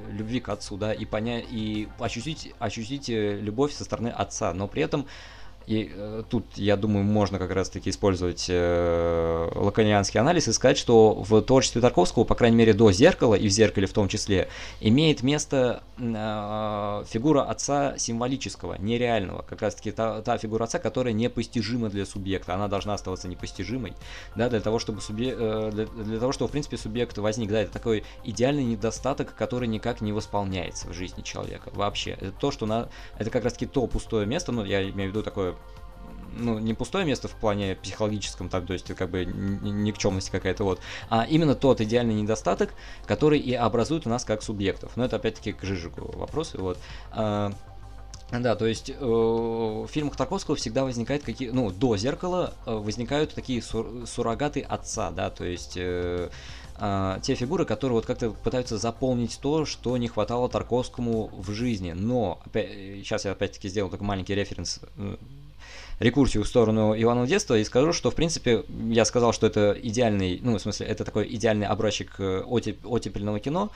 любви 0.09 0.39
к 0.39 0.49
отцу, 0.49 0.77
да, 0.77 0.93
и 0.93 1.05
понять, 1.05 1.45
и 1.49 1.87
ощутить, 1.99 2.53
ощутить 2.59 3.09
любовь 3.09 3.73
со 3.73 3.83
стороны 3.83 4.09
отца, 4.09 4.53
но 4.53 4.67
при 4.67 4.83
этом 4.83 5.07
и 5.65 5.91
э, 5.93 6.23
тут, 6.29 6.45
я 6.55 6.75
думаю, 6.75 7.05
можно 7.05 7.39
как 7.39 7.51
раз-таки 7.51 7.89
использовать 7.89 8.47
э, 8.49 9.49
лаконианский 9.55 10.19
анализ 10.19 10.47
и 10.47 10.53
сказать, 10.53 10.77
что 10.77 11.13
в 11.13 11.41
творчестве 11.41 11.81
Тарковского, 11.81 12.25
по 12.25 12.35
крайней 12.35 12.57
мере, 12.57 12.73
до 12.73 12.91
«Зеркала» 12.91 13.35
и 13.35 13.47
в 13.47 13.51
«Зеркале» 13.51 13.87
в 13.87 13.93
том 13.93 14.07
числе, 14.07 14.49
имеет 14.81 15.23
место 15.23 15.83
э, 15.97 17.03
фигура 17.07 17.43
отца 17.43 17.97
символического, 17.97 18.75
нереального. 18.79 19.43
Как 19.43 19.61
раз-таки 19.61 19.91
та, 19.91 20.21
та 20.21 20.37
фигура 20.37 20.65
отца, 20.65 20.79
которая 20.79 21.13
непостижима 21.13 21.89
для 21.89 22.05
субъекта. 22.05 22.53
Она 22.53 22.67
должна 22.67 22.93
оставаться 22.93 23.27
непостижимой, 23.27 23.93
да, 24.35 24.49
для 24.49 24.59
того, 24.59 24.79
чтобы, 24.79 25.01
субъект, 25.01 25.37
э, 25.39 25.69
для, 25.71 25.85
для 25.85 26.19
того, 26.19 26.33
чтобы, 26.33 26.49
в 26.49 26.51
принципе, 26.51 26.77
субъект 26.77 27.17
возник. 27.17 27.49
Да, 27.49 27.61
это 27.61 27.71
такой 27.71 28.03
идеальный 28.23 28.63
недостаток, 28.63 29.33
который 29.35 29.67
никак 29.67 30.01
не 30.01 30.11
восполняется 30.11 30.89
в 30.89 30.93
жизни 30.93 31.21
человека 31.21 31.71
вообще. 31.73 32.11
Это 32.11 32.31
то, 32.31 32.51
что 32.51 32.65
на... 32.65 32.89
Это 33.17 33.29
как 33.29 33.43
раз-таки 33.45 33.65
то 33.65 33.87
пустое 33.87 34.25
место, 34.25 34.51
ну, 34.51 34.65
я 34.65 34.81
имею 34.81 35.09
в 35.09 35.13
виду 35.13 35.23
такое 35.23 35.52
ну, 36.37 36.59
не 36.59 36.73
пустое 36.73 37.05
место 37.05 37.27
в 37.27 37.35
плане 37.35 37.75
психологическом, 37.75 38.49
так, 38.49 38.65
то 38.65 38.73
есть 38.73 38.93
как 38.93 39.09
бы 39.09 39.25
никчемность 39.25 40.29
какая-то 40.29 40.63
вот, 40.63 40.79
а 41.09 41.25
именно 41.29 41.55
тот 41.55 41.81
идеальный 41.81 42.13
недостаток, 42.13 42.73
который 43.05 43.39
и 43.39 43.53
образует 43.53 44.05
у 44.05 44.09
нас 44.09 44.25
как 44.25 44.43
субъектов. 44.43 44.93
Но 44.95 45.05
это 45.05 45.17
опять-таки 45.17 45.53
к 45.53 45.63
Жижику 45.63 46.17
вопросы, 46.17 46.57
вот. 46.57 46.77
А, 47.11 47.51
да, 48.31 48.55
то 48.55 48.65
есть 48.65 48.89
э, 48.89 48.95
в 48.99 49.87
фильмах 49.87 50.15
Тарковского 50.15 50.55
всегда 50.55 50.83
возникают 50.83 51.23
какие, 51.23 51.49
ну, 51.49 51.69
до 51.69 51.97
зеркала 51.97 52.53
э, 52.65 52.73
возникают 52.73 53.33
такие 53.33 53.61
сур- 53.61 54.07
суррогаты 54.07 54.61
отца, 54.61 55.11
да, 55.11 55.29
то 55.29 55.45
есть 55.45 55.73
э, 55.75 56.29
э, 56.79 57.19
те 57.21 57.35
фигуры, 57.35 57.65
которые 57.65 57.97
вот 57.97 58.05
как-то 58.05 58.31
пытаются 58.31 58.77
заполнить 58.77 59.37
то, 59.39 59.65
что 59.65 59.95
не 59.97 60.07
хватало 60.07 60.49
Тарковскому 60.49 61.27
в 61.27 61.51
жизни. 61.51 61.91
Но 61.91 62.39
опять, 62.45 62.71
сейчас 63.03 63.25
я 63.25 63.33
опять-таки 63.33 63.69
сделал 63.69 63.91
такой 63.91 64.07
маленький 64.07 64.33
референс 64.33 64.79
э, 64.97 65.17
рекурсию 65.99 66.43
в 66.43 66.47
сторону 66.47 66.93
Иванова 66.95 67.27
детства 67.27 67.57
и 67.57 67.63
скажу, 67.63 67.93
что, 67.93 68.11
в 68.11 68.15
принципе, 68.15 68.63
я 68.89 69.05
сказал, 69.05 69.33
что 69.33 69.47
это 69.47 69.75
идеальный, 69.81 70.39
ну, 70.41 70.57
в 70.57 70.61
смысле, 70.61 70.87
это 70.87 71.05
такой 71.05 71.27
идеальный 71.35 71.67
образчик 71.67 72.15
э, 72.19 72.43
оттеп- 72.45 72.85
оттепельного 72.85 73.39
кино, 73.39 73.71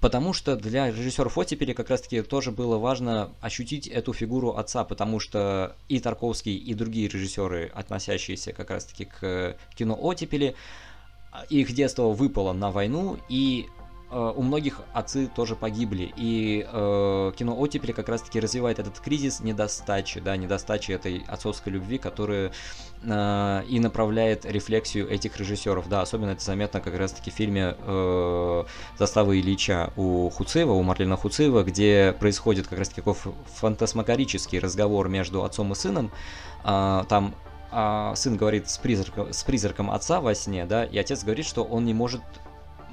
Потому 0.00 0.34
что 0.34 0.54
для 0.54 0.90
режиссеров 0.90 1.38
оттепели 1.38 1.72
как 1.72 1.88
раз-таки 1.88 2.20
тоже 2.20 2.50
было 2.50 2.76
важно 2.76 3.30
ощутить 3.40 3.86
эту 3.86 4.12
фигуру 4.12 4.50
отца, 4.50 4.84
потому 4.84 5.18
что 5.18 5.76
и 5.88 5.98
Тарковский, 5.98 6.54
и 6.56 6.74
другие 6.74 7.08
режиссеры, 7.08 7.70
относящиеся 7.72 8.52
как 8.52 8.68
раз-таки 8.68 9.06
к 9.06 9.56
кино 9.74 9.96
оттепели, 9.98 10.56
их 11.48 11.72
детство 11.72 12.08
выпало 12.08 12.52
на 12.52 12.70
войну, 12.70 13.18
и 13.30 13.66
Э, 13.66 13.83
у 14.14 14.42
многих 14.42 14.80
отцы 14.92 15.26
тоже 15.26 15.56
погибли, 15.56 16.12
и 16.16 16.66
э, 16.70 17.32
кино 17.36 17.58
оттепели 17.58 17.92
как 17.92 18.08
раз-таки 18.08 18.38
развивает 18.38 18.78
этот 18.78 19.00
кризис 19.00 19.40
недостачи, 19.40 20.20
да, 20.20 20.36
недостачи 20.36 20.92
этой 20.92 21.24
отцовской 21.26 21.70
любви, 21.70 21.98
которая 21.98 22.52
э, 23.02 23.62
и 23.68 23.80
направляет 23.80 24.44
рефлексию 24.44 25.10
этих 25.10 25.36
режиссеров, 25.38 25.88
да, 25.88 26.02
особенно 26.02 26.30
это 26.30 26.44
заметно 26.44 26.80
как 26.80 26.96
раз-таки 26.96 27.30
в 27.30 27.34
фильме 27.34 27.76
э, 27.78 28.64
«Застава 28.98 29.36
Ильича» 29.36 29.92
у 29.96 30.30
Хуцеева, 30.30 30.72
у 30.72 30.82
Марлина 30.82 31.16
Хуцеева, 31.16 31.64
где 31.64 32.14
происходит 32.18 32.68
как 32.68 32.78
раз-таки 32.78 33.00
такой 33.00 33.14
фантасмагорический 33.56 34.58
разговор 34.58 35.08
между 35.08 35.44
отцом 35.44 35.72
и 35.72 35.74
сыном, 35.74 36.12
э, 36.64 37.04
там 37.08 37.34
а 37.76 38.14
сын 38.14 38.36
говорит 38.36 38.70
с 38.70 38.78
призраком, 38.78 39.32
с 39.32 39.42
призраком 39.42 39.90
отца 39.90 40.20
во 40.20 40.32
сне, 40.36 40.64
да, 40.64 40.84
и 40.84 40.96
отец 40.96 41.24
говорит, 41.24 41.44
что 41.44 41.64
он 41.64 41.84
не 41.84 41.92
может 41.92 42.22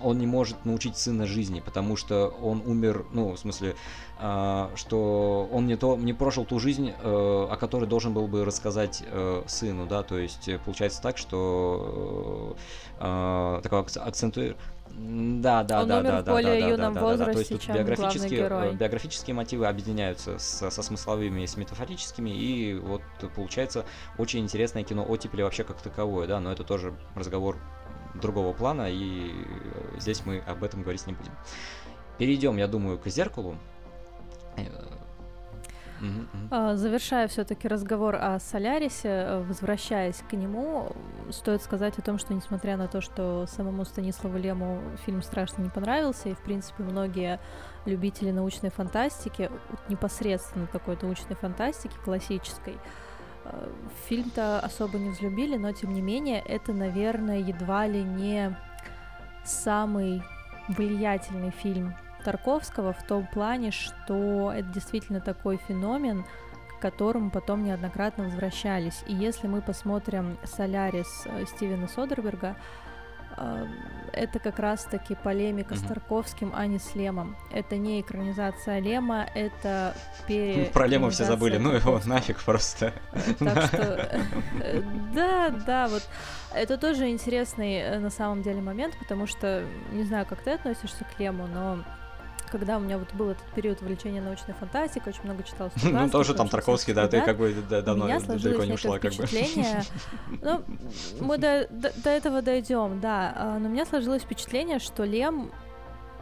он 0.04 0.18
не 0.18 0.28
может 0.28 0.66
научить 0.66 0.98
сына 0.98 1.26
жизни, 1.26 1.60
потому 1.60 1.96
что 1.96 2.28
он 2.42 2.62
умер, 2.66 3.06
ну, 3.12 3.34
в 3.34 3.38
смысле, 3.38 3.76
э, 4.20 4.70
что 4.76 5.50
он 5.52 5.68
не, 5.68 5.76
то, 5.78 5.98
не 5.98 6.14
прожил 6.14 6.46
ту 6.46 6.60
жизнь, 6.60 6.92
э, 6.92 7.48
о 7.50 7.56
которой 7.58 7.86
должен 7.86 8.14
был 8.14 8.28
бы 8.28 8.46
рассказать 8.46 9.04
э, 9.06 9.44
сыну, 9.48 9.88
да, 9.88 10.04
то 10.04 10.18
есть 10.18 10.48
э, 10.48 10.60
получается 10.60 11.02
так, 11.02 11.18
что 11.18 12.56
э, 13.00 13.60
такой 13.64 13.80
акцентует 13.80 14.58
да, 14.98 15.64
да, 15.64 15.82
Он 15.82 15.88
да, 15.88 16.00
умер 16.00 16.12
да, 16.12 16.22
в 16.22 16.26
более 16.26 16.62
да, 16.62 16.68
юном 16.68 16.94
да, 16.94 17.00
да, 17.00 17.06
возрасте, 17.06 17.26
да, 17.26 17.34
то 17.34 17.40
есть 17.40 17.52
тут 17.52 17.62
чем 17.62 17.76
биографические, 17.76 18.40
герой. 18.40 18.76
биографические 18.76 19.34
мотивы 19.34 19.68
объединяются 19.68 20.38
с, 20.38 20.70
со 20.70 20.84
смысловыми 20.84 21.42
и 21.42 21.48
с 21.48 21.58
метафорическими, 21.58 22.30
и 22.30 22.76
вот 22.76 23.02
получается 23.36 23.86
очень 24.18 24.42
интересное 24.42 24.84
кино 24.84 25.06
оттепели 25.08 25.42
вообще 25.42 25.64
как 25.64 25.82
таковое, 25.82 26.28
да, 26.28 26.40
но 26.40 26.52
это 26.52 26.64
тоже 26.64 26.94
разговор 27.16 27.58
другого 28.14 28.54
плана, 28.54 28.90
и 28.90 29.32
э, 29.32 30.00
здесь 30.00 30.26
мы 30.26 30.40
об 30.40 30.64
этом 30.64 30.82
говорить 30.82 31.06
не 31.08 31.14
будем. 31.14 31.32
Перейдем, 32.18 32.58
я 32.58 32.68
думаю, 32.68 32.98
к 33.00 33.08
зеркалу. 33.08 33.58
Э, 34.58 34.64
а, 36.50 36.76
завершая 36.76 37.28
все-таки 37.28 37.68
разговор 37.68 38.16
о 38.16 38.40
Солярисе, 38.40 39.08
э, 39.10 39.44
возвращаясь 39.44 40.24
к 40.30 40.34
нему, 40.34 40.92
стоит 41.30 41.62
сказать 41.62 41.98
о 42.00 42.02
том, 42.02 42.18
что 42.18 42.34
несмотря 42.34 42.78
на 42.78 42.88
то, 42.88 43.02
что 43.02 43.46
самому 43.48 43.86
Станиславу 43.86 44.38
Лему 44.38 44.82
фильм 45.06 45.22
страшно 45.22 45.62
не 45.62 45.70
понравился, 45.70 46.30
и 46.30 46.34
в 46.34 46.42
принципе 46.42 46.84
многие 46.84 47.40
любители 47.86 48.32
научной 48.32 48.72
фантастики, 48.72 49.52
непосредственно 49.90 50.68
такой 50.68 50.98
научной 51.02 51.36
фантастики 51.36 51.96
классической, 52.04 52.78
фильм-то 54.08 54.60
особо 54.60 54.98
не 54.98 55.10
взлюбили, 55.10 55.58
но 55.58 55.72
тем 55.72 55.94
не 55.94 56.02
менее 56.02 56.42
это, 56.42 56.74
наверное, 56.74 57.40
едва 57.40 57.88
ли 57.88 58.04
не 58.04 58.56
самый 59.44 60.24
влиятельный 60.68 61.52
фильм 61.52 61.96
Тарковского 62.24 62.94
в 62.94 63.04
том 63.04 63.28
плане, 63.28 63.72
что 63.72 64.52
это 64.56 64.68
действительно 64.70 65.22
такой 65.22 65.58
феномен, 65.68 66.24
к 66.78 66.82
которому 66.82 67.32
потом 67.32 67.64
неоднократно 67.64 68.26
возвращались. 68.26 69.04
И 69.08 69.14
если 69.14 69.48
мы 69.48 69.62
посмотрим 69.62 70.38
«Солярис» 70.44 71.24
э, 71.26 71.46
Стивена 71.46 71.88
Содерберга, 71.88 72.56
это 74.14 74.40
как 74.40 74.60
раз-таки 74.60 75.16
полемика 75.16 75.74
mm-hmm. 75.74 75.86
с 75.86 75.88
Тарковским, 75.88 76.52
а 76.56 76.66
не 76.68 76.80
с 76.80 76.96
Лемом. 76.96 77.36
Это 77.52 77.78
не 77.78 78.02
экранизация 78.02 78.80
Лема, 78.80 79.26
это 79.34 79.96
пере... 80.28 80.66
Про 80.66 80.88
Лема 80.88 81.10
все 81.10 81.26
забыли, 81.26 81.58
ну 81.58 81.72
его 81.72 82.00
нафиг 82.06 82.42
просто. 82.44 82.94
Так 83.40 83.66
что, 83.66 84.22
э, 84.62 84.82
да, 85.14 85.50
да, 85.50 85.88
вот 85.88 86.08
это 86.54 86.78
тоже 86.78 87.10
интересный 87.10 87.76
э, 87.76 88.00
на 88.00 88.10
самом 88.10 88.42
деле 88.42 88.62
момент, 88.62 88.96
потому 89.00 89.28
что, 89.28 89.64
не 89.92 90.04
знаю, 90.04 90.26
как 90.26 90.42
ты 90.42 90.52
относишься 90.52 91.06
к 91.06 91.20
Лему, 91.20 91.48
но 91.48 91.84
когда 92.52 92.78
у 92.78 92.80
меня 92.82 92.98
вот 92.98 93.14
был 93.14 93.30
этот 93.30 93.46
период 93.56 93.82
увлечения 93.82 94.22
научной 94.22 94.54
фантастикой, 94.54 95.14
очень 95.14 95.24
много 95.24 95.44
читал 95.44 95.72
Ну, 95.84 96.10
тоже 96.10 96.34
там 96.34 96.50
Тарковский, 96.50 96.94
да, 96.94 97.08
ты 97.08 97.22
как 97.22 97.38
бы 97.38 97.54
давно 97.70 98.08
далеко 98.08 98.66
не 98.66 98.74
ушла, 98.74 99.00
как 99.00 99.14
бы. 99.14 99.26
Ну, 100.42 100.64
мы 101.20 101.38
до, 101.38 101.68
до, 101.70 101.92
до 102.04 102.10
этого 102.10 102.42
дойдем, 102.42 103.00
да. 103.00 103.34
А, 103.36 103.60
но 103.60 103.70
у 103.70 103.72
меня 103.72 103.86
сложилось 103.86 104.24
впечатление, 104.24 104.80
что 104.80 105.04
Лем 105.04 105.52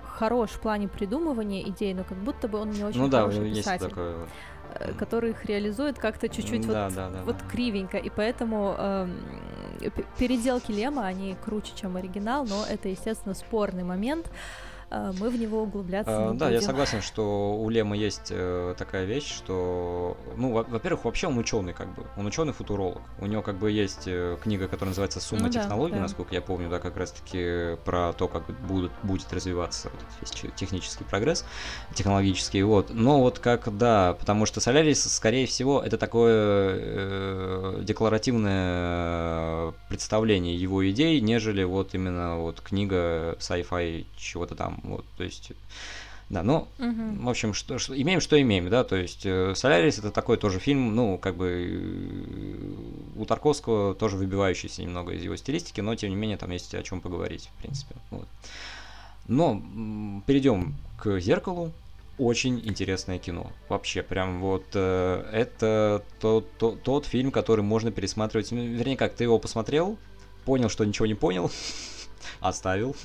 хорош 0.04 0.52
в 0.52 0.60
плане 0.62 0.88
придумывания 0.88 1.64
идей, 1.64 1.94
но 1.94 2.04
как 2.04 2.18
будто 2.18 2.48
бы 2.48 2.60
он 2.60 2.72
не 2.72 2.84
очень 2.84 3.00
ну, 3.00 3.08
да, 3.08 3.22
хороший 3.22 3.50
есть 3.50 3.60
писатель. 3.62 3.90
Такое 3.90 4.28
э, 4.76 4.94
который 4.94 5.32
их 5.32 5.46
реализует 5.46 5.98
как-то 5.98 6.28
чуть-чуть 6.30 6.68
да, 6.68 6.86
вот, 6.86 6.96
да, 6.96 7.10
да, 7.10 7.22
вот 7.24 7.38
да. 7.38 7.46
кривенько, 7.50 7.98
и 7.98 8.10
поэтому 8.10 8.76
э, 8.78 9.08
переделки 10.18 10.72
Лема, 10.72 11.06
они 11.06 11.36
круче, 11.44 11.72
чем 11.76 11.96
оригинал, 11.96 12.46
но 12.46 12.66
это, 12.70 12.90
естественно, 12.90 13.34
спорный 13.34 13.84
момент. 13.84 14.28
Э, 14.28 14.68
мы 14.92 15.30
в 15.30 15.40
него 15.40 15.64
углубляться 15.64 16.30
а, 16.30 16.32
не 16.32 16.38
Да, 16.38 16.46
будем. 16.48 16.60
я 16.60 16.66
согласен, 16.66 17.02
что 17.02 17.56
у 17.56 17.70
Лема 17.70 17.96
есть 17.96 18.30
э, 18.32 18.74
такая 18.78 19.06
вещь, 19.06 19.32
что, 19.32 20.18
ну, 20.36 20.52
во-первых, 20.52 21.06
вообще 21.06 21.28
он 21.28 21.38
ученый, 21.38 21.74
как 21.74 21.94
бы, 21.94 22.06
он 22.18 22.26
ученый 22.26 22.54
футуролог. 22.54 23.02
У 23.20 23.28
него 23.28 23.42
как 23.42 23.58
бы 23.58 23.70
есть 23.70 24.04
э, 24.08 24.38
книга, 24.42 24.68
которая 24.68 24.90
называется 24.90 25.20
"Сумма 25.20 25.44
ну, 25.44 25.50
технологий", 25.50 25.92
да, 25.92 25.98
да. 25.98 26.04
насколько 26.04 26.34
я 26.34 26.42
помню, 26.42 26.70
да, 26.70 26.80
как 26.80 26.98
раз-таки 26.98 27.78
про 27.86 28.14
то, 28.14 28.28
как 28.28 28.50
будут, 28.62 28.92
будет 29.04 29.32
развиваться 29.32 29.90
вот 29.92 30.02
весь 30.22 30.32
технический 30.56 31.04
прогресс, 31.04 31.46
технологический, 31.94 32.64
вот. 32.64 32.90
Но 32.90 33.20
вот 33.20 33.40
как, 33.40 33.78
да, 33.78 34.16
потому 34.20 34.46
что 34.46 34.60
Солярис, 34.60 35.04
скорее 35.04 35.46
всего, 35.46 35.82
это 35.82 35.98
такое 35.98 36.76
э, 36.80 37.80
декларативное 37.84 39.74
представление 39.88 40.56
его 40.56 40.90
идей, 40.90 41.22
нежели 41.22 41.64
вот 41.64 41.94
именно 41.94 42.38
вот 42.38 42.62
книга 42.62 43.36
sci-fi 43.40 44.08
чего-то 44.18 44.56
там 44.56 44.79
вот, 44.84 45.06
то 45.18 45.24
есть, 45.24 45.52
да, 46.30 46.44
ну, 46.44 46.68
угу. 46.78 47.24
в 47.24 47.30
общем, 47.30 47.54
что, 47.54 47.80
что, 47.80 48.00
имеем, 48.00 48.22
что 48.22 48.40
имеем, 48.40 48.70
да, 48.70 48.84
то 48.84 48.96
есть, 48.96 49.26
э, 49.26 49.54
Солярис 49.56 50.00
это 50.00 50.12
такой 50.12 50.38
тоже 50.38 50.60
фильм, 50.60 50.96
ну, 50.96 51.18
как 51.18 51.36
бы, 51.36 52.76
у 53.16 53.26
Тарковского 53.26 53.96
тоже 53.96 54.18
выбивающийся 54.18 54.82
немного 54.84 55.14
из 55.14 55.24
его 55.24 55.36
стилистики, 55.36 55.82
но, 55.82 55.96
тем 55.96 56.10
не 56.10 56.16
менее, 56.16 56.38
там 56.38 56.52
есть 56.52 56.74
о 56.76 56.84
чем 56.84 57.02
поговорить, 57.02 57.50
в 57.56 57.62
принципе, 57.62 57.96
вот. 58.12 58.28
Но 59.30 59.62
перейдем 60.26 60.76
к 60.98 61.20
зеркалу. 61.20 61.72
Очень 62.18 62.60
интересное 62.68 63.18
кино. 63.18 63.50
Вообще, 63.70 64.04
прям 64.04 64.42
вот 64.42 64.66
э, 64.74 65.30
это 65.32 66.04
тот, 66.20 66.52
тот, 66.58 66.84
тот 66.84 67.06
фильм, 67.06 67.32
который 67.32 67.62
можно 67.62 67.92
пересматривать. 67.92 68.52
Вернее, 68.52 68.98
как 68.98 69.14
ты 69.14 69.24
его 69.24 69.40
посмотрел, 69.40 69.98
понял, 70.44 70.68
что 70.68 70.84
ничего 70.84 71.06
не 71.06 71.14
понял, 71.14 71.50
Оставил. 72.39 72.95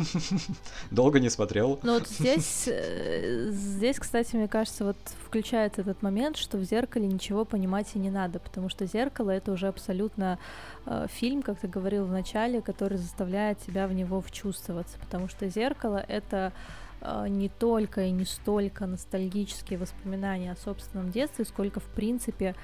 Долго 0.90 1.20
не 1.20 1.30
смотрел. 1.30 1.78
Ну 1.82 1.94
вот 1.94 2.08
здесь, 2.08 2.64
э, 2.66 3.50
здесь, 3.50 3.98
кстати, 3.98 4.36
мне 4.36 4.48
кажется, 4.48 4.84
вот 4.84 4.96
включается 5.24 5.80
этот 5.82 6.02
момент, 6.02 6.36
что 6.36 6.58
в 6.58 6.64
зеркале 6.64 7.06
ничего 7.06 7.44
понимать 7.44 7.88
и 7.94 7.98
не 7.98 8.10
надо, 8.10 8.38
потому 8.38 8.68
что 8.68 8.86
зеркало 8.86 9.30
это 9.30 9.52
уже 9.52 9.68
абсолютно 9.68 10.38
э, 10.86 11.06
фильм, 11.10 11.42
как 11.42 11.58
ты 11.60 11.68
говорил 11.68 12.04
в 12.04 12.10
начале, 12.10 12.62
который 12.62 12.98
заставляет 12.98 13.58
тебя 13.58 13.86
в 13.86 13.92
него 13.92 14.20
вчувствоваться, 14.20 14.98
потому 14.98 15.28
что 15.28 15.48
зеркало 15.48 16.04
это 16.08 16.52
э, 17.00 17.26
не 17.28 17.48
только 17.48 18.02
и 18.02 18.10
не 18.10 18.24
столько 18.24 18.86
ностальгические 18.86 19.78
воспоминания 19.78 20.52
о 20.52 20.56
собственном 20.56 21.10
детстве, 21.10 21.44
сколько 21.44 21.80
в 21.80 21.86
принципе 21.86 22.54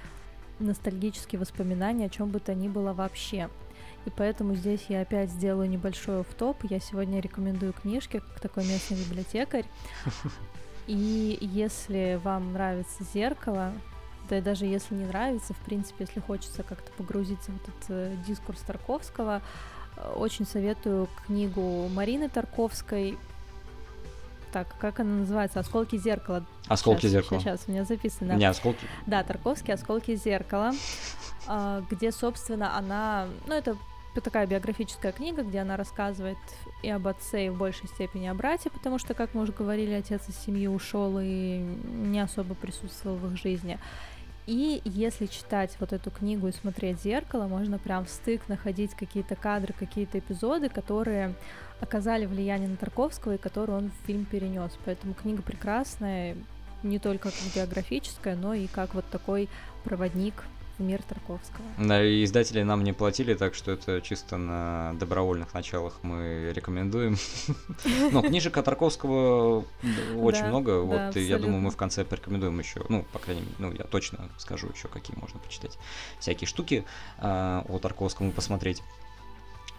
ностальгические 0.61 1.41
воспоминания 1.41 2.07
о 2.07 2.11
чем 2.11 2.31
бы 2.31 2.41
то 2.41 2.55
ни 2.55 2.69
было 2.69 2.93
вообще. 2.93 3.49
И 4.07 4.11
поэтому 4.11 4.55
здесь 4.55 4.87
я 4.89 5.03
опять 5.03 5.31
сделаю 5.31 5.69
небольшой 5.69 6.25
топ. 6.35 6.65
Я 6.69 6.81
сегодня 6.81 7.21
рекомендую 7.21 7.73
книжки, 7.73 8.23
как 8.27 8.41
такой 8.41 8.65
местный 8.67 8.97
библиотекарь. 8.97 9.67
И 10.87 11.39
если 11.41 12.19
вам 12.25 12.53
нравится 12.53 13.05
зеркало, 13.13 13.73
что 14.31 14.41
даже 14.41 14.65
если 14.65 14.95
не 14.95 15.07
нравится, 15.07 15.55
в 15.55 15.59
принципе, 15.59 16.05
если 16.05 16.21
хочется 16.21 16.63
как-то 16.63 16.93
погрузиться 16.93 17.51
в 17.51 17.57
этот 17.57 17.85
э, 17.89 18.17
дискурс 18.29 18.61
Тарковского, 18.61 19.43
э, 19.97 20.13
очень 20.15 20.47
советую 20.47 21.09
книгу 21.27 21.89
Марины 21.89 22.29
Тарковской. 22.29 23.19
Так, 24.53 24.69
как 24.79 25.01
она 25.01 25.19
называется? 25.19 25.59
«Осколки 25.59 25.97
зеркала». 25.97 26.45
«Осколки 26.69 27.03
сейчас, 27.03 27.11
зеркала». 27.11 27.41
Сейчас, 27.41 27.61
у 27.67 27.73
меня 27.73 27.85
записано. 27.85 28.33
Не, 28.35 28.45
«Осколки». 28.45 28.87
Да, 29.07 29.25
Тарковский 29.25 29.75
«Осколки 29.75 30.15
зеркала», 30.15 30.73
а, 31.49 31.83
где, 31.91 32.13
собственно, 32.13 32.77
она... 32.77 33.27
Ну, 33.49 33.55
это 33.55 33.77
такая 34.15 34.47
биографическая 34.47 35.13
книга, 35.13 35.43
где 35.43 35.61
она 35.61 35.77
рассказывает 35.77 36.39
и 36.83 36.91
об 36.91 37.07
отце, 37.07 37.47
и 37.47 37.49
в 37.51 37.57
большей 37.57 37.89
степени 37.89 38.27
о 38.27 38.35
брате, 38.35 38.71
потому 38.71 38.99
что, 38.99 39.15
как 39.15 39.35
мы 39.35 39.43
уже 39.43 39.53
говорили, 39.53 39.93
отец 39.93 40.29
из 40.29 40.37
семьи 40.37 40.67
ушел 40.67 41.19
и 41.21 41.59
не 41.59 42.21
особо 42.21 42.55
присутствовал 42.55 43.17
в 43.17 43.33
их 43.33 43.41
жизни. 43.41 43.79
И 44.47 44.83
если 44.85 45.27
читать 45.27 45.77
вот 45.79 45.93
эту 45.93 46.11
книгу 46.11 46.49
и 46.49 46.53
смотреть 46.53 47.01
зеркало, 47.01 47.47
можно 47.47 47.79
прям 47.79 48.05
в 48.05 48.11
стык 48.11 48.49
находить 48.49 48.95
какие-то 48.95 49.37
кадры, 49.37 49.73
какие-то 49.79 50.19
эпизоды, 50.19 50.69
которые 50.69 51.35
оказали 51.81 52.27
влияние 52.27 52.69
на 52.69 52.77
Тарковского 52.77 53.35
и 53.35 53.39
которые 53.39 53.79
он 53.79 53.91
в 53.91 54.07
фильм 54.07 54.25
перенес. 54.25 54.73
Поэтому 54.85 55.15
книга 55.15 55.43
прекрасная, 55.43 56.37
не 56.83 56.99
только 56.99 57.31
как 57.31 57.39
биографическая, 57.55 58.35
но 58.35 58.55
и 58.55 58.67
как 58.67 58.95
вот 58.95 59.05
такой 59.07 59.49
проводник 59.85 60.35
мир 60.81 61.03
Тарковского. 61.03 61.65
Да, 61.79 62.05
и 62.05 62.25
издатели 62.25 62.63
нам 62.63 62.85
не 62.85 62.93
платили, 62.93 63.35
так 63.35 63.55
что 63.55 63.73
это 63.73 64.01
чисто 64.01 64.37
на 64.37 64.95
добровольных 64.95 65.55
началах 65.55 65.99
мы 66.03 66.53
рекомендуем. 66.55 67.17
Но 68.13 68.23
книжек 68.23 68.57
от 68.57 68.65
Тарковского 68.65 69.65
очень 70.17 70.47
много, 70.47 70.81
вот, 70.81 71.17
я 71.17 71.39
думаю, 71.39 71.61
мы 71.61 71.71
в 71.71 71.77
конце 71.77 72.05
порекомендуем 72.05 72.59
еще, 72.59 72.83
ну, 72.89 73.05
по 73.13 73.19
крайней 73.19 73.43
мере, 73.43 73.55
ну, 73.59 73.73
я 73.73 73.85
точно 73.85 74.31
скажу 74.39 74.69
еще, 74.75 74.89
какие 74.89 75.17
можно 75.17 75.39
почитать 75.41 75.79
всякие 76.19 76.49
штуки 76.49 76.85
а, 77.19 77.65
о 77.69 77.79
Тарковском 77.79 78.33
посмотреть. 78.33 78.83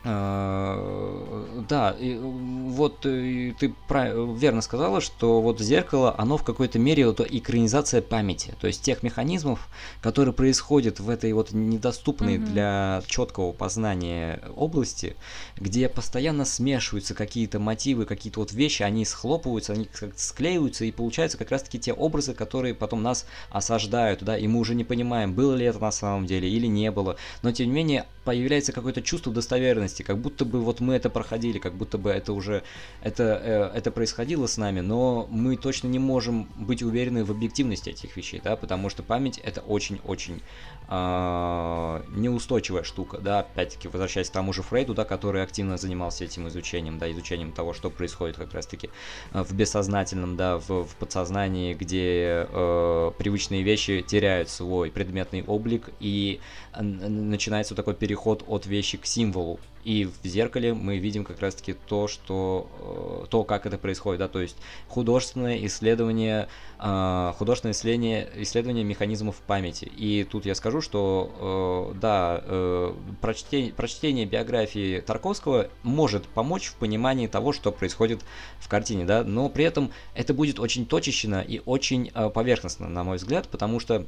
А, 0.04 1.64
да, 1.70 1.96
и 2.00 2.18
вот 2.18 3.06
и 3.06 3.54
ты 3.60 3.76
верно 3.88 4.62
сказала, 4.62 5.00
что 5.00 5.42
вот 5.42 5.60
зеркало, 5.60 6.16
оно 6.18 6.38
в 6.38 6.44
какой-то 6.44 6.80
мере 6.80 7.06
вот 7.06 7.20
экранизация 7.20 8.02
памяти, 8.02 8.56
то 8.60 8.66
есть 8.66 8.82
тех 8.82 9.04
механизмов, 9.04 9.68
которые 10.02 10.34
происходят 10.34 11.00
в 11.00 11.08
этой 11.08 11.34
вот 11.34 11.52
недоступной 11.52 12.38
mm-hmm. 12.38 12.46
для 12.52 13.04
четкого 13.06 13.52
познания 13.52 14.42
области, 14.56 15.16
где 15.56 15.88
постоянно 15.88 16.46
смешиваются 16.46 17.14
какие-то 17.14 17.60
мотивы, 17.60 18.06
какие-то 18.06 18.40
вот 18.40 18.54
вещи, 18.54 18.82
они 18.82 19.06
схлопываются, 19.06 19.74
они 19.74 19.88
склеиваются, 20.16 20.86
и 20.86 20.92
получаются 20.92 21.38
как 21.38 21.52
раз-таки 21.52 21.78
те 21.78 21.94
образы, 21.94 22.34
которые 22.34 22.74
потом 22.74 23.04
нас 23.04 23.28
осаждают, 23.52 24.24
да, 24.24 24.36
и 24.36 24.48
мы 24.48 24.60
уже 24.60 24.74
не 24.74 24.84
понимаем, 24.84 25.34
было 25.36 25.54
ли 25.54 25.66
это 25.66 25.78
на 25.78 25.92
самом 25.92 26.26
деле 26.26 26.50
или 26.50 26.66
не 26.66 26.90
было, 26.90 27.18
но 27.44 27.52
тем 27.52 27.68
не 27.68 27.74
менее 27.74 28.08
появляется 28.24 28.72
какое-то 28.72 29.02
чувство 29.02 29.32
достоверности, 29.32 29.91
как 30.00 30.18
будто 30.18 30.46
бы 30.46 30.62
вот 30.62 30.80
мы 30.80 30.96
это 30.96 31.10
проходили, 31.10 31.60
как 31.60 31.74
будто 31.74 31.98
бы 31.98 32.10
это 32.10 32.34
уже 32.34 32.64
это, 33.02 33.72
э, 33.74 33.78
это 33.78 33.92
происходило 33.92 34.48
с 34.48 34.58
нами, 34.58 34.80
но 34.80 35.28
мы 35.30 35.58
точно 35.58 35.88
не 35.88 36.00
можем 36.00 36.48
быть 36.56 36.82
уверены 36.82 37.26
в 37.26 37.32
объективности 37.32 37.90
этих 37.90 38.16
вещей, 38.16 38.42
да, 38.44 38.56
потому 38.56 38.90
что 38.90 39.04
память 39.04 39.38
это 39.38 39.62
очень-очень 39.62 40.42
неустойчивая 40.90 42.84
штука, 42.84 43.20
да, 43.20 43.40
опять-таки 43.40 43.88
возвращаясь 43.88 44.30
к 44.30 44.34
тому 44.34 44.52
же 44.54 44.62
Фрейду, 44.62 44.94
да, 44.94 45.06
который 45.06 45.44
активно 45.44 45.78
занимался 45.78 46.26
этим 46.26 46.48
изучением, 46.48 46.98
да, 47.00 47.12
изучением 47.12 47.52
того, 47.52 47.74
что 47.74 47.90
происходит 47.90 48.38
как 48.38 48.54
раз-таки 48.54 48.90
э, 49.34 49.44
в 49.44 49.54
бессознательном, 49.54 50.36
да, 50.36 50.58
в, 50.58 50.84
в 50.84 50.96
подсознании, 50.96 51.74
где 51.74 52.48
э, 52.50 53.12
привычные 53.18 53.64
вещи 53.64 54.04
теряют 54.06 54.50
свой 54.50 54.92
предметный 54.92 55.44
облик 55.44 55.90
и 56.00 56.40
э, 56.74 56.82
начинается 56.82 57.76
такой 57.76 57.94
переход 57.94 58.44
от 58.48 58.66
вещи 58.66 58.98
к 58.98 59.06
символу. 59.06 59.60
И 59.84 60.06
в 60.06 60.28
зеркале 60.28 60.74
мы 60.74 60.98
видим 60.98 61.24
как 61.24 61.40
раз-таки 61.42 61.74
то, 61.74 62.08
что 62.08 63.24
э, 63.24 63.28
то, 63.30 63.44
как 63.44 63.66
это 63.66 63.78
происходит, 63.78 64.20
да, 64.20 64.28
то 64.28 64.40
есть 64.40 64.58
художественное 64.88 65.66
исследование, 65.66 66.48
э, 66.80 67.34
художественное 67.38 67.74
исследование, 67.74 68.30
исследование 68.36 68.84
механизмов 68.84 69.38
памяти. 69.48 69.86
И 69.86 70.24
тут 70.24 70.46
я 70.46 70.54
скажу, 70.56 70.71
что 70.80 71.92
э, 71.94 72.00
да, 72.00 72.94
прочтение, 73.20 73.74
прочтение 73.74 74.26
биографии 74.26 75.02
Тарковского 75.02 75.68
может 75.84 76.26
помочь 76.28 76.68
в 76.68 76.76
понимании 76.76 77.28
того, 77.28 77.52
что 77.52 77.72
происходит 77.74 78.22
в 78.60 78.70
картине, 78.70 79.04
да, 79.04 79.24
но 79.24 79.50
при 79.50 79.66
этом 79.66 79.92
это 80.16 80.34
будет 80.34 80.60
очень 80.60 80.86
точечно 80.86 81.42
и 81.42 81.62
очень 81.66 82.12
поверхностно, 82.12 82.88
на 82.88 83.04
мой 83.04 83.18
взгляд, 83.18 83.50
потому 83.50 83.80
что 83.80 84.06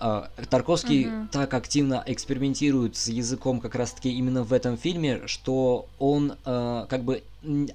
а, 0.00 0.30
Тарковский 0.48 1.08
угу. 1.08 1.28
так 1.30 1.52
активно 1.52 2.02
экспериментирует 2.06 2.96
с 2.96 3.08
языком 3.08 3.60
как 3.60 3.74
раз-таки 3.74 4.10
именно 4.10 4.44
в 4.44 4.52
этом 4.54 4.78
фильме, 4.78 5.26
что 5.26 5.86
он 5.98 6.36
э, 6.46 6.86
как 6.88 7.04
бы 7.04 7.22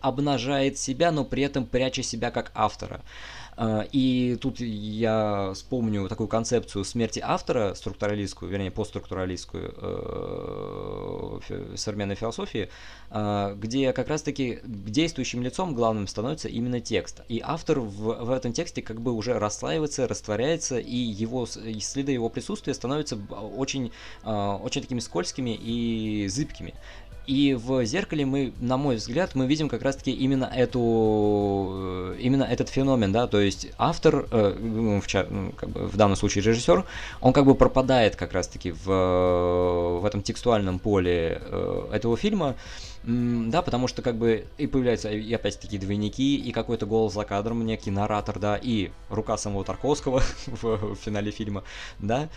обнажает 0.02 0.80
себя, 0.80 1.12
но 1.12 1.24
при 1.24 1.44
этом 1.44 1.68
пряча 1.68 2.02
себя 2.02 2.32
как 2.32 2.52
автора. 2.56 3.02
А, 3.02 3.45
и 3.92 4.38
тут 4.42 4.60
я 4.60 5.52
вспомню 5.54 6.10
такую 6.10 6.28
концепцию 6.28 6.84
смерти 6.84 7.22
автора, 7.24 7.74
структуралистскую, 7.74 8.52
вернее, 8.52 8.72
постструктуралистскую 8.72 9.74
э, 9.78 11.76
современной 11.76 12.16
философии, 12.16 12.70
э, 13.12 13.56
где 13.58 13.94
как 13.94 14.10
раз-таки 14.10 14.60
действующим 14.66 15.42
лицом 15.42 15.74
главным 15.74 16.08
становится 16.08 16.50
именно 16.50 16.82
текст. 16.82 17.22
И 17.30 17.42
автор 17.44 17.80
в, 17.80 18.26
в 18.26 18.32
этом 18.32 18.52
тексте 18.52 18.82
как 18.82 19.00
бы 19.00 19.14
уже 19.14 19.40
расслаивается, 19.40 20.08
растворяется, 20.08 20.78
и 20.80 20.96
его 20.96 21.46
следы 21.46 22.12
его 22.12 22.30
присутствия 22.30 22.74
становятся 22.74 23.18
очень, 23.58 23.92
э, 24.24 24.60
очень 24.64 24.82
такими 24.82 25.00
скользкими 25.00 25.56
и 25.56 26.28
зыбкими. 26.28 26.74
И 27.28 27.56
в 27.56 27.84
зеркале 27.86 28.26
мы, 28.26 28.54
на 28.60 28.78
мой 28.78 28.98
взгляд, 28.98 29.34
мы 29.34 29.48
видим 29.48 29.68
как 29.68 29.82
раз-таки 29.82 30.12
именно 30.12 30.46
эту, 30.46 31.70
э, 31.72 32.18
именно 32.20 32.44
этот 32.44 32.70
феномен, 32.70 33.12
да, 33.12 33.28
то 33.28 33.40
есть 33.40 33.68
автор, 33.78 34.28
э, 34.32 34.58
ну, 34.60 35.02
в, 35.02 35.30
ну, 35.30 35.52
как 35.54 35.70
бы 35.70 35.88
в 35.88 35.98
данном 35.98 36.16
случае 36.16 36.44
режиссер, 36.44 36.86
он 37.22 37.34
как 37.34 37.46
бы 37.46 37.56
пропадает 37.56 38.16
как 38.16 38.34
раз-таки 38.34 38.72
в, 38.72 38.86
в 40.02 40.06
этом 40.06 40.22
текстуальном 40.22 40.78
поле 40.78 41.42
э, 41.42 41.90
этого 41.94 42.16
фильма, 42.16 42.56
да, 43.04 43.62
потому 43.62 43.88
что 43.88 44.02
как 44.02 44.16
бы 44.16 44.46
и 44.58 44.68
появляются 44.68 45.12
и 45.12 45.34
опять-таки 45.34 45.78
двойники, 45.78 46.38
и 46.38 46.52
какой-то 46.52 46.86
голос 46.86 47.14
за 47.14 47.24
кадром, 47.24 47.66
некий 47.66 47.92
наратор, 47.92 48.40
да, 48.40 48.60
и 48.62 48.92
рука 49.10 49.38
самого 49.38 49.64
Тарковского 49.64 50.22
в, 50.48 50.96
финале 50.96 51.32
фильма, 51.32 51.64
да. 52.00 52.30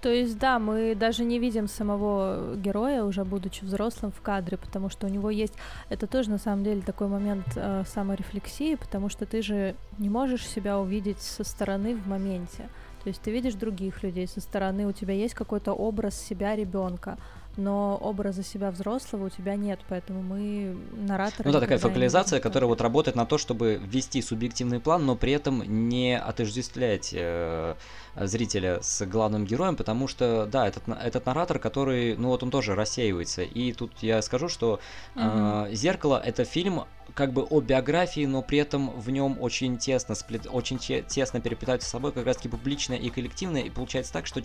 То 0.00 0.10
есть, 0.10 0.38
да, 0.38 0.58
мы 0.60 0.94
даже 0.94 1.24
не 1.24 1.40
видим 1.40 1.66
самого 1.66 2.54
героя, 2.54 3.02
уже 3.02 3.24
будучи 3.24 3.64
взрослым 3.64 4.12
в 4.12 4.20
кадре, 4.20 4.56
потому 4.56 4.90
что 4.90 5.06
у 5.06 5.10
него 5.10 5.28
есть... 5.28 5.54
Это 5.88 6.06
тоже, 6.06 6.30
на 6.30 6.38
самом 6.38 6.62
деле, 6.62 6.82
такой 6.82 7.08
момент 7.08 7.46
э, 7.56 7.82
саморефлексии, 7.84 8.76
потому 8.76 9.08
что 9.08 9.26
ты 9.26 9.42
же 9.42 9.74
не 9.98 10.08
можешь 10.08 10.46
себя 10.46 10.78
увидеть 10.78 11.20
со 11.20 11.42
стороны 11.42 11.96
в 11.96 12.06
моменте. 12.06 12.68
То 13.02 13.08
есть 13.08 13.20
ты 13.22 13.32
видишь 13.32 13.54
других 13.54 14.02
людей 14.02 14.28
со 14.28 14.40
стороны, 14.40 14.86
у 14.86 14.92
тебя 14.92 15.14
есть 15.14 15.34
какой-то 15.34 15.72
образ 15.72 16.20
себя 16.20 16.54
ребенка, 16.54 17.18
но 17.58 17.96
образа 17.96 18.42
себя 18.42 18.70
взрослого 18.70 19.26
у 19.26 19.28
тебя 19.28 19.56
нет, 19.56 19.80
поэтому 19.88 20.22
мы 20.22 20.76
наратор. 20.92 21.44
Ну 21.44 21.52
да, 21.52 21.60
такая 21.60 21.78
фокализация, 21.78 22.40
которая 22.40 22.68
вот 22.68 22.80
работает 22.80 23.16
на 23.16 23.26
то, 23.26 23.36
чтобы 23.36 23.80
ввести 23.84 24.22
субъективный 24.22 24.78
план, 24.78 25.04
но 25.04 25.16
при 25.16 25.32
этом 25.32 25.62
не 25.88 26.16
отождествлять 26.16 27.10
э, 27.12 27.74
зрителя 28.14 28.78
с 28.80 29.04
главным 29.04 29.44
героем, 29.44 29.74
потому 29.74 30.06
что, 30.06 30.46
да, 30.50 30.68
этот, 30.68 30.84
этот 30.88 31.26
наратор, 31.26 31.58
который, 31.58 32.16
ну 32.16 32.28
вот 32.28 32.42
он 32.44 32.50
тоже 32.50 32.76
рассеивается. 32.76 33.42
И 33.42 33.72
тут 33.72 33.92
я 34.02 34.22
скажу, 34.22 34.48
что 34.48 34.78
э, 35.16 35.68
«Зеркало»— 35.72 36.22
это 36.24 36.44
фильм 36.44 36.84
как 37.14 37.32
бы 37.32 37.42
о 37.42 37.60
биографии, 37.60 38.26
но 38.26 38.42
при 38.42 38.58
этом 38.58 38.90
в 38.90 39.10
нем 39.10 39.38
очень 39.40 39.78
тесно, 39.78 40.14
сплет, 40.14 40.46
очень 40.50 40.78
тесно 40.78 41.40
переплетаются 41.40 41.88
с 41.88 41.92
собой 41.92 42.12
как 42.12 42.26
раз-таки 42.26 42.48
публичное 42.48 42.96
и 42.96 43.10
коллективное, 43.10 43.62
и 43.62 43.70
получается 43.70 44.12
так, 44.12 44.26
что, 44.26 44.42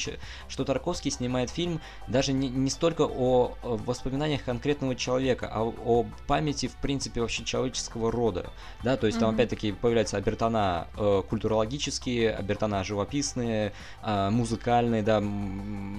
что 0.48 0.66
Тарковский 0.66 1.12
снимает 1.12 1.50
фильм 1.50 1.82
даже 2.08 2.34
не, 2.34 2.50
не 2.50 2.70
столько 2.70 3.04
о 3.04 3.56
воспоминаниях 3.62 4.44
конкретного 4.44 4.96
человека, 4.96 5.50
а 5.52 5.64
о 5.64 6.06
памяти, 6.28 6.68
в 6.68 6.76
принципе, 6.76 7.22
вообще 7.22 7.44
человеческого 7.44 8.12
рода, 8.12 8.52
да, 8.84 8.98
то 8.98 9.08
есть 9.08 9.18
mm-hmm. 9.18 9.22
там 9.22 9.36
опять-таки 9.36 9.72
появляются 9.72 10.18
обертона 10.18 10.88
э, 10.98 11.22
культурологические, 11.30 12.32
обертона 12.32 12.84
живописные, 12.84 13.74
э, 14.02 14.30
музыкальные, 14.30 15.04
да, 15.04 15.22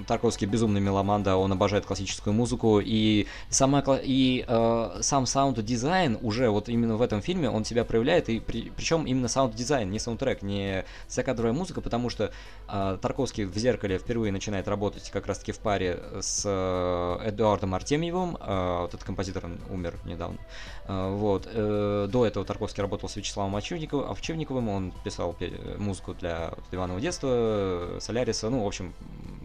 Тарковский 0.06 0.46
безумный 0.46 0.80
меломан, 0.80 1.22
да, 1.22 1.36
он 1.36 1.52
обожает 1.52 1.84
классическую 1.86 2.34
музыку, 2.34 2.80
и, 2.82 3.26
сама, 3.48 3.82
и 4.02 4.44
э, 4.46 4.98
сам 5.00 5.26
саунд-дизайн 5.26 6.18
уже 6.22 6.53
вот 6.54 6.68
именно 6.68 6.96
в 6.96 7.02
этом 7.02 7.20
фильме 7.20 7.50
он 7.50 7.64
себя 7.64 7.84
проявляет, 7.84 8.28
и 8.28 8.40
при, 8.40 8.70
причем 8.70 9.04
именно 9.04 9.28
саунд-дизайн, 9.28 9.90
не 9.90 9.98
саундтрек, 9.98 10.42
не 10.42 10.84
закадровая 11.08 11.52
музыка, 11.52 11.80
потому 11.80 12.08
что 12.10 12.32
э, 12.68 12.98
Тарковский 13.00 13.44
в 13.44 13.56
«Зеркале» 13.56 13.98
впервые 13.98 14.32
начинает 14.32 14.68
работать 14.68 15.10
как 15.10 15.26
раз-таки 15.26 15.52
в 15.52 15.58
паре 15.58 16.00
с 16.20 16.42
э, 16.46 17.28
Эдуардом 17.28 17.74
Артемьевым, 17.74 18.36
э, 18.40 18.78
вот 18.80 18.94
этот 18.94 19.04
композитор, 19.04 19.44
он 19.44 19.58
умер 19.70 19.94
недавно, 20.04 20.38
э, 20.86 21.14
вот, 21.16 21.48
э, 21.52 22.08
до 22.10 22.26
этого 22.26 22.44
Тарковский 22.44 22.82
работал 22.82 23.08
с 23.08 23.16
Вячеславом 23.16 23.56
Овчинниковым, 23.56 24.10
Овчинниковым 24.10 24.68
он 24.68 24.92
писал 25.04 25.36
музыку 25.78 26.14
для 26.14 26.52
Иванова 26.72 27.00
детства, 27.00 27.98
Соляриса, 28.00 28.48
ну, 28.48 28.64
в 28.64 28.66
общем, 28.66 28.94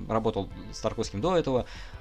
работал 0.08 0.50
с 0.72 0.80
Тарковским 0.80 1.22
до 1.22 1.38
этого, 1.38 1.66
Э, 1.66 1.99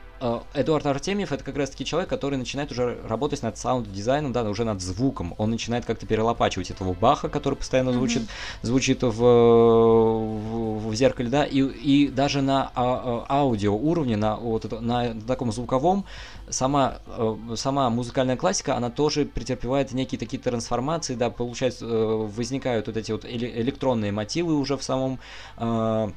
Эдуард 0.54 0.86
Артемьев 0.86 1.32
это 1.32 1.44
как 1.44 1.56
раз 1.56 1.70
таки 1.70 1.84
человек, 1.84 2.08
который 2.08 2.38
начинает 2.38 2.72
уже 2.72 2.98
работать 3.06 3.42
над 3.42 3.58
саунд-дизайном, 3.58 4.32
да, 4.32 4.42
уже 4.44 4.64
над 4.64 4.80
звуком. 4.80 5.34
Он 5.38 5.50
начинает 5.50 5.84
как-то 5.84 6.06
перелопачивать 6.06 6.70
этого 6.70 6.94
Баха, 6.94 7.28
который 7.28 7.54
постоянно 7.54 7.92
звучит, 7.92 8.22
mm-hmm. 8.22 8.66
звучит 8.66 9.02
в, 9.02 9.12
в, 9.12 10.88
в 10.88 10.94
зеркале, 10.94 11.28
да, 11.28 11.44
и, 11.44 11.60
и 11.60 12.08
даже 12.08 12.42
на 12.42 12.70
а, 12.74 13.24
а, 13.28 13.36
аудио 13.40 13.74
уровне, 13.74 14.16
на, 14.16 14.36
вот 14.36 14.64
это, 14.64 14.80
на 14.80 15.14
таком 15.26 15.52
звуковом, 15.52 16.04
сама, 16.48 16.98
э, 17.06 17.36
сама 17.56 17.90
музыкальная 17.90 18.36
классика, 18.36 18.76
она 18.76 18.90
тоже 18.90 19.24
претерпевает 19.24 19.92
некие 19.92 20.18
такие 20.18 20.42
трансформации, 20.42 21.14
да, 21.14 21.30
получается, 21.30 21.84
э, 21.86 22.28
возникают 22.36 22.86
вот 22.86 22.96
эти 22.96 23.12
вот 23.12 23.24
электронные 23.24 24.12
мотивы 24.12 24.54
уже 24.54 24.76
в 24.76 24.82
самом 24.82 25.18
Э, 25.58 26.10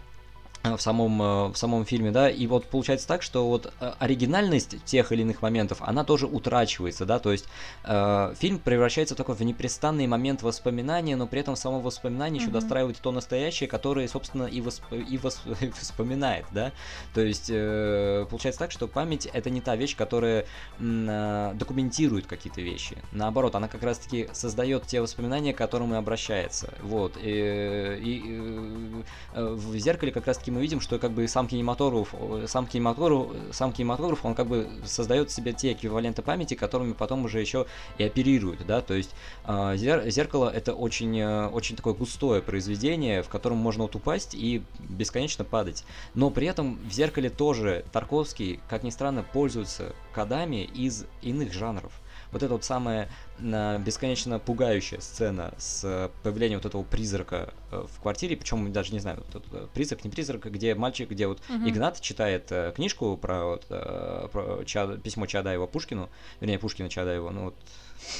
в 0.64 0.80
самом, 0.80 1.22
э, 1.22 1.48
в 1.48 1.56
самом 1.56 1.86
фильме, 1.86 2.12
да, 2.12 2.30
и 2.30 2.46
вот 2.48 2.66
получается 2.66 3.08
так, 3.08 3.24
что 3.24 3.48
вот 3.48 3.74
э, 3.80 3.94
оригинальность 4.00 4.84
тех 4.86 5.12
или 5.12 5.22
иных 5.22 5.42
моментов, 5.42 5.80
она 5.82 6.04
тоже 6.04 6.28
утрачивается, 6.28 7.06
да, 7.06 7.20
то 7.20 7.32
есть 7.32 7.48
э, 7.84 8.34
фильм 8.38 8.60
превращается 8.60 9.16
в 9.16 9.18
такой 9.18 9.36
в 9.36 9.42
непрестанный 9.42 10.06
момент 10.08 10.44
воспоминания, 10.44 11.16
но 11.16 11.26
при 11.26 11.40
этом 11.40 11.56
само 11.56 11.80
воспоминание 11.80 12.40
mm-hmm. 12.40 12.44
еще 12.44 12.52
достраивает 12.52 12.98
то 12.98 13.12
настоящее, 13.12 13.68
которое, 13.68 14.08
собственно, 14.08 14.44
и, 14.44 14.62
восп... 14.62 14.84
и, 14.92 15.18
восп... 15.18 15.42
вспоминает, 15.80 16.46
да, 16.52 16.72
то 17.14 17.22
есть 17.22 17.50
э, 17.50 18.26
получается 18.30 18.60
так, 18.60 18.72
что 18.72 18.88
память 18.88 19.26
это 19.26 19.50
не 19.50 19.62
та 19.62 19.76
вещь, 19.76 19.96
которая 19.96 20.46
э, 20.80 21.52
документирует 21.56 22.28
какие-то 22.28 22.62
вещи, 22.62 22.98
наоборот, 23.12 23.56
она 23.56 23.68
как 23.68 23.82
раз-таки 23.82 24.30
создает 24.34 24.86
те 24.86 25.02
воспоминания, 25.02 25.54
к 25.54 25.58
которым 25.58 25.94
и 25.94 25.98
обращается, 25.98 26.74
вот, 26.84 27.18
и, 27.18 27.30
и, 27.30 28.22
и 28.22 29.04
в 29.34 29.76
зеркале 29.78 30.12
как 30.12 30.28
раз-таки 30.28 30.51
мы 30.52 30.62
видим, 30.62 30.82
что 30.82 31.00
как 31.00 31.12
бы 31.12 31.28
сам 31.28 31.48
кинематограф, 31.48 32.14
сам 32.48 32.68
кинематограф, 32.68 33.30
сам 33.52 33.72
кинематограф, 33.72 34.26
он 34.26 34.36
как 34.36 34.48
бы 34.48 34.68
создает 34.86 35.32
себе 35.32 35.54
те 35.54 35.74
эквиваленты 35.74 36.22
памяти, 36.22 36.54
которыми 36.54 36.94
потом 36.94 37.26
уже 37.26 37.40
еще 37.40 37.66
и 37.98 38.04
оперирует, 38.04 38.66
да, 38.66 38.82
то 38.82 38.94
есть 38.94 39.12
э, 39.46 39.76
зеркало 39.78 40.50
это 40.50 40.74
очень, 40.74 41.18
э, 41.20 41.48
очень 41.48 41.76
такое 41.76 41.94
густое 41.94 42.42
произведение, 42.42 43.24
в 43.24 43.30
котором 43.30 43.58
можно 43.58 43.84
вот 43.84 43.96
упасть 43.96 44.36
и 44.36 44.64
бесконечно 44.80 45.44
падать, 45.44 45.84
но 46.14 46.30
при 46.30 46.48
этом 46.48 46.78
в 46.88 46.92
зеркале 46.92 47.30
тоже 47.30 47.86
Тарковский, 47.92 48.60
как 48.70 48.84
ни 48.84 48.90
странно, 48.90 49.24
пользуется 49.24 49.94
кодами 50.14 50.64
из 50.64 51.06
иных 51.22 51.54
жанров 51.54 51.94
вот 52.32 52.44
эта 52.44 52.54
вот 52.54 52.64
самая 52.64 53.10
бесконечно 53.40 54.40
пугающая 54.40 55.00
сцена 55.00 55.54
с 55.58 56.12
появлением 56.24 56.60
вот 56.60 56.66
этого 56.66 56.84
призрака 56.84 57.54
э, 57.72 57.86
в 57.88 58.02
квартире, 58.02 58.38
причем 58.38 58.72
даже 58.72 58.94
не 58.94 59.00
знаю, 59.00 59.24
вот, 59.34 59.44
э, 59.52 59.68
призрак, 59.74 60.04
не 60.04 60.12
призрак, 60.12 60.46
где 60.46 60.76
мальчик, 60.76 61.10
где 61.10 61.28
вот 61.28 61.42
угу. 61.50 61.68
Игнат 61.68 62.00
читает 62.02 62.52
э, 62.52 62.72
книжку 62.76 63.18
про, 63.18 63.46
вот, 63.46 63.66
про 63.66 64.64
Чад, 64.66 65.02
письмо 65.02 65.26
Чадаева 65.26 65.68
Пушкину, 65.68 66.10
вернее, 66.40 66.60
Пушкина 66.60 66.90
Чадаева, 66.90 67.32
ну 67.32 67.46
вот 67.46 67.56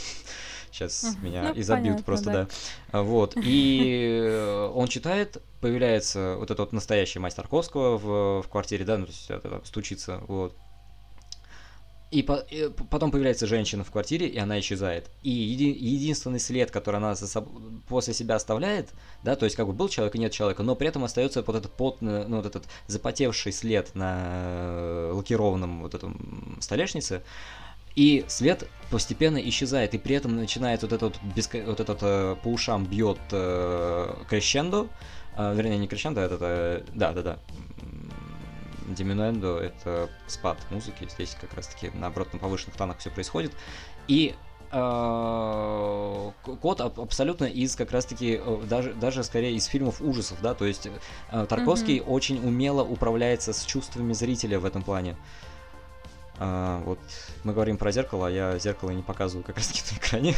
сейчас 0.72 1.04
uh, 1.04 1.24
меня 1.24 1.54
ну, 1.54 1.62
изобьют 1.62 1.86
понятно, 1.98 2.04
просто, 2.04 2.32
да. 2.32 2.48
да. 2.92 3.04
Вот, 3.04 3.34
и 3.36 4.70
он 4.74 4.88
читает, 4.88 5.38
появляется 5.60 6.36
вот 6.38 6.46
этот 6.46 6.60
вот 6.60 6.74
настоящий 6.74 7.20
мастер 7.20 7.44
Тарковского 7.44 7.98
в, 7.98 8.42
в 8.44 8.48
квартире, 8.50 8.86
да, 8.86 8.98
ну, 8.98 9.06
то 9.06 9.12
есть 9.12 9.30
это 9.30 9.62
стучится, 9.66 10.22
вот, 10.28 10.56
и, 12.12 12.24
по, 12.24 12.36
и 12.36 12.70
потом 12.90 13.10
появляется 13.10 13.48
женщина 13.48 13.86
в 13.86 13.92
квартире, 13.92 14.28
и 14.28 14.38
она 14.38 14.60
исчезает. 14.60 15.10
И 15.24 15.30
еди, 15.30 15.72
единственный 15.72 16.40
след, 16.40 16.70
который 16.70 16.98
она 16.98 17.16
за 17.16 17.42
после 17.88 18.14
себя 18.14 18.36
оставляет, 18.36 18.90
да, 19.24 19.38
то 19.38 19.46
есть 19.46 19.56
как 19.56 19.66
бы 19.66 19.74
был 19.74 19.88
человек 19.88 20.16
и 20.16 20.20
нет 20.20 20.34
человека, 20.34 20.62
но 20.62 20.76
при 20.76 20.90
этом 20.90 21.06
остается 21.06 21.42
вот 21.42 21.56
этот 21.56 21.72
потный, 21.72 22.28
ну, 22.28 22.38
вот 22.38 22.46
этот 22.46 22.66
запотевший 22.88 23.54
след 23.54 23.96
на 23.96 24.20
э, 24.26 25.12
лакированном 25.14 25.84
вот 25.84 25.96
этом 25.96 26.58
столешнице, 26.60 27.24
и 27.96 28.26
свет 28.28 28.68
постепенно 28.90 29.38
исчезает, 29.38 29.94
и 29.94 29.98
при 29.98 30.16
этом 30.16 30.36
начинает 30.36 30.82
вот 30.82 30.92
этот, 30.92 31.16
беско... 31.36 31.64
вот 31.66 31.80
этот 31.80 32.00
э, 32.02 32.36
по 32.44 32.50
ушам 32.50 32.86
бьет 32.86 33.20
э, 33.32 34.16
крещендо, 34.30 34.90
э, 35.38 35.56
вернее 35.56 35.78
не 35.78 35.88
крещендо, 35.88 36.22
а 36.22 36.26
это, 36.26 36.38
э, 36.42 36.84
да, 36.94 37.14
да, 37.14 37.22
да, 37.22 37.40
Диминуэндо— 38.94 39.58
это 39.60 40.10
спад 40.28 40.58
музыки, 40.70 41.08
здесь 41.10 41.38
как 41.40 41.54
раз-таки 41.54 41.92
наоборот 41.94 42.34
на 42.34 42.40
повышенных 42.40 42.76
тонах 42.76 42.98
все 43.00 43.10
происходит, 43.10 43.54
и 44.08 44.36
э, 44.72 46.32
код 46.62 46.82
абсолютно 46.82 47.46
из 47.46 47.76
как 47.76 47.92
раз-таки 47.92 48.40
э, 48.44 48.62
даже 48.70 48.94
даже 48.94 49.24
скорее 49.24 49.56
из 49.56 49.66
фильмов 49.66 50.02
ужасов, 50.02 50.40
да, 50.42 50.54
то 50.54 50.66
есть 50.66 50.88
э, 51.32 51.46
Тарковский 51.48 52.00
mm-hmm. 52.00 52.10
очень 52.10 52.46
умело 52.46 52.84
управляется 52.84 53.54
с 53.54 53.66
чувствами 53.66 54.14
зрителя 54.14 54.60
в 54.60 54.66
этом 54.66 54.84
плане. 54.84 55.16
А, 56.44 56.82
вот 56.86 56.98
мы 57.44 57.54
говорим 57.54 57.78
про 57.78 57.92
зеркало, 57.92 58.26
а 58.26 58.32
я 58.32 58.58
зеркало 58.58 58.90
не 58.90 59.04
показываю 59.04 59.44
как 59.44 59.58
раз 59.58 59.68
таки 59.68 59.82
на 59.92 59.98
экране. 60.00 60.36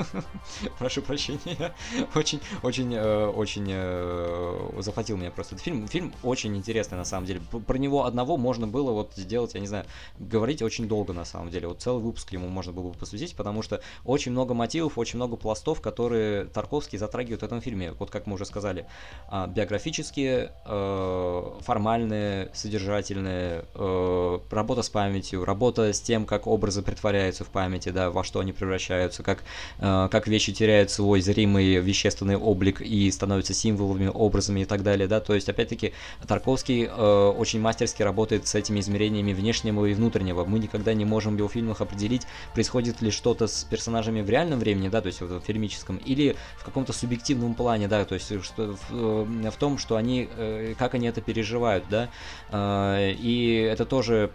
Прошу 0.78 1.02
прощения. 1.02 1.74
Очень, 2.14 2.40
очень, 2.62 2.94
э, 2.94 3.26
очень 3.26 3.66
э, 3.68 4.80
захватил 4.80 5.18
меня 5.18 5.30
просто 5.30 5.54
этот 5.54 5.64
фильм. 5.64 5.86
Фильм 5.88 6.14
очень 6.22 6.56
интересный 6.56 6.96
на 6.96 7.04
самом 7.04 7.26
деле. 7.26 7.42
Про 7.66 7.76
него 7.76 8.06
одного 8.06 8.38
можно 8.38 8.66
было 8.66 8.92
вот 8.92 9.12
сделать, 9.16 9.52
я 9.52 9.60
не 9.60 9.66
знаю, 9.66 9.84
говорить 10.18 10.62
очень 10.62 10.88
долго 10.88 11.12
на 11.12 11.26
самом 11.26 11.50
деле. 11.50 11.68
Вот 11.68 11.82
целый 11.82 12.02
выпуск 12.02 12.32
ему 12.32 12.48
можно 12.48 12.72
было 12.72 12.88
бы 12.88 12.94
посвятить, 12.94 13.36
потому 13.36 13.60
что 13.60 13.82
очень 14.06 14.32
много 14.32 14.54
мотивов, 14.54 14.96
очень 14.96 15.18
много 15.18 15.36
пластов, 15.36 15.82
которые 15.82 16.46
Тарковский 16.46 16.96
затрагивает 16.96 17.42
в 17.42 17.44
этом 17.44 17.60
фильме. 17.60 17.92
Вот 17.92 18.10
как 18.10 18.26
мы 18.26 18.36
уже 18.36 18.46
сказали, 18.46 18.86
а, 19.28 19.46
биографические, 19.46 20.52
э, 20.64 21.52
формальные, 21.60 22.50
содержательные, 22.54 23.66
работа 23.74 24.80
с 24.80 24.88
памятью, 24.88 25.25
памятью, 25.26 25.44
работа 25.44 25.92
с 25.92 26.00
тем, 26.00 26.24
как 26.24 26.46
образы 26.46 26.82
притворяются 26.82 27.44
в 27.44 27.48
памяти, 27.48 27.88
да, 27.90 28.10
во 28.10 28.22
что 28.24 28.40
они 28.40 28.52
превращаются, 28.52 29.22
как, 29.22 29.42
э, 29.78 30.08
как 30.10 30.28
вещи 30.28 30.52
теряют 30.52 30.90
свой 30.90 31.20
зримый 31.20 31.80
вещественный 31.80 32.36
облик 32.36 32.80
и 32.80 33.10
становятся 33.10 33.54
символами, 33.54 34.10
образами 34.12 34.60
и 34.60 34.64
так 34.64 34.82
далее, 34.82 35.08
да, 35.08 35.20
то 35.20 35.34
есть, 35.34 35.48
опять-таки, 35.48 35.92
Тарковский 36.26 36.84
э, 36.84 37.32
очень 37.38 37.60
мастерски 37.60 38.02
работает 38.02 38.46
с 38.46 38.54
этими 38.54 38.80
измерениями 38.80 39.32
внешнего 39.32 39.86
и 39.86 39.94
внутреннего. 39.94 40.44
Мы 40.44 40.58
никогда 40.58 40.94
не 40.94 41.04
можем 41.04 41.34
в 41.34 41.38
его 41.38 41.48
фильмах 41.48 41.80
определить, 41.80 42.22
происходит 42.54 43.02
ли 43.02 43.10
что-то 43.10 43.46
с 43.46 43.64
персонажами 43.64 44.22
в 44.22 44.30
реальном 44.30 44.58
времени, 44.58 44.88
да, 44.88 45.00
то 45.00 45.08
есть 45.08 45.20
в 45.20 45.40
фильмическом, 45.40 45.96
или 45.96 46.36
в 46.58 46.64
каком-то 46.64 46.92
субъективном 46.92 47.54
плане, 47.54 47.88
да, 47.88 48.04
то 48.04 48.14
есть 48.14 48.44
что, 48.44 48.76
в, 48.90 48.92
э, 48.92 49.50
в 49.50 49.56
том, 49.56 49.78
что 49.78 49.96
они, 49.96 50.28
э, 50.36 50.74
как 50.78 50.94
они 50.94 51.08
это 51.08 51.20
переживают, 51.20 51.84
да, 51.90 52.08
э, 52.50 53.12
и 53.18 53.68
это 53.72 53.84
тоже 53.84 54.30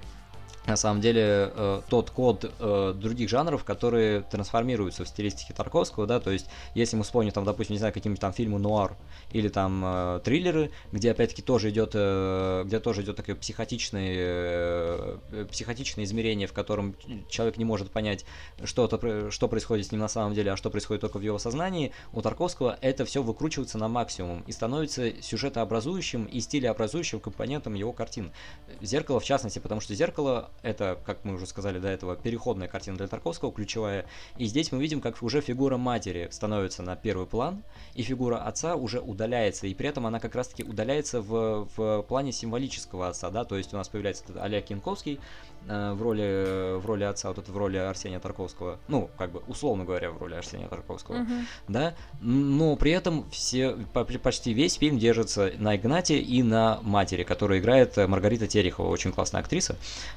на 0.68 0.76
самом 0.76 1.02
деле 1.02 1.52
э, 1.54 1.82
тот 1.90 2.12
код 2.12 2.52
э, 2.60 2.94
других 2.96 3.30
жанров, 3.30 3.64
которые 3.64 4.22
трансформируются 4.22 5.04
в 5.04 5.08
стилистике 5.08 5.54
Тарковского, 5.54 6.06
да, 6.06 6.20
то 6.20 6.30
есть 6.30 6.48
если 6.76 6.96
мы 6.96 7.04
вспомним 7.04 7.32
там, 7.32 7.46
допустим, 7.46 7.74
не 7.74 7.80
знаю, 7.80 7.94
какие-нибудь 7.94 8.22
там 8.22 8.32
фильмы 8.32 8.60
нуар 8.60 8.96
или 9.32 9.50
там 9.50 9.82
э, 9.84 10.22
триллеры, 10.24 10.72
где 10.92 11.12
опять-таки 11.12 11.42
тоже 11.42 11.72
идет, 11.72 11.92
э, 11.96 12.64
где 12.66 12.80
тоже 12.80 13.02
идет 13.02 13.16
такое 13.16 13.36
психотичное, 13.36 14.14
э, 14.16 15.46
психотичное 15.50 16.06
измерение, 16.06 16.48
в 16.48 16.54
котором 16.54 16.96
человек 17.28 17.58
не 17.58 17.66
может 17.66 17.90
понять, 17.90 18.26
что, 18.64 18.86
-то, 18.86 19.32
что 19.32 19.48
происходит 19.48 19.88
с 19.88 19.92
ним 19.92 20.02
на 20.02 20.10
самом 20.10 20.36
деле, 20.36 20.52
а 20.52 20.58
что 20.58 20.70
происходит 20.70 21.02
только 21.02 21.18
в 21.18 21.22
его 21.22 21.40
сознании, 21.40 21.92
у 22.14 22.22
Тарковского 22.22 22.78
это 22.82 23.04
все 23.06 23.24
выкручивается 23.24 23.80
на 23.80 23.88
максимум 23.88 24.44
и 24.46 24.52
становится 24.52 25.22
сюжетообразующим 25.24 26.26
и 26.26 26.40
стилеобразующим 26.40 27.20
компонентом 27.20 27.74
его 27.74 27.94
картин. 27.94 28.32
Зеркало 28.80 29.20
в 29.20 29.24
частности, 29.24 29.58
потому 29.58 29.82
что 29.82 29.96
зеркало 29.96 30.51
это, 30.62 31.00
как 31.06 31.26
мы 31.26 31.34
уже 31.34 31.46
сказали 31.46 31.80
до 31.80 31.88
этого, 31.88 32.16
переходная 32.16 32.68
картина 32.68 32.98
для 32.98 33.08
Тарковского, 33.08 33.52
ключевая. 33.52 34.06
И 34.38 34.46
здесь 34.46 34.72
мы 34.72 34.80
видим, 34.80 35.02
как 35.02 35.22
уже 35.22 35.42
фигура 35.42 35.78
матери 35.78 36.28
становится 36.32 36.84
на 36.84 36.96
первый 36.96 37.26
план, 37.26 37.64
и 37.96 38.04
фигура 38.04 38.38
отца 38.38 38.76
уже 38.76 39.00
удаляется. 39.00 39.68
И 39.68 39.74
при 39.74 39.90
этом 39.90 40.06
она 40.06 40.20
как 40.20 40.36
раз-таки 40.36 40.64
удаляется 40.64 41.22
в, 41.22 41.68
в 41.76 42.02
плане 42.04 42.32
символического 42.32 43.10
отца, 43.10 43.30
да, 43.30 43.44
то 43.44 43.58
есть 43.58 43.74
у 43.74 43.78
нас 43.78 43.90
появляется 43.90 44.24
Олег 44.42 44.70
Янковский, 44.70 45.20
Э, 45.68 45.94
в 45.94 46.02
роли, 46.02 46.78
в 46.80 46.86
роли 46.86 47.04
отца, 47.04 47.30
вот 47.30 47.38
это 47.38 47.52
в 47.52 47.58
роли 47.58 47.78
Арсения 47.78 48.20
Тарковского, 48.20 48.80
ну, 48.88 49.10
как 49.18 49.32
бы, 49.32 49.44
условно 49.48 49.86
говоря, 49.86 50.10
в 50.10 50.18
роли 50.18 50.34
Арсения 50.34 50.68
Тарковского, 50.68 51.18
uh-huh. 51.18 51.44
да, 51.68 51.94
но 52.20 52.76
при 52.76 52.92
этом 52.92 53.30
все, 53.30 53.78
почти 53.94 54.54
весь 54.54 54.76
фильм 54.76 54.98
держится 54.98 55.52
на 55.60 55.76
Игнате 55.76 56.18
и 56.18 56.42
на 56.42 56.80
матери, 56.82 57.24
которая 57.24 57.60
играет 57.60 57.96
Маргарита 57.96 58.48
Терехова, 58.48 58.88
очень 58.88 59.12
классная 59.12 59.42
актриса, 59.42 59.76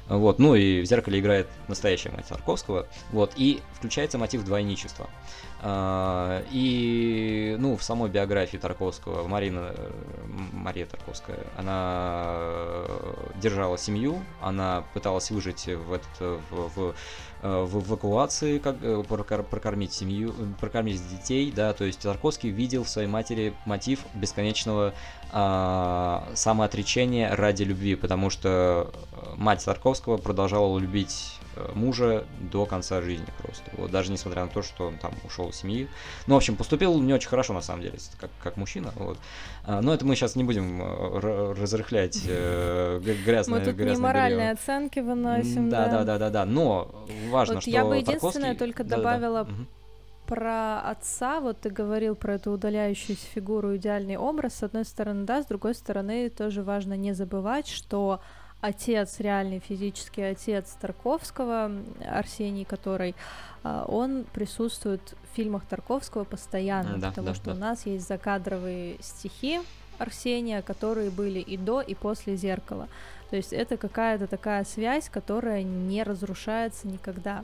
вот, 0.09 0.39
ну 0.39 0.55
и 0.55 0.81
в 0.81 0.85
зеркале 0.85 1.19
играет 1.19 1.47
настоящая 1.67 2.09
мать 2.09 2.27
Тарковского. 2.27 2.87
Вот, 3.11 3.33
и 3.35 3.61
включается 3.73 4.17
мотив 4.17 4.43
двойничества. 4.43 5.07
А, 5.61 6.43
и, 6.51 7.55
ну, 7.59 7.75
в 7.75 7.83
самой 7.83 8.09
биографии 8.09 8.57
Тарковского, 8.57 9.27
Марина, 9.27 9.73
Мария 10.53 10.85
Тарковская, 10.85 11.39
она 11.57 12.83
держала 13.41 13.77
семью, 13.77 14.21
она 14.41 14.83
пыталась 14.93 15.31
выжить 15.35 15.67
в, 15.67 15.93
этот, 15.93 16.41
в, 16.49 16.69
в, 16.75 16.95
в 17.41 17.87
эвакуации, 17.87 18.57
как 18.57 18.77
прокормить 19.49 19.93
семью, 19.93 20.33
прокормить 20.59 21.01
детей, 21.09 21.51
да, 21.51 21.73
то 21.73 21.83
есть 21.83 21.99
Тарковский 21.99 22.49
видел 22.49 22.83
в 22.83 22.89
своей 22.89 23.07
матери 23.07 23.53
мотив 23.65 23.99
бесконечного 24.13 24.93
а, 25.31 26.27
самоотречения 26.33 27.35
ради 27.35 27.63
любви, 27.63 27.95
потому 27.95 28.29
что 28.29 28.91
мать 29.35 29.63
Тарковского 29.63 30.17
продолжала 30.17 30.79
любить 30.79 31.35
Э, 31.41 31.44
мужа 31.73 32.25
до 32.39 32.65
конца 32.65 33.01
жизни 33.01 33.27
просто. 33.41 33.63
Вот, 33.73 33.91
даже 33.91 34.11
несмотря 34.11 34.43
на 34.43 34.49
то, 34.49 34.61
что 34.61 34.87
он 34.87 34.97
там 34.97 35.13
ушел 35.23 35.49
из 35.49 35.55
семьи. 35.55 35.87
Ну, 36.27 36.35
в 36.35 36.37
общем, 36.37 36.55
поступил 36.55 36.99
не 37.01 37.13
очень 37.13 37.29
хорошо, 37.29 37.53
на 37.53 37.61
самом 37.61 37.81
деле, 37.81 37.97
как, 38.19 38.29
как 38.41 38.57
мужчина. 38.57 38.91
Вот. 38.95 39.17
А, 39.63 39.81
но 39.81 39.93
это 39.93 40.05
мы 40.05 40.15
сейчас 40.15 40.35
не 40.35 40.43
будем 40.43 40.81
э, 40.81 41.53
разрыхлять 41.59 42.21
э, 42.27 42.99
грязное 43.25 43.59
Мы 43.59 43.65
тут 43.65 43.75
грязное 43.75 43.95
не 43.95 44.01
моральные 44.01 44.37
белье. 44.37 44.51
оценки 44.51 44.99
выносим, 44.99 45.69
да. 45.69 45.87
Да, 45.87 46.03
да, 46.03 46.17
да, 46.17 46.29
да. 46.29 46.45
Но 46.45 47.05
важно, 47.29 47.55
вот 47.55 47.61
что 47.63 47.71
Я 47.71 47.85
бы 47.85 47.97
единственное 47.97 48.53
Тарковский... 48.53 48.57
только 48.57 48.83
да, 48.83 48.97
добавила 48.97 49.45
да, 49.45 49.51
да. 49.51 49.65
про 50.27 50.79
отца, 50.91 51.39
вот 51.39 51.61
ты 51.61 51.69
говорил 51.69 52.15
про 52.15 52.35
эту 52.35 52.51
удаляющуюся 52.51 53.25
фигуру, 53.33 53.75
идеальный 53.75 54.17
образ, 54.17 54.55
с 54.55 54.63
одной 54.63 54.85
стороны, 54.85 55.25
да, 55.25 55.43
с 55.43 55.45
другой 55.45 55.75
стороны, 55.75 56.29
тоже 56.29 56.63
важно 56.63 56.93
не 56.95 57.13
забывать, 57.13 57.67
что 57.67 58.21
отец, 58.65 59.19
реальный 59.19 59.59
физический 59.59 60.23
отец 60.23 60.75
Тарковского, 60.81 61.71
Арсений, 62.05 62.65
который, 62.65 63.15
а, 63.63 63.85
он 63.87 64.25
присутствует 64.33 65.15
в 65.31 65.35
фильмах 65.35 65.65
Тарковского 65.65 66.23
постоянно, 66.23 66.97
да, 66.97 67.09
потому 67.09 67.27
да, 67.27 67.33
что 67.33 67.45
да. 67.45 67.51
у 67.53 67.55
нас 67.55 67.85
есть 67.85 68.07
закадровые 68.07 68.97
стихи 69.01 69.61
Арсения, 69.97 70.61
которые 70.61 71.09
были 71.09 71.39
и 71.39 71.57
до, 71.57 71.81
и 71.81 71.93
после 71.95 72.35
зеркала. 72.35 72.87
То 73.29 73.35
есть 73.35 73.53
это 73.53 73.77
какая-то 73.77 74.27
такая 74.27 74.63
связь, 74.65 75.09
которая 75.09 75.63
не 75.63 76.03
разрушается 76.03 76.87
никогда. 76.87 77.43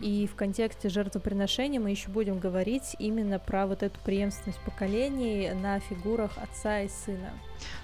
И 0.00 0.28
в 0.32 0.36
контексте 0.36 0.88
жертвоприношения 0.88 1.80
мы 1.80 1.90
еще 1.90 2.08
будем 2.08 2.38
говорить 2.38 2.94
именно 3.00 3.40
про 3.40 3.66
вот 3.66 3.82
эту 3.82 3.98
преемственность 4.04 4.60
поколений 4.60 5.50
на 5.60 5.80
фигурах 5.80 6.30
отца 6.38 6.82
и 6.82 6.88
сына. 6.88 7.32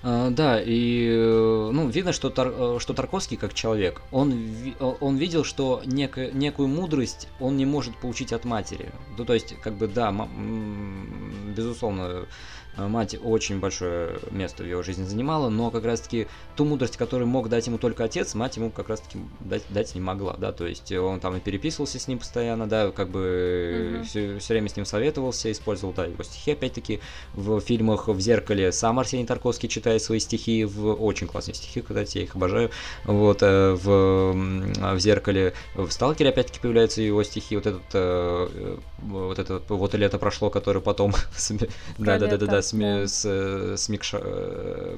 А, 0.04 0.30
да, 0.30 0.60
и 0.64 1.08
ну, 1.12 1.88
видно, 1.88 2.12
что, 2.12 2.30
Тар, 2.30 2.80
что 2.80 2.94
Тарковский 2.94 3.36
как 3.36 3.52
человек, 3.52 4.00
он, 4.12 4.32
он 5.00 5.16
видел, 5.16 5.42
что 5.42 5.82
некую, 5.84 6.36
некую 6.36 6.68
мудрость 6.68 7.26
он 7.40 7.56
не 7.56 7.66
может 7.66 7.96
получить 7.96 8.32
от 8.32 8.44
матери. 8.44 8.92
Ну, 9.18 9.24
то 9.24 9.34
есть, 9.34 9.56
как 9.60 9.74
бы, 9.74 9.88
да, 9.88 10.14
безусловно, 11.56 12.04
Э, 12.04 12.24
мать 12.76 13.16
очень 13.22 13.60
большое 13.60 14.18
место 14.30 14.62
в 14.62 14.66
его 14.66 14.82
жизни 14.82 15.04
занимала, 15.04 15.48
но 15.48 15.70
как 15.70 15.84
раз-таки 15.84 16.26
ту 16.56 16.64
мудрость, 16.64 16.96
которую 16.96 17.28
мог 17.28 17.48
дать 17.48 17.66
ему 17.66 17.78
только 17.78 18.04
отец, 18.04 18.34
мать 18.34 18.56
ему 18.56 18.70
как 18.70 18.88
раз-таки 18.88 19.18
дать, 19.40 19.62
дать 19.70 19.94
не 19.94 20.00
могла, 20.00 20.34
да, 20.34 20.52
то 20.52 20.66
есть 20.66 20.90
он 20.92 21.20
там 21.20 21.36
и 21.36 21.40
переписывался 21.40 21.98
с 21.98 22.08
ним 22.08 22.18
постоянно, 22.18 22.66
да, 22.66 22.90
как 22.90 23.08
бы 23.10 23.20
mm-hmm. 23.20 24.04
все, 24.04 24.38
все 24.38 24.54
время 24.54 24.68
с 24.68 24.76
ним 24.76 24.86
советовался, 24.86 25.50
использовал, 25.50 25.92
да, 25.92 26.06
его 26.06 26.22
стихи, 26.22 26.52
опять-таки, 26.52 27.00
в 27.34 27.60
фильмах 27.60 28.08
«В 28.08 28.20
зеркале» 28.20 28.72
сам 28.72 28.98
Арсений 28.98 29.26
Тарковский 29.26 29.68
читает 29.68 30.02
свои 30.02 30.18
стихи, 30.18 30.64
в 30.64 30.94
очень 30.94 31.26
классные 31.26 31.54
стихи, 31.54 31.80
кстати, 31.80 32.18
я 32.18 32.24
их 32.24 32.34
обожаю, 32.34 32.70
вот, 33.04 33.38
э, 33.42 33.72
в, 33.74 34.32
в 34.94 34.98
«Зеркале», 34.98 35.54
в 35.74 35.90
«Сталкере» 35.90 36.30
опять-таки 36.30 36.60
появляются 36.60 37.02
его 37.02 37.22
стихи, 37.22 37.56
вот 37.56 37.66
этот, 37.66 37.82
э, 37.92 38.78
вот 38.98 39.38
этот 39.38 39.70
«Вот 39.70 39.94
лето 39.94 40.18
прошло», 40.18 40.50
который 40.50 40.82
потом, 40.82 41.14
да-да-да-да, 41.98 42.63
с, 42.64 42.72
да. 42.72 43.06
с, 43.06 43.24
с 43.76 43.88
Микша 43.88 44.20
э, 44.22 44.96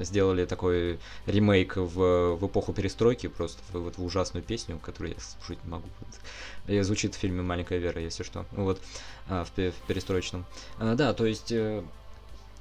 сделали 0.00 0.44
такой 0.44 0.98
ремейк 1.26 1.76
в, 1.76 2.36
в 2.36 2.46
эпоху 2.46 2.72
перестройки, 2.72 3.26
просто 3.26 3.60
в, 3.72 3.78
вот 3.78 3.98
в 3.98 4.04
ужасную 4.04 4.42
песню, 4.42 4.78
которую 4.78 5.14
я 5.14 5.20
слушать 5.20 5.62
не 5.64 5.70
могу. 5.70 5.88
Вот. 6.00 6.84
Звучит 6.84 7.14
в 7.14 7.18
фильме 7.18 7.42
«Маленькая 7.42 7.78
Вера», 7.78 8.00
если 8.00 8.22
что. 8.22 8.46
Вот, 8.52 8.80
а, 9.28 9.44
в, 9.44 9.50
в 9.50 9.74
перестроечном. 9.86 10.46
А, 10.78 10.94
да, 10.94 11.12
то 11.12 11.26
есть... 11.26 11.52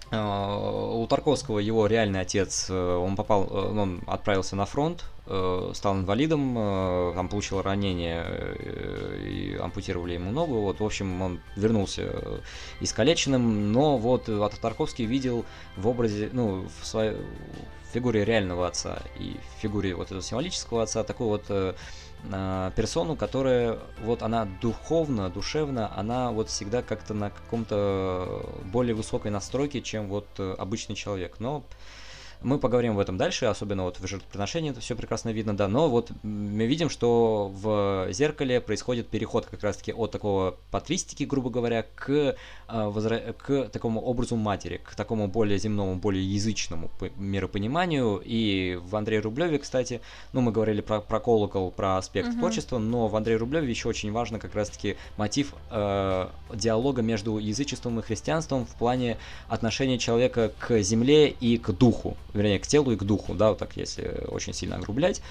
Э, 0.09 0.91
у 0.93 1.05
Тарковского 1.07 1.59
его 1.59 1.87
реальный 1.87 2.21
отец, 2.21 2.67
э, 2.69 2.95
он 2.95 3.15
попал, 3.15 3.47
он 3.51 4.01
отправился 4.07 4.55
на 4.55 4.65
фронт, 4.65 5.05
стал 5.73 5.95
инвалидом, 5.95 6.53
там 7.13 7.27
получил 7.27 7.61
ранение 7.61 8.23
и 9.25 9.57
ампутировали 9.61 10.13
ему 10.13 10.31
ногу. 10.31 10.61
Вот, 10.61 10.79
в 10.79 10.85
общем, 10.85 11.21
он 11.21 11.41
вернулся 11.57 12.39
искалеченным, 12.79 13.73
но 13.73 13.97
вот 13.97 14.29
Тарковский 14.61 15.03
видел 15.03 15.43
в 15.75 15.85
образе, 15.85 16.29
ну, 16.31 16.65
в 16.81 16.87
своей 16.87 17.11
в 17.89 17.93
фигуре 17.93 18.23
реального 18.23 18.67
отца 18.67 19.01
и 19.19 19.35
в 19.57 19.61
фигуре 19.61 19.95
вот 19.95 20.07
этого 20.07 20.21
символического 20.21 20.83
отца 20.83 21.03
такой 21.03 21.27
вот 21.27 21.75
персону, 22.75 23.15
которая 23.15 23.79
вот 24.01 24.21
она 24.21 24.45
духовно, 24.61 25.29
душевно, 25.29 25.95
она 25.97 26.31
вот 26.31 26.49
всегда 26.49 26.81
как-то 26.81 27.13
на 27.13 27.29
каком-то 27.29 28.49
более 28.65 28.95
высокой 28.95 29.31
настройке, 29.31 29.81
чем 29.81 30.07
вот 30.07 30.27
обычный 30.39 30.95
человек. 30.95 31.35
Но 31.39 31.63
мы 32.41 32.59
поговорим 32.59 32.93
об 32.93 32.99
этом 32.99 33.17
дальше, 33.17 33.45
особенно 33.45 33.83
вот 33.83 33.99
в 33.99 34.07
жертвоприношении 34.07 34.71
это 34.71 34.79
все 34.79 34.95
прекрасно 34.95 35.29
видно, 35.29 35.55
да. 35.55 35.67
Но 35.67 35.89
вот 35.89 36.11
мы 36.23 36.65
видим, 36.65 36.89
что 36.89 37.51
в 37.53 38.07
зеркале 38.11 38.61
происходит 38.61 39.07
переход 39.07 39.45
как 39.45 39.63
раз-таки 39.63 39.91
от 39.93 40.11
такого 40.11 40.55
патристики, 40.71 41.23
грубо 41.23 41.49
говоря, 41.49 41.85
к, 41.95 42.35
возра... 42.67 43.33
к 43.37 43.69
такому 43.69 44.01
образу 44.01 44.35
матери, 44.35 44.79
к 44.83 44.95
такому 44.95 45.27
более 45.27 45.57
земному, 45.57 45.95
более 45.95 46.23
язычному 46.25 46.89
миропониманию. 47.15 48.21
И 48.23 48.79
в 48.81 48.95
Андрее 48.95 49.21
Рублеве, 49.21 49.59
кстати, 49.59 50.01
ну, 50.33 50.41
мы 50.41 50.51
говорили 50.51 50.81
про, 50.81 51.01
про 51.01 51.19
колокол, 51.19 51.71
про 51.71 51.97
аспект 51.97 52.29
uh-huh. 52.29 52.39
творчества, 52.39 52.77
но 52.77 53.07
в 53.07 53.15
Андрее 53.15 53.37
Рублеве 53.37 53.69
еще 53.69 53.89
очень 53.89 54.11
важно 54.11 54.39
как 54.39 54.55
раз-таки 54.55 54.95
мотив 55.17 55.53
э, 55.71 56.27
диалога 56.53 57.01
между 57.01 57.37
язычеством 57.37 57.99
и 57.99 58.03
христианством 58.03 58.65
в 58.65 58.75
плане 58.75 59.17
отношения 59.47 59.97
человека 59.97 60.51
к 60.59 60.81
земле 60.81 61.29
и 61.29 61.57
к 61.57 61.71
духу 61.71 62.15
вернее, 62.37 62.59
к 62.59 62.67
телу 62.67 62.91
и 62.91 62.95
к 62.95 63.03
духу, 63.03 63.33
да, 63.33 63.49
вот 63.49 63.57
так, 63.57 63.75
если 63.75 64.23
очень 64.27 64.53
сильно 64.53 64.77
огрублять. 64.77 65.21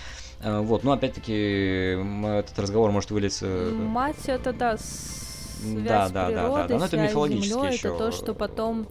Э, 0.41 0.61
вот, 0.61 0.85
но 0.85 0.93
опять-таки 0.93 1.33
этот 1.33 2.59
разговор 2.59 2.91
может 2.91 3.11
вылиться... 3.11 3.47
Мать 3.47 4.27
это, 4.27 4.53
да, 4.53 4.77
связь 4.77 5.87
да, 5.87 6.09
да, 6.09 6.27
природы, 6.27 6.53
да, 6.53 6.63
да, 6.63 6.69
да. 6.69 6.79
Но 6.79 6.85
это 6.85 6.99
мифологически 6.99 7.73
еще... 7.73 7.89
это 7.89 7.99
то, 7.99 8.13
что 8.13 8.35
потом... 8.35 8.87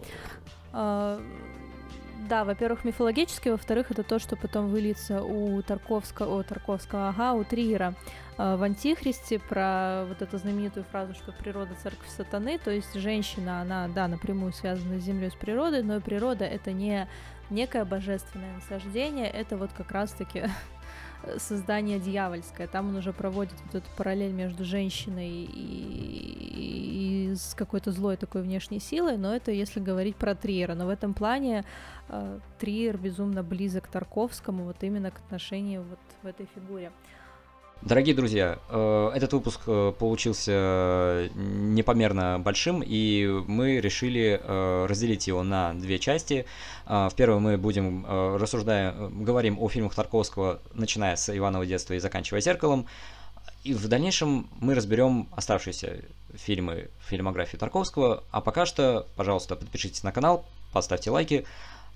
Э, 0.72 1.18
да, 2.28 2.44
во-первых, 2.44 2.84
мифологически, 2.84 3.50
во-вторых, 3.50 3.90
это 3.90 4.02
то, 4.02 4.18
что 4.18 4.36
потом 4.36 4.68
выльется 4.68 5.22
у 5.22 5.62
Тарковского, 5.62 6.40
о, 6.40 6.42
Тарковского, 6.42 7.10
ага, 7.10 7.34
у 7.34 7.44
Триера 7.44 7.94
э, 7.94 8.25
в 8.38 8.62
Антихристе 8.62 9.38
про 9.38 10.04
вот 10.06 10.20
эту 10.20 10.36
знаменитую 10.36 10.84
фразу, 10.84 11.14
что 11.14 11.32
природа 11.32 11.74
церковь 11.82 12.08
сатаны, 12.08 12.58
то 12.58 12.70
есть 12.70 12.94
женщина, 12.94 13.62
она, 13.62 13.88
да, 13.88 14.08
напрямую 14.08 14.52
связана 14.52 15.00
с 15.00 15.04
землей, 15.04 15.30
с 15.30 15.34
природой, 15.34 15.82
но 15.82 16.00
природа 16.00 16.44
это 16.44 16.72
не 16.72 17.08
некое 17.48 17.84
божественное 17.84 18.54
насаждение, 18.54 19.28
это 19.28 19.56
вот 19.56 19.72
как 19.72 19.90
раз-таки 19.90 20.44
создание 21.38 21.98
дьявольское. 21.98 22.66
Там 22.66 22.90
он 22.90 22.96
уже 22.96 23.12
проводит 23.12 23.54
вот 23.64 23.74
эту 23.74 23.88
параллель 23.96 24.32
между 24.32 24.64
женщиной 24.64 25.30
и, 25.30 27.30
и, 27.30 27.34
с 27.34 27.54
какой-то 27.54 27.92
злой 27.92 28.16
такой 28.16 28.42
внешней 28.42 28.80
силой, 28.80 29.16
но 29.16 29.34
это 29.34 29.50
если 29.50 29.80
говорить 29.80 30.16
про 30.16 30.34
Триера. 30.34 30.74
Но 30.74 30.86
в 30.86 30.90
этом 30.90 31.14
плане 31.14 31.64
э, 32.08 32.38
Триер 32.58 32.96
безумно 32.96 33.42
близок 33.42 33.84
к 33.84 33.88
Тарковскому, 33.88 34.64
вот 34.64 34.82
именно 34.82 35.10
к 35.10 35.18
отношению 35.18 35.84
вот 35.84 36.00
в 36.22 36.26
этой 36.26 36.46
фигуре. 36.54 36.92
Дорогие 37.82 38.14
друзья, 38.16 38.58
э, 38.68 39.10
этот 39.14 39.34
выпуск 39.34 39.60
э, 39.66 39.92
получился 39.98 41.30
непомерно 41.34 42.40
большим, 42.40 42.82
и 42.84 43.26
мы 43.46 43.80
решили 43.80 44.40
э, 44.42 44.86
разделить 44.88 45.26
его 45.26 45.42
на 45.42 45.74
две 45.74 45.98
части. 45.98 46.46
В 46.86 47.12
первой 47.16 47.38
мы 47.38 47.58
будем 47.58 48.06
рассуждая, 48.06 48.92
говорим 48.92 49.58
о 49.60 49.68
фильмах 49.68 49.94
Тарковского, 49.94 50.60
начиная 50.72 51.16
с 51.16 51.36
Иванова 51.36 51.66
детства 51.66 51.94
и 51.94 51.98
заканчивая 51.98 52.40
зеркалом. 52.40 52.86
И 53.64 53.74
в 53.74 53.88
дальнейшем 53.88 54.48
мы 54.60 54.74
разберем 54.74 55.28
оставшиеся 55.32 56.04
фильмы 56.34 56.88
фильмографии 57.00 57.56
Тарковского. 57.56 58.22
А 58.30 58.40
пока 58.40 58.66
что, 58.66 59.06
пожалуйста, 59.16 59.56
подпишитесь 59.56 60.04
на 60.04 60.12
канал, 60.12 60.44
поставьте 60.72 61.10
лайки. 61.10 61.44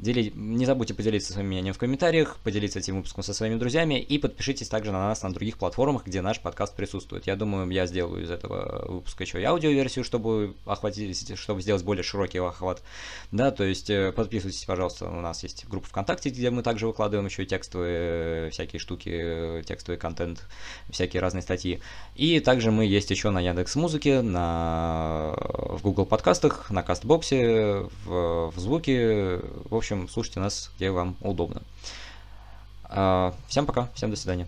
Дели... 0.00 0.32
Не 0.34 0.64
забудьте 0.64 0.94
поделиться 0.94 1.34
своим 1.34 1.48
мнением 1.48 1.74
в 1.74 1.78
комментариях, 1.78 2.38
поделиться 2.42 2.78
этим 2.78 2.96
выпуском 2.96 3.22
со 3.22 3.34
своими 3.34 3.56
друзьями 3.56 4.00
и 4.00 4.16
подпишитесь 4.18 4.68
также 4.68 4.92
на 4.92 4.98
нас 4.98 5.22
на 5.22 5.32
других 5.32 5.58
платформах, 5.58 6.06
где 6.06 6.22
наш 6.22 6.40
подкаст 6.40 6.74
присутствует. 6.74 7.26
Я 7.26 7.36
думаю, 7.36 7.68
я 7.70 7.86
сделаю 7.86 8.24
из 8.24 8.30
этого 8.30 8.86
выпуска 8.88 9.24
еще 9.24 9.40
и 9.40 9.44
аудиоверсию, 9.44 10.02
чтобы 10.02 10.54
охватить, 10.64 11.38
чтобы 11.38 11.60
сделать 11.60 11.84
более 11.84 12.02
широкий 12.02 12.38
охват. 12.38 12.82
Да, 13.30 13.50
то 13.50 13.62
есть 13.64 13.90
э, 13.90 14.12
подписывайтесь, 14.12 14.64
пожалуйста, 14.64 15.06
у 15.06 15.20
нас 15.20 15.42
есть 15.42 15.66
группа 15.68 15.88
ВКонтакте, 15.88 16.30
где 16.30 16.48
мы 16.48 16.62
также 16.62 16.86
выкладываем 16.86 17.26
еще 17.26 17.42
и 17.42 17.46
текстовые 17.46 18.46
э, 18.46 18.50
всякие 18.50 18.80
штуки, 18.80 19.62
текстовый 19.66 19.98
контент, 19.98 20.46
всякие 20.88 21.20
разные 21.20 21.42
статьи. 21.42 21.80
И 22.16 22.40
также 22.40 22.70
мы 22.70 22.86
есть 22.86 23.10
еще 23.10 23.28
на 23.28 23.40
Яндекс 23.40 23.76
Музыке, 23.76 24.22
на 24.22 25.34
в 25.36 25.82
Google 25.82 26.06
подкастах, 26.06 26.70
на 26.70 26.82
Кастбоксе, 26.82 27.86
в, 28.04 28.50
в 28.50 28.58
звуке. 28.58 29.40
В 29.68 29.74
общем, 29.74 29.89
слушайте 30.08 30.40
нас, 30.40 30.70
где 30.76 30.90
вам 30.90 31.16
удобно. 31.20 31.62
А, 32.84 33.34
всем 33.48 33.66
пока, 33.66 33.88
всем 33.94 34.10
до 34.10 34.16
свидания. 34.16 34.46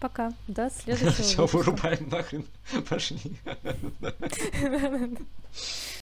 Пока. 0.00 0.32
До 0.48 0.70
следующего 0.82 1.12
Все, 1.12 1.46
вырубаем 1.46 2.08
нахрен. 2.08 2.44
Пошли. 2.88 3.20